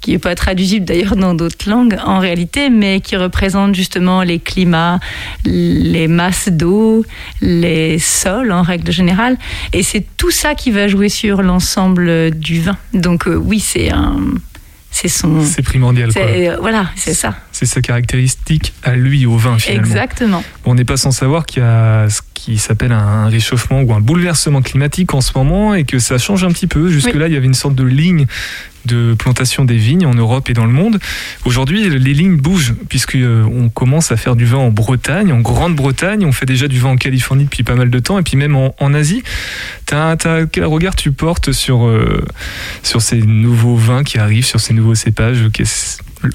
qui 0.00 0.12
n'est 0.12 0.18
pas 0.18 0.34
traduisible 0.34 0.86
d'ailleurs 0.86 1.16
dans 1.16 1.34
d'autres 1.34 1.68
langues 1.68 1.98
en 2.04 2.18
réalité, 2.18 2.70
mais 2.70 3.00
qui 3.00 3.16
représente 3.16 3.74
justement 3.74 4.22
les 4.22 4.38
climats, 4.38 4.98
les 5.44 6.08
masses 6.08 6.48
d'eau, 6.48 7.04
les 7.40 7.98
sols 7.98 8.52
en 8.52 8.62
règle 8.62 8.90
générale. 8.92 9.36
Et 9.72 9.82
c'est 9.82 10.04
tout 10.16 10.30
ça 10.30 10.54
qui 10.54 10.70
va 10.70 10.88
jouer 10.88 11.08
sur 11.08 11.42
l'ensemble 11.42 12.30
du 12.30 12.60
vin. 12.60 12.76
Donc 12.94 13.26
euh, 13.26 13.34
oui, 13.34 13.60
c'est 13.60 13.90
un... 13.92 14.16
C'est 14.92 15.06
son... 15.06 15.44
C'est 15.44 15.62
primordial. 15.62 16.12
quoi. 16.12 16.22
euh, 16.22 16.56
voilà, 16.60 16.90
c'est 16.96 17.14
ça. 17.14 17.36
C'est 17.52 17.64
sa 17.64 17.80
caractéristique 17.80 18.72
à 18.82 18.96
lui, 18.96 19.24
au 19.24 19.36
vin 19.36 19.56
finalement. 19.56 19.86
Exactement. 19.86 20.44
On 20.64 20.74
n'est 20.74 20.84
pas 20.84 20.96
sans 20.96 21.12
savoir 21.12 21.46
qu'il 21.46 21.62
y 21.62 21.64
a 21.64 22.08
ce 22.10 22.22
qui 22.34 22.58
s'appelle 22.58 22.90
un 22.90 23.28
réchauffement 23.28 23.82
ou 23.82 23.94
un 23.94 24.00
bouleversement 24.00 24.62
climatique 24.62 25.14
en 25.14 25.20
ce 25.20 25.30
moment 25.36 25.74
et 25.74 25.84
que 25.84 26.00
ça 26.00 26.18
change 26.18 26.42
un 26.42 26.50
petit 26.50 26.66
peu. 26.66 26.90
Jusque-là, 26.90 27.28
il 27.28 27.34
y 27.34 27.36
avait 27.36 27.46
une 27.46 27.54
sorte 27.54 27.76
de 27.76 27.84
ligne 27.84 28.26
de 28.86 29.14
plantation 29.14 29.64
des 29.64 29.76
vignes 29.76 30.06
en 30.06 30.14
Europe 30.14 30.50
et 30.50 30.52
dans 30.54 30.64
le 30.66 30.72
monde. 30.72 30.98
Aujourd'hui, 31.44 31.88
les 31.88 32.14
lignes 32.14 32.36
bougent 32.36 32.74
puisqu'on 32.88 33.68
commence 33.72 34.12
à 34.12 34.16
faire 34.16 34.36
du 34.36 34.44
vin 34.44 34.58
en 34.58 34.70
Bretagne, 34.70 35.32
en 35.32 35.40
Grande-Bretagne. 35.40 36.24
On 36.24 36.32
fait 36.32 36.46
déjà 36.46 36.68
du 36.68 36.78
vin 36.78 36.90
en 36.90 36.96
Californie 36.96 37.44
depuis 37.44 37.62
pas 37.62 37.74
mal 37.74 37.90
de 37.90 37.98
temps 37.98 38.18
et 38.18 38.22
puis 38.22 38.36
même 38.36 38.56
en, 38.56 38.94
Asie. 38.94 39.22
T'as- 39.86 40.16
quel 40.50 40.64
regard 40.64 40.96
tu 40.96 41.12
portes 41.12 41.52
sur, 41.52 41.86
euh, 41.86 42.24
sur 42.82 43.02
ces 43.02 43.18
nouveaux 43.22 43.76
vins 43.76 44.02
qui 44.04 44.18
arrivent, 44.18 44.44
sur 44.44 44.60
ces 44.60 44.74
nouveaux 44.74 44.94
cépages? 44.94 45.44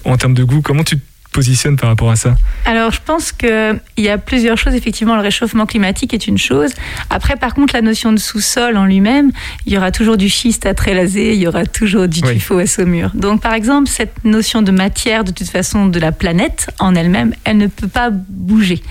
En 0.04 0.18
termes 0.18 0.34
de 0.34 0.44
goût, 0.44 0.62
comment 0.62 0.84
tu 0.84 0.98
positionnes 1.36 1.76
par 1.76 1.90
rapport 1.90 2.10
à 2.10 2.16
ça 2.16 2.36
Alors, 2.66 2.92
je 2.92 3.00
pense 3.06 3.32
qu'il 3.34 3.80
y 3.98 4.08
a 4.08 4.18
plusieurs 4.18 4.58
choses. 4.58 4.74
Effectivement, 4.74 5.16
le 5.16 5.22
réchauffement 5.22 5.66
climatique 5.66 6.14
est 6.14 6.28
une 6.28 6.38
chose. 6.38 6.72
Après, 7.10 7.36
par 7.36 7.54
contre, 7.54 7.74
la 7.76 7.82
notion 7.82 8.14
de 8.14 8.18
sous-sol 8.18 8.78
en 8.78 8.86
lui-même, 8.86 9.32
il 9.66 9.74
y 9.74 9.78
aura 9.78 9.92
toujours 9.92 10.16
du 10.16 10.30
schiste 10.30 10.66
à 10.66 10.74
trélaser, 10.74 11.34
il 11.34 11.40
y 11.42 11.48
aura 11.48 11.66
toujours 11.66 12.08
du 12.08 12.22
Oui. 12.24 12.34
tuffeau 12.36 12.58
à 12.58 12.66
saumure. 12.66 13.12
Donc, 13.14 13.42
par 13.42 13.54
exemple, 13.54 13.90
cette 13.90 14.24
notion 14.24 14.62
de 14.62 14.72
matière, 14.72 15.26
de 15.26 15.32
toute 15.32 15.50
façon, 15.50 15.88
de 15.88 16.00
la 16.00 16.14
planète 16.14 16.68
en 16.80 16.96
elle-même, 16.96 17.34
elle 17.44 17.58
ne 17.58 17.68
peut 17.68 17.90
pas 17.90 18.10
bouger. 18.12 18.82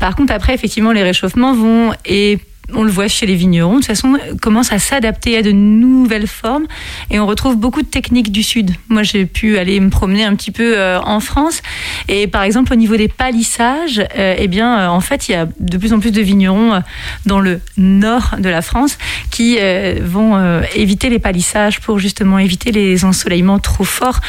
Par 0.00 0.16
contre, 0.16 0.32
après, 0.32 0.54
effectivement, 0.54 0.90
les 0.92 1.04
réchauffements 1.04 1.54
vont 1.54 1.92
et 2.04 2.38
on 2.74 2.82
le 2.82 2.90
voit 2.90 3.08
chez 3.08 3.26
les 3.26 3.34
vignerons, 3.34 3.74
de 3.74 3.76
toute 3.76 3.86
façon, 3.86 4.16
commencent 4.42 4.72
à 4.72 4.78
s'adapter 4.78 5.36
à 5.38 5.42
de 5.42 5.52
nouvelles 5.52 6.26
formes 6.26 6.66
et 7.10 7.20
on 7.20 7.26
retrouve 7.26 7.56
beaucoup 7.56 7.82
de 7.82 7.86
techniques 7.86 8.32
du 8.32 8.42
Sud. 8.42 8.72
Moi, 8.88 9.02
j'ai 9.02 9.26
pu 9.26 9.58
aller 9.58 9.78
me 9.80 9.90
promener 9.90 10.24
un 10.24 10.34
petit 10.34 10.50
peu 10.50 10.76
euh, 10.76 11.00
en 11.00 11.20
France 11.20 11.62
et 12.08 12.26
par 12.26 12.42
exemple, 12.42 12.72
au 12.72 12.76
niveau 12.76 12.96
des 12.96 13.08
palissages, 13.08 14.02
euh, 14.18 14.34
eh 14.38 14.48
bien, 14.48 14.78
euh, 14.78 14.86
en 14.88 15.00
fait, 15.00 15.28
il 15.28 15.32
y 15.32 15.34
a 15.34 15.46
de 15.58 15.78
plus 15.78 15.92
en 15.92 16.00
plus 16.00 16.10
de 16.10 16.20
vignerons 16.20 16.82
dans 17.24 17.40
le 17.40 17.60
nord 17.76 18.36
de 18.38 18.48
la 18.48 18.62
France 18.62 18.98
qui 19.30 19.58
vont 20.00 20.62
éviter 20.74 21.08
les 21.08 21.18
palissages 21.18 21.80
pour 21.80 21.98
justement 21.98 22.38
éviter 22.38 22.72
les 22.72 23.04
ensoleillements 23.04 23.58
trop 23.58 23.84
forts 23.84 24.20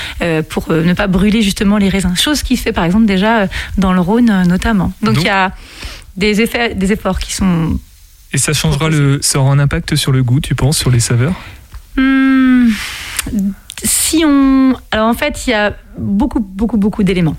pour 0.50 0.72
ne 0.72 0.94
pas 0.94 1.08
brûler 1.08 1.42
justement 1.42 1.78
les 1.78 1.90
raisins. 1.90 2.14
Chose 2.16 2.44
qui 2.44 2.58
se 2.58 2.64
fait 2.64 2.72
par 2.74 2.84
exemple 2.84 3.06
déjà 3.06 3.48
dans 3.78 3.94
le 3.94 4.02
Rhône 4.02 4.44
notamment. 4.48 4.92
Donc, 5.02 5.16
Donc- 5.16 5.24
il 5.24 5.28
y 5.28 5.30
a 5.30 5.54
des, 6.16 6.42
effets, 6.42 6.76
des 6.76 6.92
efforts 6.92 7.20
qui 7.20 7.34
sont 7.34 7.80
Et 8.34 8.38
ça 8.38 8.54
changera 8.54 8.90
le, 8.90 9.20
ça 9.22 9.40
aura 9.40 9.52
un 9.52 9.60
impact 9.60 9.96
sur 9.96 10.12
le 10.12 10.24
goût, 10.24 10.40
tu 10.40 10.56
penses, 10.56 10.78
sur 10.78 10.92
les 10.92 11.00
saveurs? 11.00 11.34
Hmm, 11.96 12.70
si 13.88 14.24
on. 14.26 14.76
Alors 14.92 15.08
en 15.08 15.14
fait, 15.14 15.48
il 15.48 15.52
y 15.52 15.54
a 15.54 15.74
beaucoup, 15.98 16.40
beaucoup, 16.40 16.78
beaucoup 16.78 17.04
d'éléments. 17.04 17.36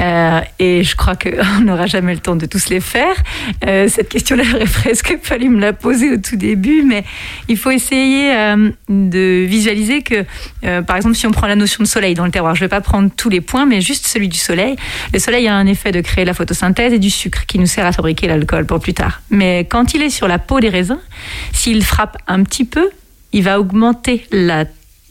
Euh, 0.00 0.40
et 0.58 0.82
je 0.82 0.96
crois 0.96 1.16
qu'on 1.16 1.60
n'aura 1.64 1.86
jamais 1.86 2.14
le 2.14 2.20
temps 2.20 2.36
de 2.36 2.46
tous 2.46 2.68
les 2.68 2.80
faire. 2.80 3.14
Euh, 3.66 3.88
cette 3.88 4.08
question-là, 4.08 4.42
j'aurais 4.50 4.64
presque 4.64 5.18
fallu 5.22 5.48
me 5.48 5.60
la 5.60 5.72
poser 5.72 6.12
au 6.12 6.16
tout 6.16 6.36
début, 6.36 6.82
mais 6.82 7.04
il 7.48 7.56
faut 7.56 7.70
essayer 7.70 8.34
euh, 8.34 8.70
de 8.88 9.44
visualiser 9.46 10.02
que, 10.02 10.24
par 10.82 10.96
exemple, 10.96 11.16
si 11.16 11.26
on 11.26 11.30
prend 11.30 11.46
la 11.46 11.56
notion 11.56 11.82
de 11.82 11.88
soleil 11.88 12.14
dans 12.14 12.24
le 12.24 12.30
terroir, 12.30 12.54
je 12.54 12.62
ne 12.62 12.64
vais 12.64 12.70
pas 12.70 12.80
prendre 12.80 13.10
tous 13.14 13.28
les 13.28 13.40
points, 13.40 13.66
mais 13.66 13.80
juste 13.80 14.06
celui 14.06 14.28
du 14.28 14.38
soleil. 14.38 14.76
Le 15.12 15.18
soleil 15.18 15.48
a 15.48 15.54
un 15.54 15.66
effet 15.66 15.92
de 15.92 16.00
créer 16.00 16.24
la 16.24 16.34
photosynthèse 16.34 16.92
et 16.92 16.98
du 16.98 17.10
sucre 17.10 17.46
qui 17.46 17.58
nous 17.58 17.66
sert 17.66 17.84
à 17.84 17.92
fabriquer 17.92 18.28
l'alcool 18.28 18.66
pour 18.66 18.80
plus 18.80 18.94
tard. 18.94 19.20
Mais 19.30 19.66
quand 19.68 19.94
il 19.94 20.02
est 20.02 20.10
sur 20.10 20.28
la 20.28 20.38
peau 20.38 20.60
des 20.60 20.68
raisins, 20.68 21.00
s'il 21.52 21.84
frappe 21.84 22.16
un 22.26 22.42
petit 22.44 22.64
peu, 22.64 22.88
il 23.32 23.42
va 23.42 23.60
augmenter 23.60 24.26
la, 24.30 24.64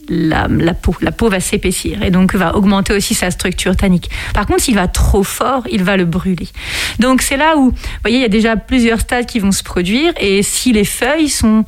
la, 0.09 0.47
la 0.47 0.73
peau. 0.73 0.95
La 1.01 1.11
peau 1.11 1.29
va 1.29 1.39
s'épaissir 1.39 2.03
et 2.03 2.11
donc 2.11 2.35
va 2.35 2.55
augmenter 2.55 2.93
aussi 2.93 3.13
sa 3.13 3.31
structure 3.31 3.75
tannique. 3.75 4.09
Par 4.33 4.45
contre, 4.45 4.61
s'il 4.61 4.75
va 4.75 4.87
trop 4.87 5.23
fort, 5.23 5.63
il 5.69 5.83
va 5.83 5.97
le 5.97 6.05
brûler. 6.05 6.47
Donc 6.99 7.21
c'est 7.21 7.37
là 7.37 7.57
où, 7.57 7.71
vous 7.71 7.77
voyez, 8.03 8.17
il 8.17 8.21
y 8.21 8.25
a 8.25 8.29
déjà 8.29 8.55
plusieurs 8.55 8.99
stades 8.99 9.25
qui 9.25 9.39
vont 9.39 9.51
se 9.51 9.63
produire 9.63 10.13
et 10.19 10.43
si 10.43 10.73
les 10.73 10.85
feuilles 10.85 11.29
sont 11.29 11.65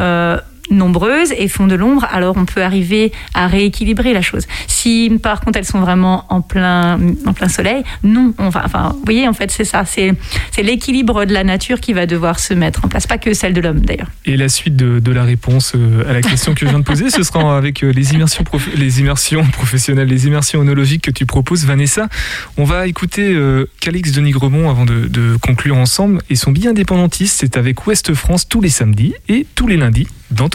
euh, 0.00 0.38
nombreuses 0.70 1.32
et 1.36 1.48
font 1.48 1.66
de 1.66 1.74
l'ombre, 1.74 2.06
alors 2.10 2.36
on 2.36 2.44
peut 2.44 2.62
arriver 2.62 3.12
à 3.34 3.46
rééquilibrer 3.46 4.12
la 4.12 4.22
chose. 4.22 4.46
Si 4.66 5.10
par 5.22 5.40
contre 5.40 5.58
elles 5.58 5.64
sont 5.64 5.80
vraiment 5.80 6.24
en 6.28 6.40
plein, 6.40 6.98
en 7.26 7.32
plein 7.32 7.48
soleil, 7.48 7.82
non. 8.02 8.34
On 8.38 8.48
va, 8.48 8.62
enfin, 8.64 8.90
vous 8.94 9.04
voyez, 9.04 9.28
en 9.28 9.32
fait, 9.32 9.50
c'est 9.50 9.64
ça. 9.64 9.84
C'est 9.84 10.14
c'est 10.52 10.62
l'équilibre 10.62 11.24
de 11.24 11.32
la 11.32 11.44
nature 11.44 11.80
qui 11.80 11.92
va 11.92 12.06
devoir 12.06 12.38
se 12.38 12.54
mettre 12.54 12.84
en 12.84 12.88
place, 12.88 13.06
pas 13.06 13.18
que 13.18 13.34
celle 13.34 13.52
de 13.52 13.60
l'homme 13.60 13.80
d'ailleurs. 13.80 14.08
Et 14.24 14.36
la 14.36 14.48
suite 14.48 14.76
de, 14.76 15.12
la 15.12 15.24
réponse 15.24 15.72
euh, 15.74 16.08
à 16.08 16.12
la 16.12 16.20
question 16.20 16.54
que 16.54 16.60
je 16.60 16.66
viens 16.66 16.78
de 16.78 16.84
poser, 16.84 17.10
ce 17.10 17.22
sera 17.22 17.56
avec 17.56 17.82
euh, 17.82 17.92
les 17.92 18.12
immersions, 18.12 18.44
les 18.76 19.00
immersions 19.00 19.44
professionnelles, 19.46 20.08
les 20.08 20.26
immersions 20.26 20.60
onologiques 20.60 21.02
que 21.02 21.10
tu 21.10 21.26
proposes, 21.26 21.64
Vanessa. 21.64 22.08
On 22.56 22.64
va 22.64 22.86
écouter 22.86 23.32
euh, 23.32 23.66
Calix 23.80 24.12
de 24.12 24.20
Nigremont 24.20 24.70
avant 24.70 24.84
de, 24.84 25.36
conclure 25.40 25.76
ensemble. 25.76 26.20
Et 26.30 26.36
son 26.36 26.50
billet 26.50 26.68
indépendantiste, 26.68 27.38
c'est 27.40 27.56
avec 27.56 27.86
Ouest 27.86 28.14
France 28.14 28.48
tous 28.48 28.60
les 28.60 28.68
samedis 28.68 29.14
et 29.28 29.46
tous 29.54 29.66
les 29.66 29.76
lundis 29.76 30.08
dans 30.30 30.48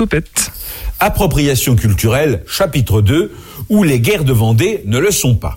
Appropriation 0.99 1.75
culturelle, 1.75 2.43
chapitre 2.47 3.01
2, 3.01 3.31
où 3.69 3.83
les 3.83 3.99
guerres 3.99 4.23
de 4.23 4.33
Vendée 4.33 4.83
ne 4.85 4.99
le 4.99 5.11
sont 5.11 5.35
pas. 5.35 5.55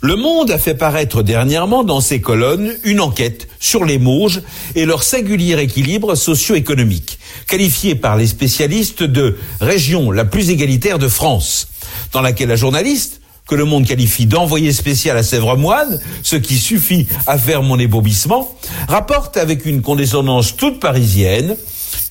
Le 0.00 0.16
Monde 0.16 0.50
a 0.50 0.58
fait 0.58 0.74
paraître 0.74 1.22
dernièrement 1.22 1.82
dans 1.82 2.02
ses 2.02 2.20
colonnes 2.20 2.74
une 2.84 3.00
enquête 3.00 3.48
sur 3.58 3.86
les 3.86 3.98
Mauges 3.98 4.42
et 4.74 4.84
leur 4.84 5.02
singulier 5.02 5.58
équilibre 5.58 6.14
socio-économique, 6.14 7.18
qualifiée 7.48 7.94
par 7.94 8.16
les 8.16 8.26
spécialistes 8.26 9.02
de 9.02 9.38
région 9.62 10.10
la 10.10 10.26
plus 10.26 10.50
égalitaire 10.50 10.98
de 10.98 11.08
France, 11.08 11.68
dans 12.12 12.20
laquelle 12.20 12.50
la 12.50 12.56
journaliste, 12.56 13.22
que 13.46 13.54
le 13.54 13.64
Monde 13.64 13.86
qualifie 13.86 14.26
d'envoyé 14.26 14.72
spécial 14.72 15.16
à 15.16 15.22
Sèvres-Moine, 15.22 16.00
ce 16.22 16.36
qui 16.36 16.58
suffit 16.58 17.06
à 17.26 17.38
faire 17.38 17.62
mon 17.62 17.78
ébobissement, 17.78 18.54
rapporte 18.88 19.36
avec 19.38 19.64
une 19.64 19.82
condescendance 19.82 20.56
toute 20.56 20.80
parisienne 20.80 21.56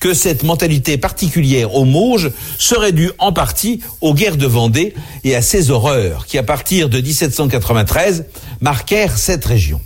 que 0.00 0.14
cette 0.14 0.42
mentalité 0.42 0.96
particulière 0.96 1.74
aux 1.74 1.84
Mauges 1.84 2.30
serait 2.58 2.92
due 2.92 3.10
en 3.18 3.32
partie 3.32 3.80
aux 4.00 4.14
guerres 4.14 4.36
de 4.36 4.46
Vendée 4.46 4.94
et 5.24 5.34
à 5.34 5.42
ces 5.42 5.70
horreurs 5.70 6.26
qui, 6.26 6.38
à 6.38 6.42
partir 6.42 6.88
de 6.88 7.00
1793, 7.00 8.26
marquèrent 8.60 9.18
cette 9.18 9.44
région. 9.44 9.80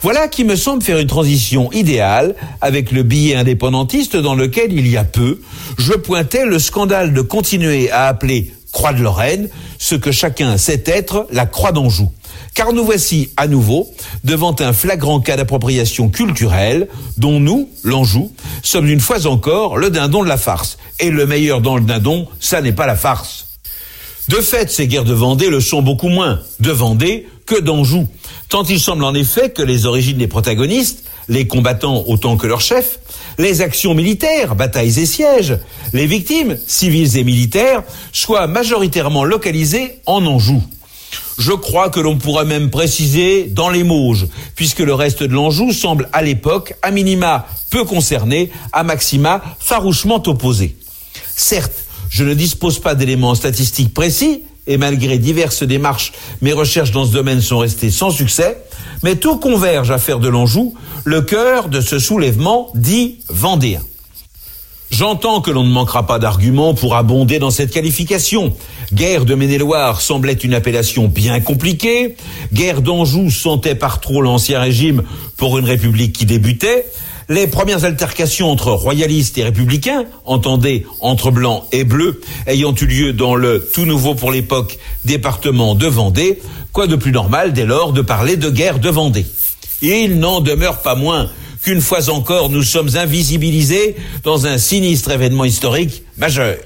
Voilà 0.00 0.28
qui 0.28 0.44
me 0.44 0.54
semble 0.54 0.82
faire 0.82 0.98
une 0.98 1.06
transition 1.06 1.72
idéale 1.72 2.34
avec 2.60 2.92
le 2.92 3.02
billet 3.02 3.36
indépendantiste 3.36 4.16
dans 4.16 4.34
lequel, 4.34 4.72
il 4.72 4.86
y 4.86 4.98
a 4.98 5.04
peu, 5.04 5.40
je 5.78 5.94
pointais 5.94 6.44
le 6.44 6.58
scandale 6.58 7.14
de 7.14 7.22
continuer 7.22 7.90
à 7.90 8.08
appeler 8.08 8.52
Croix 8.70 8.92
de 8.92 9.02
Lorraine 9.02 9.48
ce 9.78 9.94
que 9.94 10.12
chacun 10.12 10.58
sait 10.58 10.82
être 10.84 11.26
la 11.30 11.46
Croix 11.46 11.72
d'Anjou. 11.72 12.10
Car 12.54 12.72
nous 12.72 12.84
voici 12.84 13.30
à 13.36 13.46
nouveau 13.46 13.92
devant 14.22 14.54
un 14.60 14.72
flagrant 14.72 15.20
cas 15.20 15.36
d'appropriation 15.36 16.08
culturelle 16.08 16.88
dont 17.16 17.40
nous, 17.40 17.68
l'Anjou, 17.82 18.32
sommes 18.62 18.88
une 18.88 19.00
fois 19.00 19.26
encore 19.26 19.76
le 19.76 19.90
dindon 19.90 20.22
de 20.22 20.28
la 20.28 20.36
farce. 20.36 20.78
Et 21.00 21.10
le 21.10 21.26
meilleur 21.26 21.60
dans 21.60 21.76
le 21.76 21.82
dindon, 21.84 22.28
ça 22.40 22.60
n'est 22.60 22.72
pas 22.72 22.86
la 22.86 22.96
farce. 22.96 23.46
De 24.28 24.36
fait, 24.36 24.70
ces 24.70 24.86
guerres 24.88 25.04
de 25.04 25.12
Vendée 25.12 25.50
le 25.50 25.60
sont 25.60 25.82
beaucoup 25.82 26.08
moins 26.08 26.40
de 26.60 26.70
Vendée 26.70 27.26
que 27.44 27.60
d'Anjou, 27.60 28.08
tant 28.48 28.62
il 28.62 28.80
semble 28.80 29.04
en 29.04 29.12
effet 29.12 29.50
que 29.50 29.60
les 29.62 29.84
origines 29.84 30.16
des 30.16 30.28
protagonistes, 30.28 31.04
les 31.28 31.46
combattants 31.46 32.04
autant 32.06 32.36
que 32.36 32.46
leurs 32.46 32.60
chefs, 32.60 33.00
les 33.38 33.60
actions 33.60 33.94
militaires, 33.94 34.54
batailles 34.54 34.98
et 34.98 35.06
sièges, 35.06 35.58
les 35.92 36.06
victimes, 36.06 36.56
civiles 36.66 37.16
et 37.18 37.24
militaires, 37.24 37.82
soient 38.12 38.46
majoritairement 38.46 39.24
localisées 39.24 40.00
en 40.06 40.24
Anjou. 40.24 40.62
Je 41.38 41.52
crois 41.52 41.90
que 41.90 42.00
l'on 42.00 42.16
pourrait 42.16 42.44
même 42.44 42.70
préciser 42.70 43.44
dans 43.44 43.70
les 43.70 43.84
Mauges, 43.84 44.26
puisque 44.54 44.80
le 44.80 44.94
reste 44.94 45.22
de 45.22 45.34
l'Anjou 45.34 45.72
semble 45.72 46.08
à 46.12 46.22
l'époque, 46.22 46.74
à 46.82 46.90
minima, 46.90 47.46
peu 47.70 47.84
concerné, 47.84 48.50
à 48.72 48.82
maxima, 48.82 49.42
farouchement 49.58 50.22
opposé. 50.26 50.76
Certes, 51.36 51.84
je 52.10 52.24
ne 52.24 52.34
dispose 52.34 52.78
pas 52.78 52.94
d'éléments 52.94 53.34
statistiques 53.34 53.92
précis, 53.92 54.42
et 54.66 54.78
malgré 54.78 55.18
diverses 55.18 55.62
démarches, 55.62 56.12
mes 56.40 56.52
recherches 56.52 56.92
dans 56.92 57.04
ce 57.04 57.12
domaine 57.12 57.40
sont 57.40 57.58
restées 57.58 57.90
sans 57.90 58.10
succès, 58.10 58.58
mais 59.02 59.16
tout 59.16 59.38
converge 59.38 59.90
à 59.90 59.98
faire 59.98 60.20
de 60.20 60.28
l'Anjou 60.28 60.74
le 61.04 61.20
cœur 61.20 61.68
de 61.68 61.80
ce 61.80 61.98
soulèvement 61.98 62.70
dit 62.74 63.18
vendéen. 63.28 63.82
J'entends 64.96 65.40
que 65.40 65.50
l'on 65.50 65.64
ne 65.64 65.72
manquera 65.72 66.06
pas 66.06 66.20
d'arguments 66.20 66.72
pour 66.72 66.94
abonder 66.94 67.40
dans 67.40 67.50
cette 67.50 67.72
qualification. 67.72 68.54
Guerre 68.92 69.24
de 69.24 69.34
Maine-et-Loire 69.34 70.00
semblait 70.00 70.34
une 70.34 70.54
appellation 70.54 71.08
bien 71.08 71.40
compliquée. 71.40 72.14
Guerre 72.52 72.80
d'Anjou 72.80 73.28
sentait 73.28 73.74
par 73.74 74.00
trop 74.00 74.22
l'ancien 74.22 74.60
régime 74.60 75.02
pour 75.36 75.58
une 75.58 75.64
république 75.64 76.12
qui 76.12 76.26
débutait. 76.26 76.86
Les 77.28 77.48
premières 77.48 77.84
altercations 77.84 78.52
entre 78.52 78.70
royalistes 78.70 79.36
et 79.36 79.42
républicains, 79.42 80.04
entendez 80.26 80.86
entre 81.00 81.32
blancs 81.32 81.64
et 81.72 81.82
bleus, 81.82 82.20
ayant 82.46 82.72
eu 82.80 82.86
lieu 82.86 83.12
dans 83.12 83.34
le 83.34 83.68
tout 83.74 83.86
nouveau 83.86 84.14
pour 84.14 84.30
l'époque 84.30 84.78
département 85.04 85.74
de 85.74 85.88
Vendée, 85.88 86.40
quoi 86.72 86.86
de 86.86 86.94
plus 86.94 87.10
normal 87.10 87.52
dès 87.52 87.66
lors 87.66 87.92
de 87.92 88.00
parler 88.00 88.36
de 88.36 88.48
guerre 88.48 88.78
de 88.78 88.90
Vendée? 88.90 89.26
Il 89.82 90.20
n'en 90.20 90.40
demeure 90.40 90.82
pas 90.82 90.94
moins 90.94 91.30
qu'une 91.64 91.80
fois 91.80 92.10
encore 92.10 92.50
nous 92.50 92.62
sommes 92.62 92.90
invisibilisés 92.94 93.96
dans 94.22 94.46
un 94.46 94.58
sinistre 94.58 95.10
événement 95.10 95.44
historique 95.44 96.02
majeur. 96.18 96.56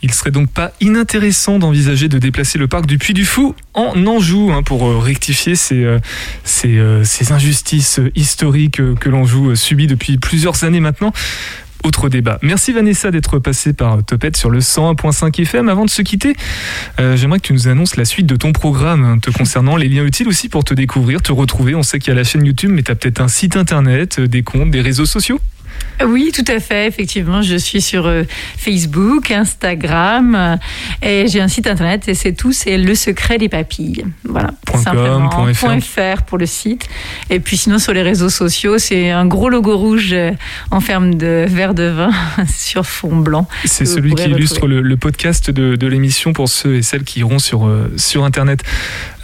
Il 0.00 0.14
serait 0.14 0.30
donc 0.30 0.48
pas 0.50 0.72
inintéressant 0.80 1.58
d'envisager 1.58 2.08
de 2.08 2.18
déplacer 2.18 2.56
le 2.56 2.68
parc 2.68 2.86
du 2.86 2.98
Puy 2.98 3.14
du 3.14 3.26
Fou 3.26 3.54
en 3.74 4.06
Anjou 4.06 4.50
hein, 4.52 4.62
pour 4.62 4.86
euh, 4.86 4.98
rectifier 4.98 5.56
ces, 5.56 5.82
euh, 5.82 5.98
ces, 6.44 6.78
euh, 6.78 7.02
ces 7.04 7.32
injustices 7.32 8.00
historiques 8.14 8.80
que 9.00 9.08
l'Anjou 9.08 9.54
subit 9.56 9.88
depuis 9.88 10.16
plusieurs 10.16 10.62
années 10.64 10.80
maintenant. 10.80 11.12
Autre 11.84 12.08
débat. 12.08 12.38
Merci 12.42 12.72
Vanessa 12.72 13.10
d'être 13.10 13.38
passée 13.38 13.72
par 13.72 14.04
Topette 14.04 14.36
sur 14.36 14.50
le 14.50 14.60
101.5 14.60 15.40
FM. 15.42 15.68
Avant 15.68 15.84
de 15.84 15.90
se 15.90 16.02
quitter, 16.02 16.34
euh, 16.98 17.16
j'aimerais 17.16 17.38
que 17.38 17.46
tu 17.46 17.52
nous 17.52 17.68
annonces 17.68 17.96
la 17.96 18.04
suite 18.04 18.26
de 18.26 18.36
ton 18.36 18.52
programme 18.52 19.04
hein, 19.04 19.18
te 19.18 19.30
concernant, 19.30 19.76
les 19.76 19.88
liens 19.88 20.04
utiles 20.04 20.28
aussi 20.28 20.48
pour 20.48 20.64
te 20.64 20.74
découvrir, 20.74 21.22
te 21.22 21.32
retrouver. 21.32 21.74
On 21.74 21.82
sait 21.82 21.98
qu'il 21.98 22.08
y 22.08 22.12
a 22.12 22.16
la 22.16 22.24
chaîne 22.24 22.44
YouTube, 22.44 22.70
mais 22.72 22.82
tu 22.82 22.92
as 22.92 22.94
peut-être 22.94 23.20
un 23.20 23.28
site 23.28 23.56
internet, 23.56 24.18
euh, 24.18 24.28
des 24.28 24.42
comptes, 24.42 24.70
des 24.70 24.80
réseaux 24.80 25.06
sociaux 25.06 25.40
Oui, 26.06 26.30
tout 26.34 26.44
à 26.46 26.60
fait. 26.60 26.86
Effectivement, 26.86 27.42
je 27.42 27.56
suis 27.56 27.80
sur 27.80 28.06
euh, 28.06 28.22
Facebook, 28.56 29.30
Instagram 29.30 30.34
euh, 30.34 30.56
et 31.02 31.26
j'ai 31.28 31.40
un 31.40 31.48
site 31.48 31.66
internet 31.66 32.08
et 32.08 32.14
c'est 32.14 32.32
tout, 32.32 32.52
c'est 32.52 32.78
le 32.78 32.94
secret 32.94 33.38
des 33.38 33.48
papilles. 33.48 34.04
Voilà, 34.24 34.52
Point 34.66 34.82
simplement. 34.82 35.28
com, 35.28 35.52
point 35.54 35.80
fr. 35.80 36.22
Pour 36.26 36.38
le 36.38 36.46
site. 36.46 36.88
Et 37.30 37.40
puis 37.40 37.56
sinon 37.56 37.78
sur 37.78 37.92
les 37.92 38.02
réseaux 38.02 38.30
sociaux, 38.30 38.78
c'est 38.78 39.10
un 39.10 39.26
gros 39.26 39.48
logo 39.48 39.76
rouge 39.76 40.10
euh, 40.12 40.30
en 40.70 40.80
forme 40.80 41.14
de 41.16 41.46
verre 41.48 41.74
de 41.74 41.84
vin 41.84 42.10
sur 42.48 42.86
fond 42.86 43.16
blanc. 43.16 43.48
C'est 43.64 43.84
celui 43.86 44.14
qui 44.14 44.28
illustre 44.30 44.66
le, 44.66 44.80
le 44.80 44.96
podcast 44.96 45.50
de, 45.50 45.76
de 45.76 45.86
l'émission 45.86 46.32
pour 46.32 46.48
ceux 46.48 46.76
et 46.76 46.82
celles 46.82 47.04
qui 47.04 47.20
iront 47.20 47.38
sur, 47.38 47.66
euh, 47.66 47.92
sur 47.96 48.24
Internet. 48.24 48.62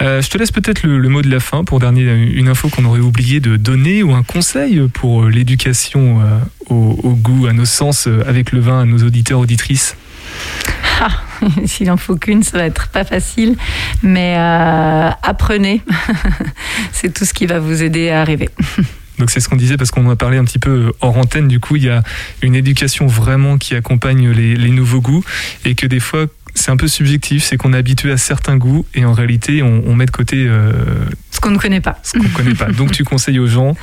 Euh, 0.00 0.20
je 0.20 0.28
te 0.28 0.38
laisse 0.38 0.50
peut-être 0.50 0.82
le, 0.82 0.98
le 0.98 1.08
mot 1.08 1.22
de 1.22 1.30
la 1.30 1.40
fin 1.40 1.64
pour 1.64 1.78
dernier 1.78 2.02
une 2.02 2.48
info 2.48 2.68
qu'on 2.68 2.84
aurait 2.84 3.00
oublié 3.00 3.40
de 3.40 3.56
donner 3.56 4.02
ou 4.02 4.12
un 4.12 4.22
conseil 4.22 4.88
pour 4.92 5.24
euh, 5.24 5.30
l'éducation 5.30 6.20
euh, 6.20 6.38
au, 6.68 6.98
au 7.02 7.14
goût, 7.14 7.46
à 7.46 7.52
nos 7.52 7.64
sens 7.64 8.06
euh, 8.06 8.24
avec 8.26 8.52
le 8.52 8.60
vin, 8.60 8.80
à 8.80 8.84
nos 8.84 8.98
auditeurs, 8.98 9.38
auditrices. 9.40 9.96
Ah, 11.00 11.08
S'il 11.66 11.90
en 11.90 11.96
faut 11.96 12.16
qu'une, 12.16 12.42
ça 12.42 12.58
va 12.58 12.64
être 12.64 12.88
pas 12.88 13.04
facile, 13.04 13.56
mais 14.02 14.34
euh, 14.36 15.10
apprenez. 15.22 15.82
c'est 16.92 17.12
tout 17.12 17.24
ce 17.24 17.34
qui 17.34 17.46
va 17.46 17.58
vous 17.58 17.82
aider 17.82 18.10
à 18.10 18.20
arriver. 18.20 18.50
Donc 19.18 19.30
c'est 19.30 19.38
ce 19.38 19.48
qu'on 19.48 19.56
disait 19.56 19.76
parce 19.76 19.92
qu'on 19.92 20.04
en 20.06 20.10
a 20.10 20.16
parlé 20.16 20.38
un 20.38 20.44
petit 20.44 20.58
peu 20.58 20.92
hors 21.00 21.16
antenne. 21.16 21.46
Du 21.46 21.60
coup, 21.60 21.76
il 21.76 21.84
y 21.84 21.88
a 21.88 22.02
une 22.42 22.56
éducation 22.56 23.06
vraiment 23.06 23.58
qui 23.58 23.76
accompagne 23.76 24.30
les, 24.30 24.56
les 24.56 24.70
nouveaux 24.70 25.00
goûts 25.00 25.24
et 25.64 25.76
que 25.76 25.86
des 25.86 26.00
fois 26.00 26.26
c'est 26.54 26.70
un 26.70 26.76
peu 26.76 26.88
subjectif, 26.88 27.44
c'est 27.44 27.56
qu'on 27.56 27.72
est 27.72 27.76
habitué 27.78 28.12
à 28.12 28.16
certains 28.16 28.56
goûts 28.56 28.86
et 28.94 29.04
en 29.04 29.12
réalité 29.12 29.62
on, 29.62 29.82
on 29.86 29.94
met 29.94 30.06
de 30.06 30.10
côté 30.10 30.46
euh, 30.48 30.72
Ce 31.30 31.40
qu'on 31.40 31.50
ne 31.50 31.58
connaît 31.58 31.80
pas. 31.80 31.98
ce 32.02 32.18
qu'on 32.18 32.28
connaît 32.28 32.54
pas. 32.54 32.66
Donc 32.70 32.92
tu 32.92 33.04
conseilles 33.12 33.38
aux 33.38 33.46
gens 33.46 33.74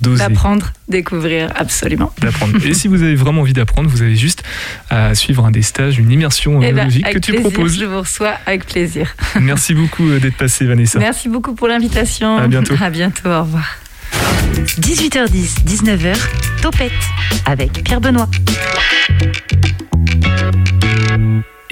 d'oser. 0.00 0.26
D'apprendre, 0.26 0.72
découvrir, 0.88 1.50
absolument. 1.54 2.10
d'apprendre. 2.20 2.56
Et 2.64 2.72
si 2.80 2.88
vous 2.88 3.02
avez 3.02 3.14
vraiment 3.14 3.42
envie 3.42 3.52
d'apprendre, 3.52 3.90
vous 3.90 4.00
avez 4.02 4.16
juste 4.16 4.42
à 4.88 5.14
suivre 5.14 5.44
un 5.44 5.50
des 5.50 5.62
stages, 5.62 5.98
une 5.98 6.10
immersion 6.10 6.62
Eh 6.62 6.72
ben, 6.72 6.78
œnologique 6.78 7.04
que 7.04 7.10
avec 7.10 7.22
tu 7.22 7.32
plaisir, 7.32 7.50
proposes. 7.50 7.78
Je 7.78 7.84
vous 7.84 7.98
reçois 8.00 8.34
avec 8.46 8.64
plaisir. 8.66 9.14
Merci 9.40 9.74
beaucoup 9.74 10.08
euh, 10.08 10.18
d'être 10.18 10.36
passé, 10.36 10.64
Vanessa. 10.64 10.98
Merci 10.98 11.28
beaucoup 11.28 11.54
pour 11.54 11.68
l'invitation. 11.68 12.38
À 12.38 12.48
bientôt. 12.48 12.74
À 12.80 12.88
bientôt, 12.90 13.28
au 13.28 13.42
revoir. 13.42 13.76
18h10, 14.80 15.64
19h, 15.66 16.16
Topette 16.62 16.92
avec 17.46 17.84
Pierre 17.84 18.00
Benoît. 18.00 18.28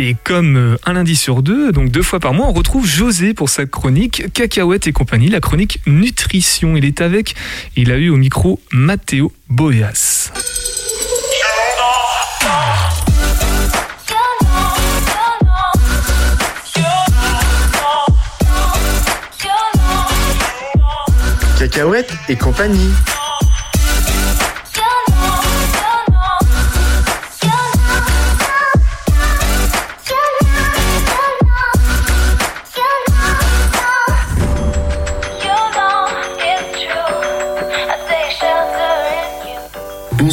Et 0.00 0.14
comme 0.22 0.56
euh, 0.56 0.76
un 0.86 0.92
lundi 0.92 1.16
sur 1.16 1.42
deux, 1.42 1.72
donc 1.72 1.90
deux 1.90 2.02
fois 2.02 2.20
par 2.20 2.32
mois, 2.32 2.46
on 2.46 2.52
retrouve 2.52 2.86
José 2.86 3.34
pour 3.34 3.48
sa 3.48 3.66
chronique 3.66 4.32
Cacahuètes 4.32 4.86
et 4.86 4.92
compagnie, 4.92 5.28
la 5.28 5.40
chronique 5.40 5.80
nutrition. 5.86 6.76
Il 6.76 6.84
est 6.84 7.00
avec, 7.00 7.34
il 7.74 7.90
a 7.90 7.96
eu 7.96 8.08
au 8.08 8.16
micro 8.16 8.60
Matteo 8.70 9.32
Boyas. 9.48 10.30
Cacahuètes 21.58 22.12
et 22.28 22.36
compagnie. 22.36 22.92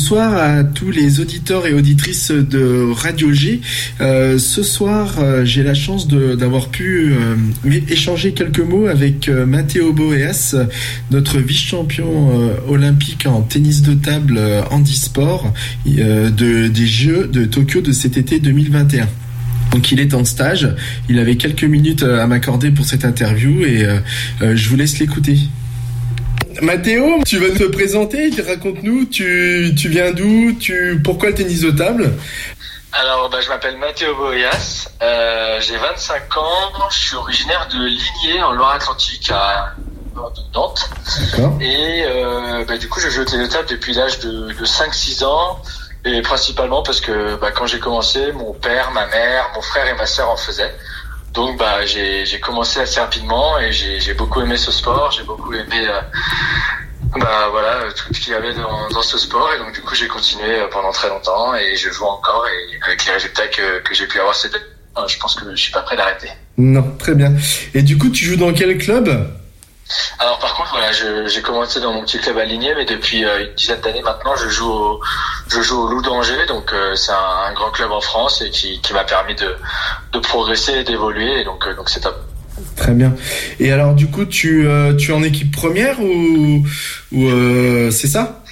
Bonsoir 0.07 0.37
à 0.37 0.63
tous 0.63 0.91
les 0.91 1.19
auditeurs 1.19 1.65
et 1.65 1.73
auditrices 1.73 2.29
de 2.29 2.91
Radio 2.91 3.33
G. 3.33 3.61
Euh, 4.01 4.37
ce 4.37 4.61
soir, 4.61 5.15
euh, 5.17 5.43
j'ai 5.45 5.63
la 5.63 5.73
chance 5.73 6.07
d'avoir 6.07 6.69
pu 6.69 7.11
euh, 7.11 7.79
échanger 7.89 8.33
quelques 8.33 8.59
mots 8.59 8.85
avec 8.85 9.29
Matteo 9.29 9.93
Boeas, 9.93 10.55
notre 11.09 11.39
vice-champion 11.39 12.51
olympique 12.67 13.25
en 13.25 13.41
tennis 13.41 13.81
de 13.81 13.95
table 13.95 14.39
handisport 14.69 15.51
de, 15.87 16.67
des 16.67 16.85
Jeux 16.85 17.27
de 17.27 17.45
Tokyo 17.45 17.81
de 17.81 17.91
cet 17.91 18.15
été 18.15 18.39
2021. 18.39 19.07
Donc 19.71 19.91
il 19.91 19.99
est 19.99 20.13
en 20.13 20.23
stage, 20.23 20.69
il 21.09 21.17
avait 21.17 21.37
quelques 21.37 21.63
minutes 21.63 22.03
à 22.03 22.27
m'accorder 22.27 22.69
pour 22.69 22.85
cette 22.85 23.05
interview 23.05 23.63
et 23.63 23.87
je 24.39 24.69
vous 24.69 24.75
laisse 24.75 24.99
l'écouter. 24.99 25.39
Mathéo, 26.61 27.21
tu 27.25 27.37
vas 27.37 27.57
te 27.57 27.63
présenter, 27.65 28.29
raconte-nous, 28.45 29.05
tu, 29.05 29.73
tu 29.77 29.89
viens 29.89 30.11
d'où, 30.11 30.53
tu, 30.59 31.01
pourquoi 31.03 31.29
le 31.29 31.35
tennis 31.35 31.61
de 31.61 31.71
table? 31.71 32.13
Alors, 32.93 33.29
bah, 33.29 33.39
je 33.41 33.49
m'appelle 33.49 33.77
Mathéo 33.77 34.15
Boyas, 34.15 34.89
euh, 35.01 35.59
j'ai 35.59 35.75
25 35.77 36.37
ans, 36.37 36.89
je 36.89 36.97
suis 36.97 37.15
originaire 37.15 37.67
de 37.71 37.85
Ligné, 37.85 38.41
en 38.41 38.53
Loire-Atlantique, 38.53 39.29
à 39.31 39.73
Nantes. 40.53 40.89
Et 41.59 42.05
euh, 42.07 42.63
bah, 42.65 42.77
du 42.77 42.87
coup, 42.87 42.99
je 43.01 43.09
joue 43.09 43.21
au 43.21 43.25
tennis 43.25 43.49
de 43.49 43.53
table 43.53 43.67
depuis 43.69 43.93
l'âge 43.93 44.19
de, 44.19 44.53
de 44.53 44.65
5-6 44.65 45.25
ans, 45.25 45.61
et 46.05 46.21
principalement 46.21 46.83
parce 46.83 47.01
que 47.01 47.35
bah, 47.35 47.51
quand 47.51 47.65
j'ai 47.65 47.79
commencé, 47.79 48.31
mon 48.31 48.53
père, 48.53 48.91
ma 48.91 49.07
mère, 49.07 49.49
mon 49.55 49.61
frère 49.61 49.87
et 49.87 49.93
ma 49.95 50.05
sœur 50.05 50.29
en 50.29 50.37
faisaient. 50.37 50.73
Donc 51.35 51.57
bah, 51.57 51.85
j'ai 51.85 52.39
commencé 52.39 52.79
assez 52.79 52.99
rapidement 52.99 53.59
et 53.59 53.71
j'ai 53.71 53.99
j'ai 53.99 54.13
beaucoup 54.13 54.41
aimé 54.41 54.57
ce 54.57 54.71
sport, 54.71 55.11
j'ai 55.11 55.23
beaucoup 55.23 55.53
aimé 55.53 55.85
euh, 55.87 56.01
bah 57.19 57.49
voilà 57.51 57.91
tout 57.93 58.13
ce 58.13 58.19
qu'il 58.19 58.33
y 58.33 58.35
avait 58.35 58.53
dans, 58.53 58.89
dans 58.89 59.01
ce 59.01 59.17
sport 59.17 59.49
et 59.53 59.59
donc 59.59 59.73
du 59.73 59.81
coup 59.81 59.95
j'ai 59.95 60.07
continué 60.07 60.59
euh, 60.59 60.67
pendant 60.71 60.91
très 60.91 61.09
longtemps 61.09 61.53
et 61.55 61.75
je 61.75 61.89
joue 61.91 62.05
encore 62.05 62.45
et 62.47 62.85
avec 62.85 63.05
les 63.05 63.13
résultats 63.13 63.47
que, 63.47 63.81
que 63.81 63.93
j'ai 63.93 64.07
pu 64.07 64.19
avoir 64.19 64.35
deux, 64.43 64.57
euh, 64.97 65.07
je 65.07 65.17
pense 65.19 65.35
que 65.35 65.43
je 65.51 65.61
suis 65.61 65.71
pas 65.71 65.81
prêt 65.81 65.97
d'arrêter. 65.97 66.29
Non, 66.57 66.95
très 66.97 67.15
bien. 67.15 67.33
Et 67.73 67.81
du 67.81 67.97
coup, 67.97 68.09
tu 68.09 68.23
joues 68.25 68.37
dans 68.37 68.53
quel 68.53 68.77
club? 68.77 69.29
Alors 70.17 70.39
par 70.39 70.55
contre 70.55 70.71
voilà 70.71 70.91
j'ai 70.91 71.41
commencé 71.41 71.79
dans 71.79 71.93
mon 71.93 72.01
petit 72.01 72.17
club 72.17 72.37
aligné 72.37 72.73
mais 72.75 72.85
depuis 72.85 73.23
euh, 73.23 73.45
une 73.45 73.53
dizaine 73.53 73.81
d'années 73.81 74.01
maintenant 74.01 74.35
je 74.35 74.49
joue 74.49 74.67
au, 74.67 74.99
je 75.47 75.61
joue 75.61 75.83
au 75.83 75.87
Loup 75.87 76.01
d'Angers 76.01 76.45
donc 76.47 76.73
euh, 76.73 76.95
c'est 76.95 77.11
un, 77.11 77.53
grand 77.53 77.69
club 77.69 77.91
en 77.91 78.01
France 78.01 78.41
et 78.41 78.49
qui, 78.49 78.81
m'a 78.93 79.03
permis 79.03 79.35
de, 79.35 80.19
progresser 80.19 80.79
et 80.79 80.83
d'évoluer 80.83 81.43
donc 81.43 81.67
euh, 81.67 81.75
donc 81.75 81.89
c'est 81.89 81.99
top. 81.99 82.17
Très 82.77 82.93
bien. 82.93 83.13
Et 83.59 83.73
alors, 83.73 83.93
du 83.95 84.07
coup, 84.07 84.23
tu, 84.23 84.65
tu 84.97 85.11
es 85.11 85.13
en 85.13 85.23
équipe 85.23 85.53
première 85.53 85.99
ou, 85.99 86.65
ou 87.11 87.91
c'est 87.91 88.07
ça? 88.07 88.44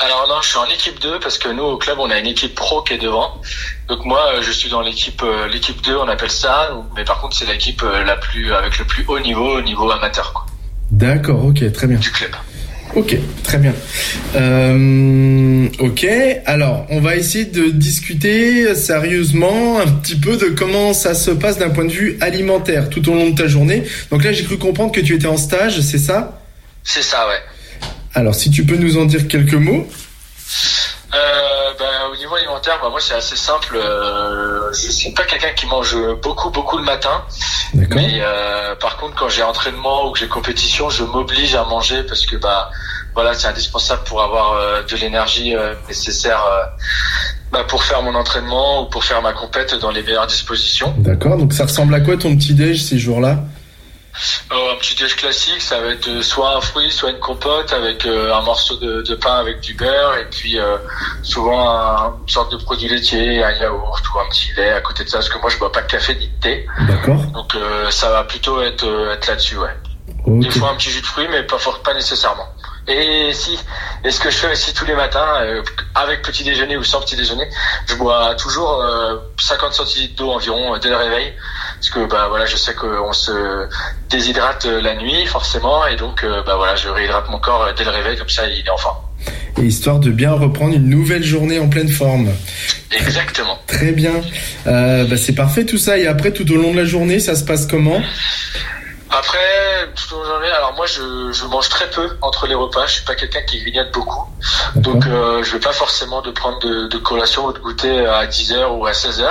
Alors 0.00 0.26
non, 0.28 0.40
je 0.42 0.48
suis 0.48 0.58
en 0.58 0.66
équipe 0.66 1.00
2 1.00 1.20
parce 1.20 1.38
que 1.38 1.48
nous 1.48 1.62
au 1.62 1.76
club 1.76 1.98
on 2.00 2.10
a 2.10 2.18
une 2.18 2.26
équipe 2.26 2.54
pro 2.54 2.82
qui 2.82 2.94
est 2.94 2.98
devant. 2.98 3.40
Donc 3.88 4.04
moi 4.04 4.32
euh, 4.34 4.42
je 4.42 4.50
suis 4.50 4.68
dans 4.68 4.80
l'équipe 4.80 5.22
euh, 5.22 5.48
l'équipe 5.48 5.80
2 5.82 5.96
on 5.96 6.08
appelle 6.08 6.30
ça, 6.30 6.70
mais 6.96 7.04
par 7.04 7.20
contre 7.20 7.36
c'est 7.36 7.46
l'équipe 7.46 7.82
euh, 7.82 8.04
la 8.04 8.16
plus 8.16 8.52
avec 8.52 8.78
le 8.78 8.84
plus 8.84 9.04
haut 9.08 9.20
niveau 9.20 9.56
au 9.58 9.60
niveau 9.60 9.90
amateur 9.90 10.32
quoi, 10.32 10.46
D'accord, 10.90 11.44
ok, 11.44 11.70
très 11.72 11.86
bien. 11.86 11.98
du 11.98 12.10
club. 12.10 12.30
Ok, 12.94 13.16
très 13.44 13.58
bien. 13.58 13.74
Euh, 14.34 15.68
ok, 15.78 16.06
alors 16.46 16.86
on 16.88 17.00
va 17.00 17.16
essayer 17.16 17.44
de 17.44 17.68
discuter 17.68 18.74
sérieusement 18.74 19.78
un 19.78 19.86
petit 19.86 20.16
peu 20.16 20.36
de 20.36 20.46
comment 20.46 20.94
ça 20.94 21.14
se 21.14 21.30
passe 21.30 21.58
d'un 21.58 21.70
point 21.70 21.84
de 21.84 21.92
vue 21.92 22.16
alimentaire 22.20 22.88
tout 22.88 23.06
au 23.10 23.14
long 23.14 23.30
de 23.30 23.34
ta 23.34 23.46
journée. 23.46 23.84
Donc 24.10 24.24
là, 24.24 24.32
j'ai 24.32 24.44
cru 24.44 24.56
comprendre 24.58 24.92
que 24.92 25.00
tu 25.00 25.14
étais 25.14 25.26
en 25.26 25.36
stage, 25.36 25.80
c'est 25.80 25.98
ça? 25.98 26.40
C'est 26.82 27.02
ça 27.02 27.28
ouais. 27.28 27.40
Alors 28.18 28.34
si 28.34 28.50
tu 28.50 28.66
peux 28.66 28.76
nous 28.76 28.98
en 28.98 29.04
dire 29.04 29.28
quelques 29.28 29.54
mots. 29.54 29.86
Euh, 31.14 31.18
ben, 31.78 32.12
au 32.12 32.16
niveau 32.16 32.34
alimentaire, 32.34 32.80
bah, 32.82 32.88
moi 32.90 32.98
c'est 33.00 33.14
assez 33.14 33.36
simple. 33.36 33.76
Euh, 33.76 34.72
je 34.72 34.90
suis 34.90 35.12
pas 35.12 35.22
quelqu'un 35.22 35.52
qui 35.54 35.66
mange 35.66 35.96
beaucoup 36.20 36.50
beaucoup 36.50 36.78
le 36.78 36.82
matin, 36.82 37.22
mais 37.74 38.18
euh, 38.20 38.74
par 38.74 38.96
contre 38.96 39.14
quand 39.14 39.28
j'ai 39.28 39.44
entraînement 39.44 40.08
ou 40.08 40.10
que 40.10 40.18
j'ai 40.18 40.26
compétition, 40.26 40.90
je 40.90 41.04
m'oblige 41.04 41.54
à 41.54 41.62
manger 41.64 42.02
parce 42.02 42.26
que 42.26 42.34
bah 42.34 42.70
voilà 43.14 43.34
c'est 43.34 43.46
indispensable 43.46 44.02
pour 44.04 44.20
avoir 44.20 44.54
euh, 44.54 44.82
de 44.82 44.96
l'énergie 44.96 45.54
nécessaire 45.86 46.42
bah, 47.52 47.62
pour 47.68 47.84
faire 47.84 48.02
mon 48.02 48.16
entraînement 48.16 48.82
ou 48.82 48.86
pour 48.86 49.04
faire 49.04 49.22
ma 49.22 49.32
compète 49.32 49.76
dans 49.76 49.92
les 49.92 50.02
meilleures 50.02 50.26
dispositions. 50.26 50.92
D'accord, 50.98 51.36
donc 51.36 51.52
ça 51.52 51.66
ressemble 51.66 51.94
à 51.94 52.00
quoi 52.00 52.16
ton 52.16 52.36
petit 52.36 52.54
déj 52.54 52.82
ces 52.82 52.98
jours-là? 52.98 53.44
Un 54.50 54.76
petit 54.76 54.94
déj 54.94 55.16
classique, 55.16 55.60
ça 55.62 55.80
va 55.80 55.88
être 55.88 56.08
euh, 56.08 56.22
soit 56.22 56.56
un 56.56 56.60
fruit, 56.60 56.90
soit 56.90 57.10
une 57.10 57.18
compote 57.20 57.72
avec 57.72 58.04
euh, 58.06 58.34
un 58.34 58.40
morceau 58.42 58.76
de, 58.76 59.02
de 59.02 59.14
pain 59.14 59.36
avec 59.38 59.60
du 59.60 59.74
beurre 59.74 60.16
et 60.16 60.24
puis 60.30 60.58
euh, 60.58 60.76
souvent 61.22 61.70
un- 61.70 62.16
une 62.22 62.28
sorte 62.28 62.52
de 62.52 62.56
produit 62.56 62.88
laitier, 62.88 63.42
un 63.44 63.52
yaourt 63.52 64.02
ou 64.14 64.18
un 64.18 64.28
petit 64.28 64.52
lait 64.56 64.72
à 64.72 64.80
côté 64.80 65.04
de 65.04 65.08
ça 65.08 65.18
parce 65.18 65.28
que 65.28 65.38
moi 65.38 65.50
je 65.50 65.58
bois 65.58 65.70
pas 65.72 65.82
de 65.82 65.86
café 65.90 66.14
ni 66.16 66.28
de 66.28 66.40
thé. 66.40 66.66
D'accord. 66.88 67.16
Donc 67.32 67.56
ça 67.90 68.10
va 68.10 68.24
plutôt 68.24 68.60
être, 68.62 68.86
être 69.12 69.26
là-dessus, 69.28 69.56
ouais. 69.58 69.74
Des 70.26 70.50
fois 70.50 70.70
un 70.70 70.74
petit 70.74 70.90
jus 70.90 71.00
de 71.00 71.06
fruits 71.06 71.28
mais 71.30 71.42
pas 71.44 71.56
pas 71.84 71.94
nécessairement. 71.94 72.46
Et 72.90 73.34
si, 73.34 73.58
et 74.02 74.10
ce 74.10 74.18
que 74.18 74.30
je 74.30 74.36
fais 74.38 74.50
aussi 74.50 74.72
tous 74.72 74.86
les 74.86 74.94
matins, 74.94 75.42
euh, 75.42 75.62
avec 75.94 76.22
petit 76.22 76.42
déjeuner 76.42 76.78
ou 76.78 76.82
sans 76.84 77.00
petit 77.02 77.16
déjeuner, 77.16 77.46
je 77.86 77.94
bois 77.96 78.34
toujours 78.36 78.80
euh, 78.82 79.16
50 79.38 79.74
centilitres 79.74 80.16
d'eau 80.16 80.30
environ 80.32 80.74
euh, 80.74 80.78
dès 80.78 80.88
le 80.88 80.96
réveil, 80.96 81.34
parce 81.78 81.90
que 81.90 82.08
bah 82.10 82.26
voilà, 82.28 82.44
je 82.46 82.56
sais 82.56 82.74
qu'on 82.74 83.12
se 83.12 83.32
déshydrate 84.10 84.66
euh, 84.66 84.80
la 84.80 84.96
nuit 84.96 85.26
forcément, 85.26 85.86
et 85.86 85.96
donc 85.96 86.24
euh, 86.24 86.42
bah 86.44 86.56
voilà, 86.56 86.74
je 86.76 86.88
réhydrate 86.88 87.30
mon 87.30 87.38
corps 87.38 87.62
euh, 87.62 87.72
dès 87.76 87.84
le 87.84 87.90
réveil, 87.90 88.16
comme 88.18 88.28
ça 88.28 88.46
il 88.46 88.66
est 88.66 88.70
en 88.70 88.76
forme. 88.76 88.98
Et 89.56 89.62
histoire 89.62 89.98
de 89.98 90.10
bien 90.10 90.32
reprendre 90.32 90.74
une 90.74 90.88
nouvelle 90.88 91.24
journée 91.24 91.58
en 91.58 91.68
pleine 91.68 91.88
forme. 91.88 92.30
Exactement. 92.92 93.58
Très 93.66 93.92
bien. 93.92 94.12
Euh, 94.66 95.04
bah, 95.04 95.16
c'est 95.16 95.34
parfait 95.34 95.64
tout 95.64 95.78
ça. 95.78 95.98
Et 95.98 96.06
après, 96.06 96.30
tout 96.30 96.50
au 96.52 96.56
long 96.56 96.72
de 96.72 96.76
la 96.76 96.84
journée, 96.84 97.18
ça 97.18 97.34
se 97.34 97.44
passe 97.44 97.66
comment? 97.66 98.00
Après, 99.10 99.90
alors 100.56 100.74
moi 100.74 100.86
je, 100.86 101.32
je 101.32 101.44
mange 101.46 101.68
très 101.68 101.88
peu 101.90 102.16
entre 102.20 102.46
les 102.46 102.54
repas, 102.54 102.86
je 102.86 102.92
suis 102.94 103.04
pas 103.04 103.14
quelqu'un 103.14 103.40
qui 103.42 103.60
grignote 103.60 103.90
beaucoup. 103.92 104.24
Donc 104.76 105.06
euh, 105.06 105.42
je 105.42 105.52
vais 105.52 105.60
pas 105.60 105.72
forcément 105.72 106.20
de 106.20 106.30
prendre 106.30 106.58
de, 106.60 106.88
de 106.88 106.98
collation 106.98 107.46
ou 107.46 107.52
de 107.52 107.58
goûter 107.58 108.06
à 108.06 108.26
10h 108.26 108.66
ou 108.76 108.86
à 108.86 108.92
16h. 108.92 109.26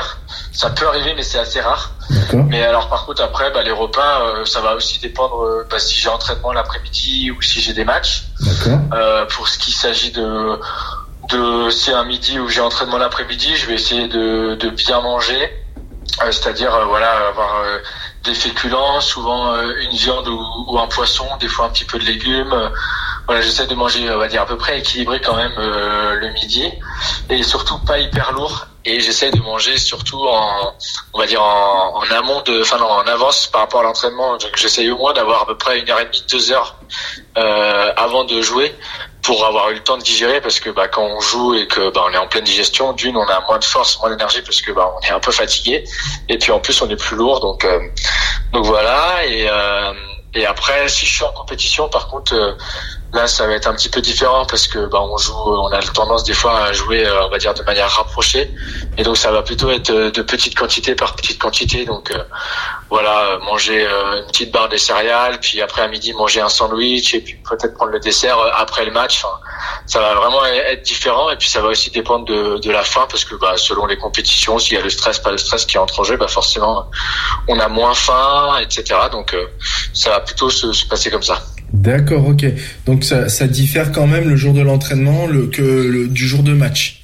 Ça 0.52 0.72
peut 0.72 0.88
arriver 0.88 1.14
mais 1.16 1.24
c'est 1.24 1.38
assez 1.40 1.62
rare. 1.62 1.92
Mais 2.34 2.64
alors 2.64 2.90
par 2.90 3.06
contre 3.06 3.22
après 3.24 3.52
bah, 3.52 3.62
les 3.64 3.72
repas 3.72 4.22
euh, 4.22 4.46
ça 4.46 4.62
va 4.62 4.76
aussi 4.76 5.00
dépendre 5.00 5.44
euh, 5.44 5.68
bah, 5.70 5.80
si 5.80 5.96
j'ai 5.96 6.10
entraînement 6.10 6.54
l'après-midi 6.54 7.32
ou 7.32 7.42
si 7.42 7.62
j'ai 7.62 7.74
des 7.74 7.86
matchs. 7.86 8.24
Euh, 8.94 9.26
pour 9.26 9.48
ce 9.48 9.60
qui 9.60 9.72
s'agit 9.72 10.12
de 10.12 10.60
de 11.30 11.70
si 11.70 11.92
un 11.92 12.06
midi 12.06 12.40
où 12.40 12.48
j'ai 12.48 12.62
entraînement 12.62 12.98
l'après-midi, 12.98 13.56
je 13.58 13.66
vais 13.68 13.74
essayer 13.74 14.08
de, 14.08 14.56
de 14.56 14.70
bien 14.70 15.02
manger, 15.02 15.52
Euh, 16.24 16.32
c'est-à-dire 16.32 16.72
voilà 16.88 17.12
avoir 17.28 17.52
euh, 17.60 17.78
des 18.28 18.36
féculents, 18.36 19.02
souvent 19.02 19.54
euh, 19.54 19.74
une 19.82 19.96
viande 19.96 20.28
ou, 20.28 20.46
ou 20.68 20.78
un 20.78 20.88
poisson, 20.88 21.26
des 21.40 21.48
fois 21.48 21.66
un 21.66 21.70
petit 21.70 21.86
peu 21.86 21.98
de 21.98 22.06
légumes. 22.06 22.54
Voilà, 23.28 23.42
j'essaie 23.42 23.68
de 23.68 23.76
manger, 23.76 24.10
on 24.10 24.18
va 24.18 24.30
dire 24.30 24.42
à 24.42 24.46
peu 24.46 24.58
près 24.58 24.80
équilibré 24.80 25.20
quand 25.22 25.36
même 25.36 25.54
euh, 25.58 26.16
le 26.16 26.32
midi. 26.32 26.72
Et 27.30 27.44
surtout 27.44 27.78
pas 27.80 28.00
hyper 28.00 28.32
lourd. 28.32 28.68
Et 28.86 29.02
j'essaie 29.02 29.32
de 29.32 29.40
manger 29.42 29.78
surtout 29.78 30.26
en, 30.30 30.74
on 31.14 31.20
va 31.20 31.26
dire 31.26 31.44
en, 31.44 31.98
en 31.98 32.12
amont 32.12 32.42
de, 32.44 32.62
enfin 32.62 32.78
non, 32.78 32.90
en 32.90 33.02
avance 33.02 33.48
par 33.48 33.62
rapport 33.62 33.82
à 33.82 33.84
l'entraînement. 33.84 34.38
J'essaie 34.56 34.90
au 34.90 34.98
moins 34.98 35.12
d'avoir 35.12 35.42
à 35.42 35.46
peu 35.46 35.58
près 35.58 35.80
une 35.80 35.90
heure 35.90 36.00
et 36.00 36.06
demie, 36.06 36.24
deux 36.32 36.54
heures 36.54 36.78
euh, 37.38 37.92
avant 37.98 38.24
de 38.24 38.42
jouer 38.42 38.74
pour 39.24 39.46
avoir 39.46 39.72
eu 39.72 39.74
le 39.74 39.84
temps 39.84 39.98
de 39.98 40.04
digérer. 40.04 40.40
Parce 40.40 40.62
que 40.62 40.70
bah, 40.70 40.88
quand 40.88 41.04
on 41.04 41.20
joue 41.20 41.54
et 41.56 41.68
que 41.68 41.92
bah, 41.92 42.06
on 42.08 42.14
est 42.14 42.18
en 42.18 42.28
pleine 42.28 42.46
digestion, 42.46 42.94
d'une 42.94 43.18
on 43.18 43.28
a 43.28 43.42
moins 43.42 43.60
de 43.60 43.66
force, 43.66 44.00
moins 44.00 44.10
d'énergie 44.10 44.42
parce 44.42 44.62
que 44.62 44.72
bah, 44.72 44.90
on 44.98 45.06
est 45.06 45.12
un 45.12 45.20
peu 45.20 45.34
fatigué. 45.34 45.84
Et 46.30 46.38
puis 46.38 46.54
en 46.54 46.62
plus 46.62 46.82
on 46.82 46.90
est 46.90 46.96
plus 46.96 47.18
lourd. 47.18 47.42
Donc 47.42 47.66
euh, 47.66 47.82
donc 48.54 48.66
voilà. 48.66 49.26
Et 49.26 49.50
euh, 49.50 49.92
et 50.34 50.46
après 50.46 50.88
si 50.88 51.06
je 51.06 51.14
suis 51.14 51.24
en 51.26 51.34
compétition 51.34 51.90
par 51.90 52.08
contre 52.08 52.34
euh, 52.36 52.54
là 53.14 53.28
ça 53.28 53.48
va 53.48 53.54
être 53.54 53.68
un 53.68 53.74
petit 53.74 53.90
peu 53.90 54.02
différent 54.02 54.46
parce 54.46 54.68
que 54.68 54.86
bah, 54.88 55.02
on 55.02 55.18
joue 55.18 55.34
on 55.34 55.72
a 55.72 55.82
tendance 55.82 56.24
des 56.24 56.34
fois 56.34 56.66
à 56.66 56.74
jouer 56.74 57.06
euh, 57.06 57.26
on 57.26 57.30
va 57.30 57.38
dire 57.38 57.54
de 57.54 57.64
manière 57.64 57.90
rapprochée. 57.90 58.52
Et 58.98 59.04
donc 59.04 59.18
ça 59.18 59.32
va 59.32 59.42
plutôt 59.42 59.70
être 59.70 59.92
de 59.92 60.22
petite 60.22 60.58
quantité 60.58 60.96
par 60.96 61.16
petite 61.16 61.40
quantité 61.40 61.86
donc 61.86 62.12
euh, 62.12 62.24
voilà 62.90 63.20
euh, 63.20 63.40
manger 63.40 63.86
euh, 63.86 64.22
une 64.22 64.28
petite 64.28 64.52
barre 64.52 64.70
de 64.70 64.78
céréales 64.78 65.40
puis 65.40 65.62
après 65.62 65.82
à 65.82 65.88
midi 65.88 66.14
manger 66.14 66.42
un 66.42 66.50
sandwich 66.50 67.14
et 67.14 67.22
puis 67.22 67.36
peut-être 67.50 67.76
prendre 67.76 67.92
le 67.92 68.00
dessert 68.00 68.38
après 68.56 68.86
le 68.86 68.92
match. 68.92 69.24
Enfin, 69.24 69.40
ça 69.86 70.00
va 70.00 70.14
vraiment 70.16 70.46
être 70.46 70.84
différent 70.84 71.30
et 71.30 71.36
puis 71.38 71.50
ça 71.50 71.62
va 71.62 71.70
aussi 71.70 71.90
dépendre 71.92 72.26
de, 72.26 72.58
de 72.60 72.72
la 72.72 72.84
faim 72.84 73.08
parce 73.10 73.26
que 73.26 73.36
bah, 73.36 73.54
selon 73.58 73.86
les 73.86 73.98
compétitions 73.98 74.60
s'il 74.60 74.78
y 74.78 74.78
a 74.78 74.84
le 74.84 74.90
stress 74.90 75.20
pas 75.20 75.32
le 75.32 75.38
stress 75.38 75.66
qui 75.66 75.78
entre 75.78 76.00
en 76.00 76.04
jeu 76.04 76.18
bah 76.18 76.28
forcément 76.28 76.90
on 77.48 77.60
a 77.60 77.68
moins 77.68 77.94
faim 77.94 78.58
etc 78.62 78.84
donc 79.12 79.34
euh, 79.34 79.48
ça 79.94 80.10
va 80.10 80.20
plutôt 80.20 80.50
se, 80.50 80.74
se 80.74 80.86
passer 80.86 81.10
comme 81.10 81.24
ça 81.24 81.42
D'accord, 81.74 82.28
ok. 82.28 82.46
Donc 82.86 83.04
ça, 83.04 83.30
ça 83.30 83.48
diffère 83.48 83.92
quand 83.92 84.08
même 84.08 84.30
le 84.30 84.36
jour 84.36 84.54
de 84.54 84.62
l'entraînement 84.62 85.28
le, 85.28 85.48
que 85.48 85.62
le, 85.62 86.08
du 86.08 86.28
jour 86.28 86.44
de 86.44 86.54
match. 86.54 87.04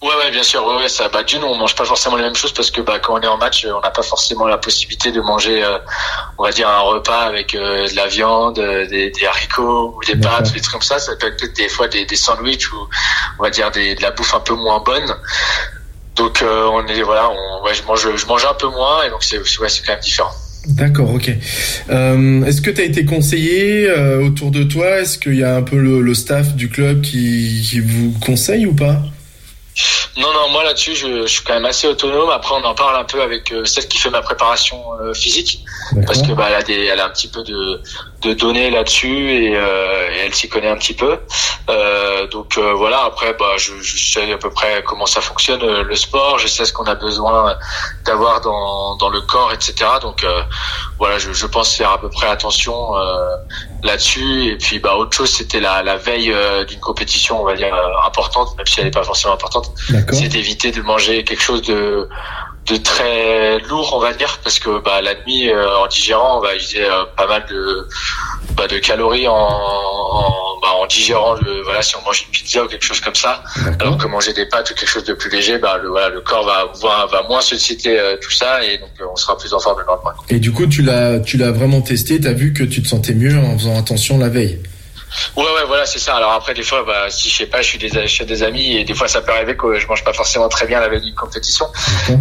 Ouais, 0.00 0.14
ouais, 0.16 0.30
bien 0.30 0.42
sûr. 0.42 0.64
Ouais, 0.66 0.76
ouais, 0.76 0.88
ça. 0.88 1.08
Bah, 1.08 1.22
d'une, 1.22 1.42
on 1.44 1.56
mange 1.56 1.74
pas 1.74 1.84
forcément 1.84 2.16
les 2.16 2.22
mêmes 2.22 2.34
choses 2.34 2.52
parce 2.52 2.70
que 2.70 2.80
bah, 2.80 2.98
quand 2.98 3.14
on 3.14 3.20
est 3.20 3.26
en 3.26 3.38
match, 3.38 3.66
on 3.66 3.80
n'a 3.80 3.90
pas 3.90 4.02
forcément 4.02 4.46
la 4.46 4.58
possibilité 4.58 5.12
de 5.12 5.20
manger, 5.20 5.64
euh, 5.64 5.78
on 6.38 6.44
va 6.44 6.50
dire, 6.50 6.68
un 6.68 6.80
repas 6.80 7.22
avec 7.22 7.54
euh, 7.54 7.88
de 7.88 7.96
la 7.96 8.06
viande, 8.06 8.58
euh, 8.58 8.86
des, 8.86 9.10
des 9.10 9.26
haricots 9.26 9.96
ou 9.96 10.04
des 10.04 10.16
pâtes, 10.16 10.48
ou 10.50 10.52
des 10.52 10.60
trucs 10.60 10.72
comme 10.72 10.82
ça. 10.82 10.98
Ça 10.98 11.16
peut 11.16 11.26
être 11.26 11.56
des 11.56 11.68
fois 11.68 11.88
des, 11.88 12.06
des 12.06 12.16
sandwichs 12.16 12.72
ou 12.72 12.76
on 13.38 13.42
va 13.42 13.50
dire 13.50 13.70
des, 13.70 13.94
de 13.94 14.02
la 14.02 14.12
bouffe 14.12 14.34
un 14.34 14.40
peu 14.40 14.54
moins 14.54 14.80
bonne. 14.80 15.14
Donc 16.16 16.42
euh, 16.42 16.64
on 16.66 16.86
est 16.86 17.02
voilà, 17.02 17.28
on, 17.30 17.64
ouais, 17.64 17.74
je 17.74 17.82
mange, 17.82 18.16
je 18.16 18.26
mange 18.26 18.44
un 18.44 18.54
peu 18.54 18.68
moins 18.68 19.02
et 19.04 19.10
donc 19.10 19.24
c'est 19.24 19.38
ouais, 19.38 19.68
c'est 19.68 19.84
quand 19.84 19.92
même 19.92 20.00
différent. 20.00 20.30
D'accord, 20.66 21.12
ok. 21.14 21.30
Euh, 21.90 22.44
Est-ce 22.44 22.62
que 22.62 22.70
tu 22.70 22.80
as 22.80 22.84
été 22.84 23.04
conseillé 23.04 23.86
euh, 23.88 24.22
autour 24.24 24.50
de 24.50 24.62
toi? 24.64 25.00
Est-ce 25.00 25.18
qu'il 25.18 25.34
y 25.36 25.42
a 25.44 25.56
un 25.56 25.62
peu 25.62 25.76
le, 25.78 26.00
le 26.00 26.14
staff 26.14 26.56
du 26.56 26.68
club 26.68 27.02
qui, 27.02 27.62
qui 27.68 27.80
vous 27.80 28.12
conseille 28.20 28.64
ou 28.66 28.72
pas? 28.72 29.02
Non, 30.16 30.32
non, 30.32 30.48
moi 30.50 30.62
là-dessus, 30.62 30.94
je, 30.94 31.22
je 31.22 31.26
suis 31.26 31.42
quand 31.42 31.54
même 31.54 31.64
assez 31.64 31.88
autonome. 31.88 32.30
Après, 32.30 32.54
on 32.54 32.64
en 32.64 32.74
parle 32.74 32.96
un 32.96 33.04
peu 33.04 33.20
avec 33.20 33.50
euh, 33.50 33.64
celle 33.64 33.88
qui 33.88 33.98
fait 33.98 34.10
ma 34.10 34.22
préparation 34.22 34.80
euh, 35.00 35.12
physique, 35.12 35.64
parce 36.06 36.22
que 36.22 36.32
bah, 36.32 36.46
elle 36.48 36.54
a 36.54 36.62
des, 36.62 36.84
elle 36.84 37.00
a 37.00 37.06
un 37.06 37.10
petit 37.10 37.26
peu 37.28 37.42
de, 37.42 37.82
de 38.22 38.32
données 38.34 38.70
là-dessus 38.70 39.32
et, 39.32 39.56
euh, 39.56 40.10
et 40.12 40.18
elle 40.18 40.34
s'y 40.34 40.48
connaît 40.48 40.68
un 40.68 40.76
petit 40.76 40.94
peu. 40.94 41.18
Euh, 41.68 42.28
donc 42.28 42.56
euh, 42.58 42.74
voilà. 42.74 43.02
Après, 43.04 43.34
bah, 43.34 43.54
je, 43.56 43.72
je 43.82 44.12
sais 44.12 44.32
à 44.32 44.38
peu 44.38 44.50
près 44.50 44.84
comment 44.84 45.06
ça 45.06 45.20
fonctionne 45.20 45.62
euh, 45.64 45.82
le 45.82 45.96
sport. 45.96 46.38
Je 46.38 46.46
sais 46.46 46.64
ce 46.64 46.72
qu'on 46.72 46.84
a 46.84 46.94
besoin 46.94 47.56
d'avoir 48.04 48.40
dans, 48.40 48.96
dans 48.96 49.08
le 49.08 49.20
corps, 49.22 49.52
etc. 49.52 49.74
Donc 50.00 50.22
euh, 50.22 50.42
voilà, 50.98 51.18
je, 51.18 51.32
je 51.32 51.46
pense 51.46 51.74
faire 51.74 51.90
à 51.90 52.00
peu 52.00 52.08
près 52.08 52.28
attention 52.28 52.96
euh, 52.96 53.34
là-dessus. 53.84 54.52
Et 54.52 54.56
puis, 54.56 54.78
bah, 54.78 54.96
autre 54.96 55.16
chose, 55.16 55.30
c'était 55.30 55.60
la, 55.60 55.82
la 55.82 55.96
veille 55.96 56.32
euh, 56.32 56.64
d'une 56.64 56.80
compétition, 56.80 57.40
on 57.40 57.44
va 57.44 57.54
dire 57.54 57.72
euh, 57.72 58.06
importante, 58.06 58.56
même 58.56 58.66
si 58.66 58.80
elle 58.80 58.86
n'est 58.86 58.90
pas 58.90 59.04
forcément 59.04 59.34
importante. 59.34 59.70
C'est 60.12 60.28
d'éviter 60.28 60.72
de 60.72 60.80
manger 60.82 61.22
quelque 61.22 61.42
chose 61.42 61.62
de 61.62 62.08
de 62.66 62.76
très 62.76 63.58
lourd, 63.60 63.92
on 63.94 63.98
va 64.00 64.12
dire, 64.14 64.38
parce 64.42 64.58
que 64.58 64.80
bah, 64.80 65.02
la 65.02 65.14
nuit, 65.26 65.50
euh, 65.50 65.78
en 65.78 65.86
digérant, 65.86 66.38
on 66.38 66.40
va 66.40 66.54
utiliser 66.54 66.84
euh, 66.84 67.04
pas 67.16 67.26
mal 67.26 67.44
de 67.48 67.86
bah, 68.56 68.66
de 68.68 68.78
calories 68.78 69.28
en, 69.28 69.34
en, 69.34 70.60
bah, 70.62 70.68
en 70.80 70.86
digérant 70.86 71.34
le 71.34 71.62
voilà 71.62 71.82
si 71.82 71.96
on 71.96 72.02
mange 72.02 72.22
une 72.22 72.30
pizza 72.30 72.62
ou 72.62 72.68
quelque 72.68 72.84
chose 72.84 73.00
comme 73.00 73.14
ça 73.14 73.42
alors 73.80 73.98
que 73.98 74.06
manger 74.06 74.32
des 74.32 74.46
pâtes 74.46 74.70
ou 74.70 74.74
quelque 74.74 74.88
chose 74.88 75.04
de 75.04 75.14
plus 75.14 75.30
léger 75.30 75.58
bah 75.58 75.78
le 75.82 75.88
voilà 75.88 76.08
le 76.08 76.20
corps 76.20 76.44
va 76.44 76.70
va, 76.80 77.06
va 77.06 77.22
moins 77.28 77.40
solliciter 77.40 77.98
euh, 77.98 78.16
tout 78.20 78.30
ça 78.30 78.62
et 78.64 78.78
donc 78.78 78.90
euh, 79.00 79.04
on 79.12 79.16
sera 79.16 79.36
plus 79.36 79.52
en 79.52 79.58
forme 79.58 79.80
le 79.80 79.86
lendemain 79.86 80.14
Et 80.28 80.38
du 80.38 80.52
coup, 80.52 80.66
tu 80.66 80.82
l'as, 80.82 81.18
tu 81.20 81.36
l'as 81.36 81.50
vraiment 81.50 81.80
testé. 81.80 82.20
T'as 82.20 82.32
vu 82.32 82.52
que 82.52 82.62
tu 82.62 82.82
te 82.82 82.88
sentais 82.88 83.14
mieux 83.14 83.36
en 83.36 83.58
faisant 83.58 83.78
attention 83.78 84.18
la 84.18 84.28
veille? 84.28 84.60
Ouais, 85.36 85.42
ouais, 85.42 85.64
voilà, 85.66 85.86
c'est 85.86 85.98
ça. 85.98 86.16
Alors 86.16 86.32
après, 86.32 86.54
des 86.54 86.62
fois, 86.62 86.84
bah, 86.84 87.10
si 87.10 87.28
je 87.30 87.36
sais 87.36 87.46
pas, 87.46 87.62
je 87.62 87.68
suis 87.68 87.78
des, 87.78 88.06
chez 88.06 88.24
des 88.24 88.42
amis 88.42 88.76
et 88.76 88.84
des 88.84 88.94
fois, 88.94 89.08
ça 89.08 89.22
peut 89.22 89.32
arriver 89.32 89.56
que 89.56 89.78
je 89.78 89.86
mange 89.86 90.04
pas 90.04 90.12
forcément 90.12 90.48
très 90.48 90.66
bien 90.66 90.80
la 90.80 90.88
veille 90.88 91.02
d'une 91.02 91.14
compétition. 91.14 91.66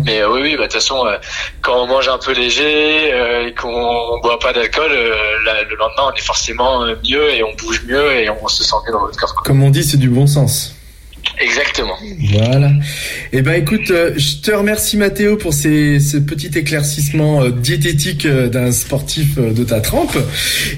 Mais 0.06 0.20
euh, 0.20 0.32
oui, 0.32 0.42
oui, 0.42 0.52
bah, 0.52 0.60
de 0.60 0.64
toute 0.64 0.74
façon, 0.74 1.06
euh, 1.06 1.18
quand 1.62 1.82
on 1.82 1.88
mange 1.88 2.08
un 2.08 2.18
peu 2.18 2.34
léger 2.34 3.14
euh, 3.14 3.48
et 3.48 3.54
qu'on 3.54 4.20
boit 4.22 4.40
pas 4.40 4.54
d'alcool, 4.54 4.92
le 4.92 5.76
lendemain, 5.76 6.12
on 6.12 6.16
est 6.16 6.22
forcément 6.22 6.86
mieux 7.08 7.34
et 7.34 7.44
on 7.44 7.54
bouge 7.56 7.82
mieux 7.86 8.12
et 8.14 8.30
on 8.30 8.48
se 8.48 8.64
sent 8.64 8.76
mieux 8.86 8.92
dans 8.92 9.02
notre 9.02 9.18
corps. 9.18 9.34
quoi. 9.34 9.44
Comme 9.46 9.64
on 9.64 9.70
dit, 9.70 9.84
c'est 9.84 9.98
du 9.98 10.10
bon 10.10 10.28
sens. 10.28 10.74
Exactement. 11.40 11.98
Voilà. 12.32 12.72
Eh 13.32 13.42
ben 13.42 13.54
écoute, 13.54 13.90
euh, 13.90 14.14
je 14.18 14.38
te 14.38 14.52
remercie 14.52 14.98
Mathéo 14.98 15.36
pour 15.36 15.54
ces, 15.54 16.00
ce 16.00 16.18
petit 16.18 16.52
éclaircissement 16.58 17.44
euh, 17.44 17.50
diététique 17.50 18.26
euh, 18.26 18.48
d'un 18.50 18.72
sportif 18.72 19.38
de 19.38 19.64
ta 19.64 19.82
trempe. 19.82 20.18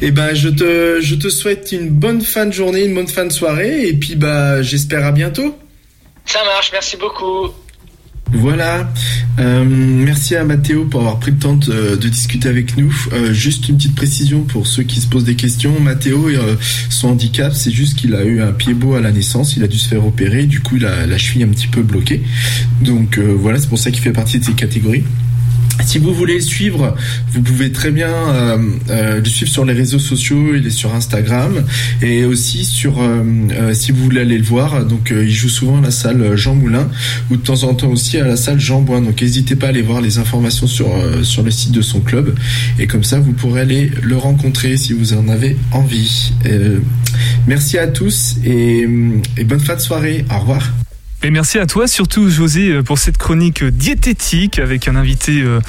Eh 0.01 0.12
ben 0.12 0.34
je 0.34 0.49
te, 0.49 0.99
je 1.01 1.16
te 1.16 1.30
souhaite 1.30 1.72
une 1.72 1.89
bonne 1.89 2.22
fin 2.22 2.45
de 2.45 2.53
journée, 2.53 2.86
une 2.86 2.95
bonne 2.95 3.08
fin 3.08 3.26
de 3.26 3.32
soirée, 3.32 3.88
et 3.88 3.93
puis 3.93 4.16
bah 4.16 4.62
j'espère 4.62 5.06
à 5.06 5.12
bientôt. 5.12 5.58
Ça 6.26 6.43
marche, 6.43 6.72
merci 6.72 6.97
beaucoup. 6.97 7.51
Voilà. 8.32 8.91
Euh, 9.39 9.65
merci 9.67 10.36
à 10.36 10.43
Mathéo 10.43 10.86
pour 10.86 11.01
avoir 11.01 11.19
pris 11.19 11.32
le 11.32 11.38
temps 11.38 11.55
de, 11.55 11.95
discuter 11.95 12.49
avec 12.49 12.78
nous. 12.78 12.93
Euh, 13.13 13.34
juste 13.34 13.69
une 13.69 13.78
petite 13.78 13.95
précision 13.95 14.43
pour 14.43 14.67
ceux 14.67 14.84
qui 14.84 14.99
se 14.99 15.07
posent 15.07 15.26
des 15.26 15.36
questions. 15.36 15.80
Mathéo, 15.80 16.28
euh, 16.30 16.55
son 16.89 17.09
handicap, 17.09 17.53
c'est 17.53 17.71
juste 17.71 17.97
qu'il 17.97 18.15
a 18.15 18.23
eu 18.23 18.41
un 18.41 18.51
pied 18.51 18.73
beau 18.73 18.95
à 18.95 19.01
la 19.01 19.11
naissance. 19.11 19.55
Il 19.57 19.63
a 19.63 19.67
dû 19.67 19.78
se 19.78 19.88
faire 19.88 20.05
opérer. 20.05 20.45
Du 20.45 20.61
coup, 20.61 20.78
il 20.78 20.86
a 20.86 21.05
la 21.05 21.17
cheville 21.17 21.43
un 21.43 21.49
petit 21.49 21.67
peu 21.67 21.82
bloquée. 21.82 22.23
Donc 22.82 23.17
euh, 23.17 23.36
voilà, 23.38 23.59
c'est 23.59 23.69
pour 23.69 23.80
ça 23.80 23.91
qu'il 23.91 24.01
fait 24.01 24.13
partie 24.13 24.39
de 24.39 24.45
ces 24.45 24.53
catégories. 24.53 25.03
Si 25.84 25.99
vous 25.99 26.13
voulez 26.13 26.36
le 26.36 26.41
suivre, 26.41 26.95
vous 27.32 27.41
pouvez 27.41 27.71
très 27.71 27.91
bien 27.91 28.09
euh, 28.09 28.57
euh, 28.89 29.19
le 29.19 29.26
suivre 29.26 29.51
sur 29.51 29.65
les 29.65 29.73
réseaux 29.73 29.99
sociaux. 29.99 30.55
Il 30.55 30.65
est 30.65 30.71
sur 30.71 30.93
Instagram 30.95 31.63
et 32.01 32.26
aussi 32.26 32.65
sur. 32.65 33.01
euh, 33.01 33.73
si 33.73 33.91
vous 33.91 34.03
voulez 34.03 34.21
aller 34.21 34.38
le 34.38 34.43
voir, 34.43 34.86
donc 34.86 35.11
il 35.11 35.32
joue 35.32 35.49
souvent 35.49 35.78
à 35.80 35.82
la 35.82 35.91
salle 35.91 36.36
Jean 36.36 36.55
Moulin 36.55 36.89
ou 37.30 37.38
de 37.38 37.41
temps 37.41 37.63
en 37.63 37.73
temps 37.76 37.89
aussi 37.89 38.17
à 38.17 38.26
la 38.26 38.36
salle 38.36 38.59
Jean 38.59 38.82
Boin. 38.82 39.01
Donc 39.01 39.21
n'hésitez 39.21 39.55
pas 39.55 39.67
à 39.67 39.69
aller 39.69 39.82
voir 39.82 40.01
les 40.01 40.17
informations 40.17 40.67
sur 40.67 40.88
sur 41.23 41.43
le 41.43 41.51
site 41.51 41.71
de 41.71 41.82
son 41.82 41.99
club 42.01 42.36
et 42.80 42.88
comme 42.88 43.03
ça 43.03 43.19
vous 43.19 43.34
pourrez 43.34 43.61
aller 43.61 43.91
le 44.01 44.17
rencontrer 44.17 44.78
si 44.78 44.93
vous 44.93 45.13
en 45.13 45.28
avez 45.28 45.57
envie. 45.71 46.34
Merci 47.47 47.78
à 47.78 47.88
tous 47.88 48.36
et, 48.43 48.88
et 49.38 49.43
bonne 49.43 49.59
fin 49.59 49.76
de 49.76 49.82
soirée. 49.82 50.26
Au 50.34 50.39
revoir. 50.39 50.71
Et 51.24 51.32
merci 51.32 51.57
à 51.57 51.66
toi, 51.66 51.88
surtout 51.88 52.30
José, 52.30 52.70
euh, 52.70 52.84
pour 52.84 52.99
cette 52.99 53.18
chronique 53.18 53.63
euh, 53.63 53.72
diététique 53.72 54.59
avec 54.59 54.88
un 54.88 54.95
invité 54.95 55.41
euh, 55.41 55.59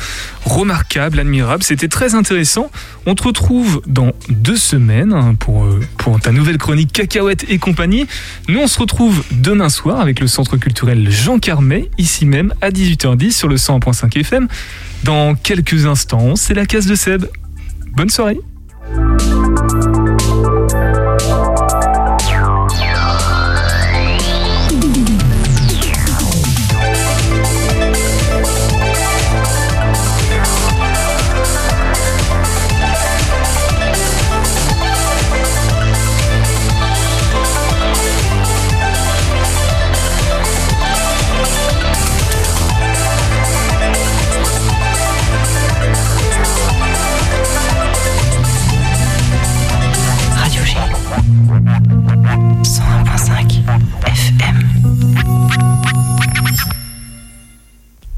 remarquable, 0.45 1.19
admirable. 1.19 1.63
C'était 1.63 1.89
très 1.89 2.15
intéressant. 2.15 2.71
On 3.07 3.15
te 3.15 3.23
retrouve 3.23 3.81
dans 3.87 4.13
deux 4.29 4.57
semaines 4.57 5.13
hein, 5.13 5.35
pour, 5.35 5.67
pour 5.97 6.21
ta 6.21 6.33
nouvelle 6.33 6.59
chronique 6.59 6.93
Cacahuètes 6.93 7.47
et 7.49 7.59
compagnie. 7.59 8.07
Nous, 8.49 8.61
on 8.61 8.67
se 8.67 8.79
retrouve 8.79 9.23
demain 9.31 9.69
soir 9.69 10.01
avec 10.01 10.21
le 10.21 10.27
Centre 10.27 10.57
culturel 10.57 11.11
Jean 11.11 11.39
Carmet, 11.39 11.91
ici 11.97 12.27
même 12.27 12.53
à 12.61 12.71
18h10 12.71 13.31
sur 13.31 13.49
le 13.49 13.57
100.5 13.57 14.19
FM. 14.19 14.49
Dans 15.05 15.35
quelques 15.37 15.87
instants, 15.87 16.37
c'est 16.37 16.55
la 16.55 16.67
case 16.67 16.87
de 16.87 16.95
Seb. 16.95 17.25
Bonne 17.95 18.11
soirée. 18.11 18.39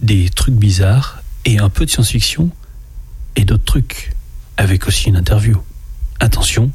des 0.00 0.28
trucs 0.28 0.54
bizarres 0.54 1.22
et 1.44 1.58
un 1.58 1.68
peu 1.68 1.84
de 1.84 1.90
science-fiction 1.90 2.50
et 3.36 3.44
d'autres 3.44 3.64
trucs, 3.64 4.12
avec 4.56 4.86
aussi 4.86 5.08
une 5.08 5.16
interview. 5.16 5.58
Attention, 6.20 6.70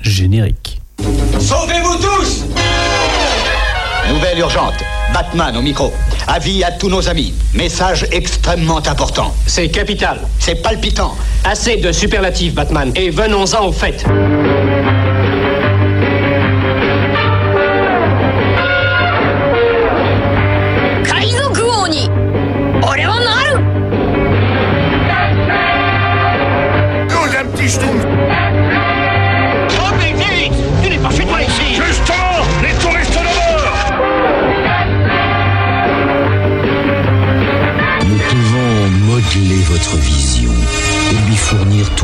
générique. 0.00 0.80
Sauvez-vous 1.40 1.96
tous 1.96 2.44
Nouvelle 4.08 4.38
urgente. 4.38 4.74
Batman 5.14 5.56
au 5.56 5.62
micro. 5.62 5.92
Avis 6.26 6.62
à 6.62 6.72
tous 6.72 6.88
nos 6.88 7.08
amis. 7.08 7.34
Message 7.54 8.06
extrêmement 8.12 8.86
important. 8.86 9.34
C'est 9.46 9.68
capital. 9.68 10.20
C'est 10.38 10.56
palpitant. 10.56 11.16
Assez 11.44 11.78
de 11.78 11.90
superlatifs, 11.90 12.54
Batman. 12.54 12.92
Et 12.96 13.10
venons-en 13.10 13.66
au 13.66 13.72
fait. 13.72 14.04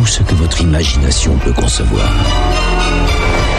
Tout 0.00 0.06
ce 0.06 0.22
que 0.22 0.34
votre 0.34 0.62
imagination 0.62 1.36
peut 1.40 1.52
concevoir. 1.52 2.10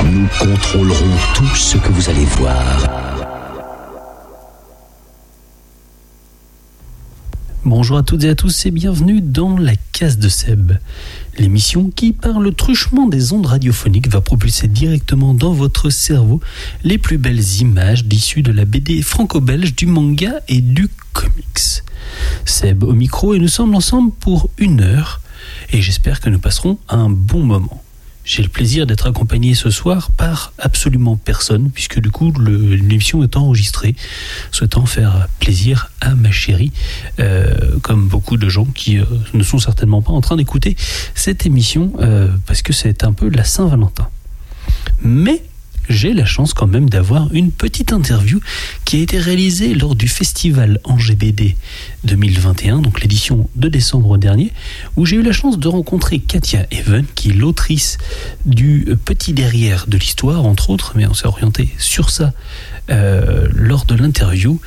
Nous 0.03 0.27
contrôlerons 0.39 1.15
tout 1.35 1.55
ce 1.55 1.77
que 1.77 1.89
vous 1.89 2.09
allez 2.09 2.25
voir. 2.25 2.65
Bonjour 7.63 7.95
à 7.95 8.01
toutes 8.01 8.23
et 8.23 8.29
à 8.29 8.33
tous 8.33 8.65
et 8.65 8.71
bienvenue 8.71 9.21
dans 9.21 9.55
la 9.55 9.75
case 9.91 10.17
de 10.17 10.29
Seb, 10.29 10.71
l'émission 11.37 11.91
qui, 11.95 12.11
par 12.11 12.39
le 12.39 12.53
truchement 12.53 13.05
des 13.05 13.33
ondes 13.33 13.45
radiophoniques, 13.45 14.09
va 14.09 14.21
propulser 14.21 14.67
directement 14.67 15.35
dans 15.35 15.53
votre 15.53 15.91
cerveau 15.91 16.41
les 16.83 16.97
plus 16.97 17.19
belles 17.19 17.61
images 17.61 18.03
issues 18.11 18.41
de 18.41 18.51
la 18.51 18.65
BD 18.65 19.03
franco-belge, 19.03 19.75
du 19.75 19.85
manga 19.85 20.41
et 20.47 20.61
du 20.61 20.87
comics. 21.13 21.83
Seb 22.45 22.83
au 22.83 22.93
micro 22.93 23.35
et 23.35 23.39
nous 23.39 23.47
sommes 23.47 23.75
ensemble 23.75 24.11
pour 24.19 24.49
une 24.57 24.81
heure 24.81 25.20
et 25.71 25.81
j'espère 25.81 26.19
que 26.19 26.29
nous 26.29 26.39
passerons 26.39 26.77
un 26.89 27.09
bon 27.09 27.43
moment. 27.43 27.83
J'ai 28.23 28.43
le 28.43 28.49
plaisir 28.49 28.85
d'être 28.85 29.07
accompagné 29.07 29.55
ce 29.55 29.71
soir 29.71 30.11
par 30.11 30.53
absolument 30.59 31.17
personne, 31.17 31.71
puisque 31.71 31.99
du 31.99 32.11
coup 32.11 32.31
l'émission 32.39 33.23
est 33.23 33.35
enregistrée, 33.35 33.95
souhaitant 34.51 34.85
faire 34.85 35.27
plaisir 35.39 35.91
à 36.01 36.13
ma 36.13 36.31
chérie, 36.31 36.71
euh, 37.19 37.79
comme 37.81 38.07
beaucoup 38.07 38.37
de 38.37 38.47
gens 38.47 38.65
qui 38.65 38.99
euh, 38.99 39.05
ne 39.33 39.41
sont 39.41 39.57
certainement 39.57 40.03
pas 40.03 40.11
en 40.11 40.21
train 40.21 40.35
d'écouter 40.37 40.75
cette 41.15 41.47
émission, 41.47 41.93
euh, 41.99 42.27
parce 42.45 42.61
que 42.61 42.73
c'est 42.73 43.03
un 43.03 43.13
peu 43.13 43.27
la 43.27 43.43
Saint-Valentin. 43.43 44.07
Mais 45.01 45.43
j'ai 45.91 46.13
la 46.13 46.25
chance 46.25 46.53
quand 46.53 46.67
même 46.67 46.89
d'avoir 46.89 47.31
une 47.33 47.51
petite 47.51 47.93
interview 47.93 48.39
qui 48.85 48.97
a 48.97 48.99
été 49.01 49.19
réalisée 49.19 49.73
lors 49.73 49.95
du 49.95 50.07
festival 50.07 50.79
NGBD 50.87 51.55
2021, 52.03 52.79
donc 52.79 53.01
l'édition 53.01 53.49
de 53.55 53.67
décembre 53.67 54.17
dernier, 54.17 54.51
où 54.95 55.05
j'ai 55.05 55.17
eu 55.17 55.21
la 55.21 55.31
chance 55.31 55.59
de 55.59 55.67
rencontrer 55.67 56.19
Katia 56.19 56.65
Even, 56.71 57.05
qui 57.15 57.29
est 57.29 57.33
l'autrice 57.33 57.97
du 58.45 58.87
Petit 59.05 59.33
Derrière 59.33 59.85
de 59.87 59.97
l'Histoire, 59.97 60.45
entre 60.45 60.69
autres, 60.69 60.93
mais 60.95 61.05
on 61.05 61.13
s'est 61.13 61.27
orienté 61.27 61.69
sur 61.77 62.09
ça 62.09 62.33
euh, 62.89 63.47
lors 63.53 63.85
de 63.85 63.95
l'interview, 63.95 64.59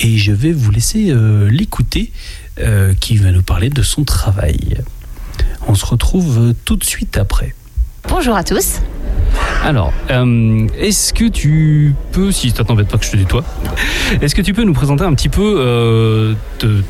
et 0.00 0.18
je 0.18 0.32
vais 0.32 0.52
vous 0.52 0.70
laisser 0.70 1.10
euh, 1.10 1.48
l'écouter, 1.50 2.12
euh, 2.60 2.94
qui 2.94 3.16
va 3.16 3.30
nous 3.30 3.42
parler 3.42 3.70
de 3.70 3.82
son 3.82 4.04
travail. 4.04 4.78
On 5.68 5.74
se 5.74 5.84
retrouve 5.86 6.54
tout 6.64 6.76
de 6.76 6.84
suite 6.84 7.16
après. 7.16 7.54
Bonjour 8.08 8.34
à 8.34 8.42
tous. 8.42 8.80
Alors, 9.64 9.92
euh, 10.10 10.66
est-ce 10.78 11.12
que 11.12 11.24
tu 11.28 11.94
peux, 12.12 12.32
si 12.32 12.50
ça 12.50 12.64
t'embête 12.64 12.88
pas 12.88 12.96
que 12.98 13.04
je 13.04 13.10
te 13.10 13.16
tutoie, 13.16 13.44
est-ce 14.22 14.34
que 14.34 14.42
tu 14.42 14.54
peux 14.54 14.64
nous 14.64 14.72
présenter 14.72 15.04
un 15.04 15.14
petit 15.14 15.28
peu 15.28 15.56
euh, 15.58 16.34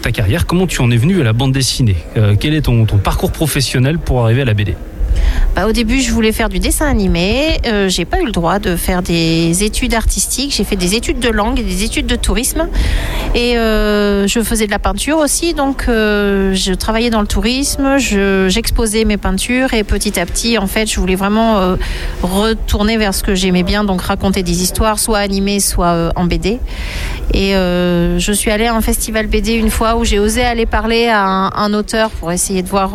ta 0.03 0.13
carrière? 0.13 0.47
Comment 0.47 0.67
tu 0.67 0.81
en 0.81 0.91
es 0.91 0.97
venu 0.97 1.21
à 1.21 1.25
la 1.25 1.33
bande 1.33 1.53
dessinée? 1.53 1.97
Euh, 2.17 2.37
Quel 2.39 2.55
est 2.55 2.63
ton 2.63 2.85
parcours 2.87 3.33
professionnel 3.33 3.99
pour 3.99 4.23
arriver 4.25 4.43
à 4.43 4.45
la 4.45 4.55
BD 4.55 4.77
Bah, 5.55 5.67
au 5.67 5.73
début, 5.73 6.01
je 6.01 6.13
voulais 6.13 6.33
faire 6.33 6.49
du 6.49 6.59
dessin 6.59 6.87
animé. 6.87 7.59
Euh, 7.67 7.89
j'ai 7.89 8.05
pas 8.05 8.21
eu 8.21 8.27
le 8.27 8.33
droit 8.33 8.59
de 8.59 8.77
faire 8.77 9.03
des 9.03 9.65
études 9.65 9.95
artistiques. 9.95 10.55
J'ai 10.55 10.65
fait 10.65 10.77
des 10.77 10.95
études 10.95 11.19
de 11.19 11.29
langue 11.31 11.59
et 11.59 11.63
des 11.65 11.85
études 11.85 12.07
de 12.07 12.17
tourisme. 12.17 12.69
Et 13.35 13.59
euh, 13.59 14.27
je 14.27 14.41
faisais 14.41 14.67
de 14.67 14.71
la 14.71 14.79
peinture 14.79 15.19
aussi. 15.19 15.55
Donc, 15.55 15.87
euh, 15.89 16.55
je 16.55 16.73
travaillais 16.73 17.11
dans 17.11 17.21
le 17.21 17.27
tourisme. 17.27 17.99
je- 17.99 18.47
J'exposais 18.49 19.05
mes 19.05 19.17
peintures. 19.17 19.75
Et 19.75 19.85
petit 19.85 20.19
à 20.21 20.27
petit, 20.27 20.59
en 20.59 20.67
fait, 20.67 20.87
je 20.91 21.01
voulais 21.01 21.17
vraiment 21.17 21.59
euh, 21.59 21.77
retourner 22.23 22.97
vers 22.97 23.15
ce 23.15 23.23
que 23.23 23.35
j'aimais 23.35 23.63
bien. 23.65 23.85
Donc, 23.85 24.03
raconter 24.03 24.43
des 24.43 24.63
histoires, 24.63 24.99
soit 24.99 25.19
animées, 25.19 25.61
soit 25.61 26.13
en 26.15 26.25
BD. 26.25 26.59
Et 27.35 27.53
je 27.53 28.33
suis 28.33 28.51
allée 28.51 28.67
à 28.67 28.75
un 28.75 28.81
festival 28.81 29.27
BD 29.27 29.55
une 29.55 29.71
fois 29.71 29.97
où 29.97 30.05
j'ai 30.05 30.19
osé 30.19 30.43
aller 30.43 30.67
parler 30.67 31.09
à 31.09 31.21
un 31.25 31.75
auteur 31.75 32.11
pour 32.11 32.33
essayer 32.33 32.63
de 32.63 32.69
voir 32.69 32.93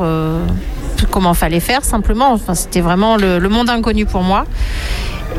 comment 1.09 1.33
fallait 1.33 1.59
faire 1.59 1.83
simplement. 1.83 2.31
Enfin, 2.31 2.55
c'était 2.55 2.81
vraiment 2.81 3.17
le, 3.17 3.39
monde 3.49 3.69
inconnu 3.69 4.05
pour 4.05 4.21
moi. 4.21 4.45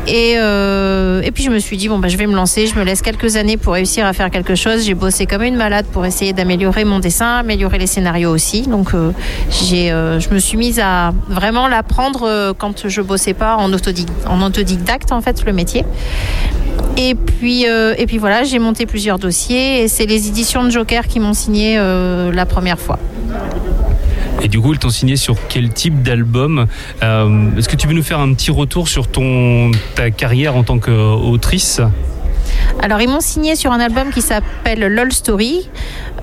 Et, 0.07 0.33
euh, 0.37 1.21
et 1.23 1.31
puis 1.31 1.43
je 1.43 1.49
me 1.49 1.57
suis 1.57 1.77
dit, 1.77 1.87
bon, 1.87 1.99
bah, 1.99 2.09
je 2.09 2.17
vais 2.17 2.27
me 2.27 2.35
lancer, 2.35 2.67
je 2.67 2.77
me 2.77 2.83
laisse 2.83 3.01
quelques 3.01 3.37
années 3.37 3.57
pour 3.57 3.73
réussir 3.73 4.05
à 4.05 4.13
faire 4.13 4.29
quelque 4.29 4.55
chose. 4.55 4.83
J'ai 4.85 4.93
bossé 4.93 5.25
comme 5.25 5.41
une 5.41 5.55
malade 5.55 5.85
pour 5.91 6.05
essayer 6.05 6.33
d'améliorer 6.33 6.85
mon 6.85 6.99
dessin, 6.99 7.37
améliorer 7.37 7.77
les 7.77 7.87
scénarios 7.87 8.29
aussi. 8.29 8.63
Donc 8.63 8.93
euh, 8.93 9.11
euh, 9.73 10.19
je 10.19 10.29
me 10.29 10.39
suis 10.39 10.57
mise 10.57 10.79
à 10.79 11.13
vraiment 11.27 11.67
l'apprendre 11.67 12.53
quand 12.57 12.87
je 12.87 13.01
bossais 13.01 13.33
pas 13.33 13.55
en, 13.55 13.71
autodic- 13.71 14.09
en 14.27 14.41
autodidacte, 14.41 15.11
en 15.11 15.21
fait, 15.21 15.43
le 15.45 15.53
métier. 15.53 15.83
Et 16.97 17.15
puis, 17.15 17.63
et 17.63 18.05
puis 18.05 18.17
voilà, 18.17 18.43
j'ai 18.43 18.59
monté 18.59 18.85
plusieurs 18.85 19.17
dossiers 19.19 19.83
et 19.83 19.87
c'est 19.87 20.05
les 20.05 20.27
éditions 20.27 20.63
de 20.63 20.69
Joker 20.69 21.07
qui 21.07 21.19
m'ont 21.19 21.33
signé 21.33 21.77
la 21.77 22.45
première 22.45 22.79
fois. 22.79 22.99
Et 24.45 24.47
du 24.47 24.59
coup, 24.61 24.73
ils 24.73 24.77
t'ont 24.79 24.91
signé 24.91 25.15
sur 25.15 25.37
quel 25.49 25.69
type 25.69 26.03
d'album 26.03 26.67
Euh, 27.01 27.57
Est-ce 27.57 27.67
que 27.67 27.75
tu 27.75 27.87
peux 27.87 27.93
nous 27.95 28.03
faire 28.03 28.19
un 28.19 28.31
petit 28.35 28.51
retour 28.51 28.87
sur 28.87 29.07
ton, 29.07 29.71
ta 29.95 30.11
carrière 30.11 30.55
en 30.55 30.61
tant 30.61 30.77
qu'autrice? 30.77 31.81
Alors 32.79 33.01
ils 33.01 33.09
m'ont 33.09 33.21
signé 33.21 33.55
sur 33.55 33.71
un 33.71 33.79
album 33.79 34.11
qui 34.11 34.21
s'appelle 34.21 34.85
LOL 34.93 35.11
Story, 35.11 35.67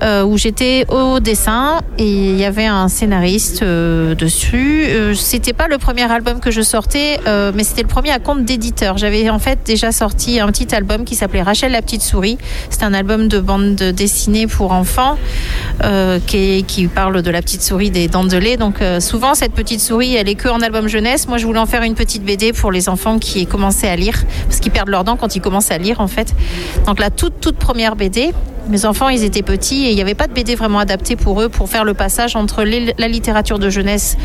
euh, 0.01 0.23
où 0.23 0.37
j'étais 0.37 0.85
au 0.89 1.19
dessin 1.19 1.81
et 1.97 2.31
il 2.31 2.37
y 2.37 2.45
avait 2.45 2.65
un 2.65 2.87
scénariste 2.87 3.63
euh, 3.63 4.15
dessus. 4.15 4.85
Euh, 4.87 5.13
c'était 5.13 5.53
pas 5.53 5.67
le 5.67 5.77
premier 5.77 6.09
album 6.11 6.39
que 6.39 6.51
je 6.51 6.61
sortais, 6.61 7.19
euh, 7.27 7.51
mais 7.53 7.63
c'était 7.63 7.83
le 7.83 7.87
premier 7.87 8.11
à 8.11 8.19
compte 8.19 8.45
d'éditeur. 8.45 8.97
J'avais 8.97 9.29
en 9.29 9.39
fait 9.39 9.59
déjà 9.65 9.91
sorti 9.91 10.39
un 10.39 10.47
petit 10.47 10.73
album 10.73 11.05
qui 11.05 11.15
s'appelait 11.15 11.41
Rachel 11.41 11.71
la 11.71 11.81
petite 11.81 12.01
souris. 12.01 12.37
C'est 12.69 12.83
un 12.83 12.93
album 12.93 13.27
de 13.27 13.39
bande 13.39 13.75
dessinée 13.75 14.47
pour 14.47 14.71
enfants 14.71 15.17
qui, 16.27 16.63
qui 16.63 16.87
parle 16.87 17.21
de 17.21 17.31
la 17.31 17.41
petite 17.41 17.61
souris 17.61 17.91
des 17.91 18.07
dents 18.07 18.23
de 18.23 18.37
lait. 18.37 18.57
Donc 18.57 18.81
souvent 18.99 19.35
cette 19.35 19.53
petite 19.53 19.81
souris, 19.81 20.15
elle 20.15 20.29
est 20.29 20.35
que 20.35 20.47
en 20.47 20.61
album 20.61 20.87
jeunesse. 20.87 21.27
Moi, 21.27 21.37
je 21.37 21.45
voulais 21.45 21.59
en 21.59 21.65
faire 21.65 21.83
une 21.83 21.95
petite 21.95 22.23
BD 22.23 22.53
pour 22.53 22.71
les 22.71 22.89
enfants 22.89 23.19
qui 23.19 23.45
commençaient 23.45 23.89
à 23.89 23.95
lire, 23.95 24.23
parce 24.47 24.59
qu'ils 24.59 24.71
perdent 24.71 24.89
leurs 24.89 25.03
dents 25.03 25.17
quand 25.17 25.35
ils 25.35 25.41
commencent 25.41 25.71
à 25.71 25.77
lire 25.77 26.01
en 26.01 26.07
fait. 26.07 26.33
Donc 26.85 26.99
la 26.99 27.09
toute 27.09 27.39
toute 27.39 27.57
première 27.57 27.95
BD. 27.95 28.31
Mes 28.69 28.85
enfants, 28.85 29.09
ils 29.09 29.25
étaient 29.25 29.41
petits 29.41 29.82
et 29.85 29.91
il 29.91 29.95
n'y 29.95 30.01
avait 30.01 30.15
pas 30.15 30.27
de 30.27 30.33
BD 30.33 30.55
vraiment 30.55 30.79
adapté 30.79 31.15
pour 31.15 31.41
eux 31.41 31.49
pour 31.49 31.69
faire 31.69 31.83
le 31.83 31.93
passage 31.93 32.35
entre 32.35 32.63
la 32.63 33.07
littérature 33.07 33.59
de 33.59 33.69
jeunesse, 33.69 34.17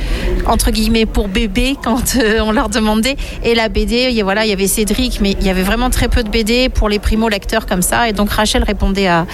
entre 0.47 0.71
guillemets, 0.71 1.07
pour 1.07 1.29
bébé 1.29 1.77
quand 1.85 2.17
euh, 2.17 2.41
on 2.41 2.53
leur 2.53 2.69
demandait, 2.69 3.17
et 3.45 3.55
la 3.55 3.69
BD. 3.69 4.07
A- 4.07 4.25
voilà, 4.25 4.45
il 4.45 4.51
y 4.51 4.53
avait 4.53 4.67
Cédric, 4.67 5.21
mais 5.21 5.37
il 5.41 5.47
y 5.47 5.51
avait 5.51 5.63
vraiment 5.63 5.91
très 5.91 6.09
peu 6.09 6.23
de 6.23 6.29
BD 6.29 6.69
pour 6.69 6.89
les 6.89 6.99
primo-lecteurs 6.99 7.67
comme 7.67 7.83
ça. 7.83 8.09
Et 8.09 8.13
donc 8.13 8.31
Rachel 8.31 8.63
répondait 8.63 9.07
à, 9.07 9.27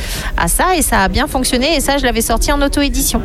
ça 0.46 0.76
et 0.76 0.82
ça 0.82 1.00
a 1.00 1.08
bien 1.08 1.26
fonctionné. 1.26 1.76
Et 1.76 1.80
ça, 1.80 1.98
je 1.98 2.04
l'avais 2.04 2.20
sorti 2.20 2.52
en 2.52 2.62
auto-édition. 2.62 3.22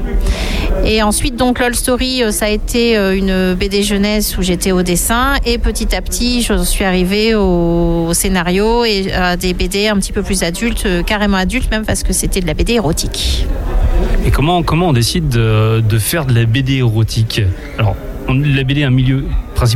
Et 0.86 1.04
ensuite, 1.04 1.36
donc, 1.36 1.60
LOL 1.60 1.76
Story, 1.76 2.24
euh, 2.24 2.32
ça 2.32 2.46
a 2.46 2.50
été 2.50 2.98
euh, 2.98 3.16
une 3.16 3.54
BD 3.54 3.84
jeunesse 3.84 4.38
où 4.38 4.42
j'étais 4.42 4.72
au 4.72 4.82
dessin. 4.82 5.34
Et 5.46 5.58
petit 5.58 5.96
à 5.96 6.02
petit, 6.02 6.42
je 6.42 6.64
suis 6.64 6.86
arrivée 6.86 7.36
au, 7.36 8.10
scénario 8.14 8.86
et 8.86 9.14
à 9.14 9.38
des 9.38 9.54
BD 9.54 9.88
un 9.88 9.98
petit 9.98 10.12
peu 10.12 10.24
plus 10.24 10.44
adultes, 10.44 10.88
carrément 11.06 11.38
adultes 11.38 11.70
même 11.70 11.86
parce 11.86 12.04
que 12.04 12.12
c'était 12.12 12.42
de 12.42 12.48
la 12.48 12.54
BD 12.54 12.80
Et 14.26 14.32
comment, 14.32 14.64
comment 14.64 14.90
on 14.90 14.94
décide 14.94 15.30
de, 15.30 16.00
faire 16.00 16.26
de 16.26 16.34
la 16.34 16.46
BD 16.46 16.78
érotique? 16.78 17.42
Alors, 17.78 17.96
la 18.28 18.64
BD 18.64 18.82
est 18.82 18.86
un 18.86 18.90
milieu 18.90 19.26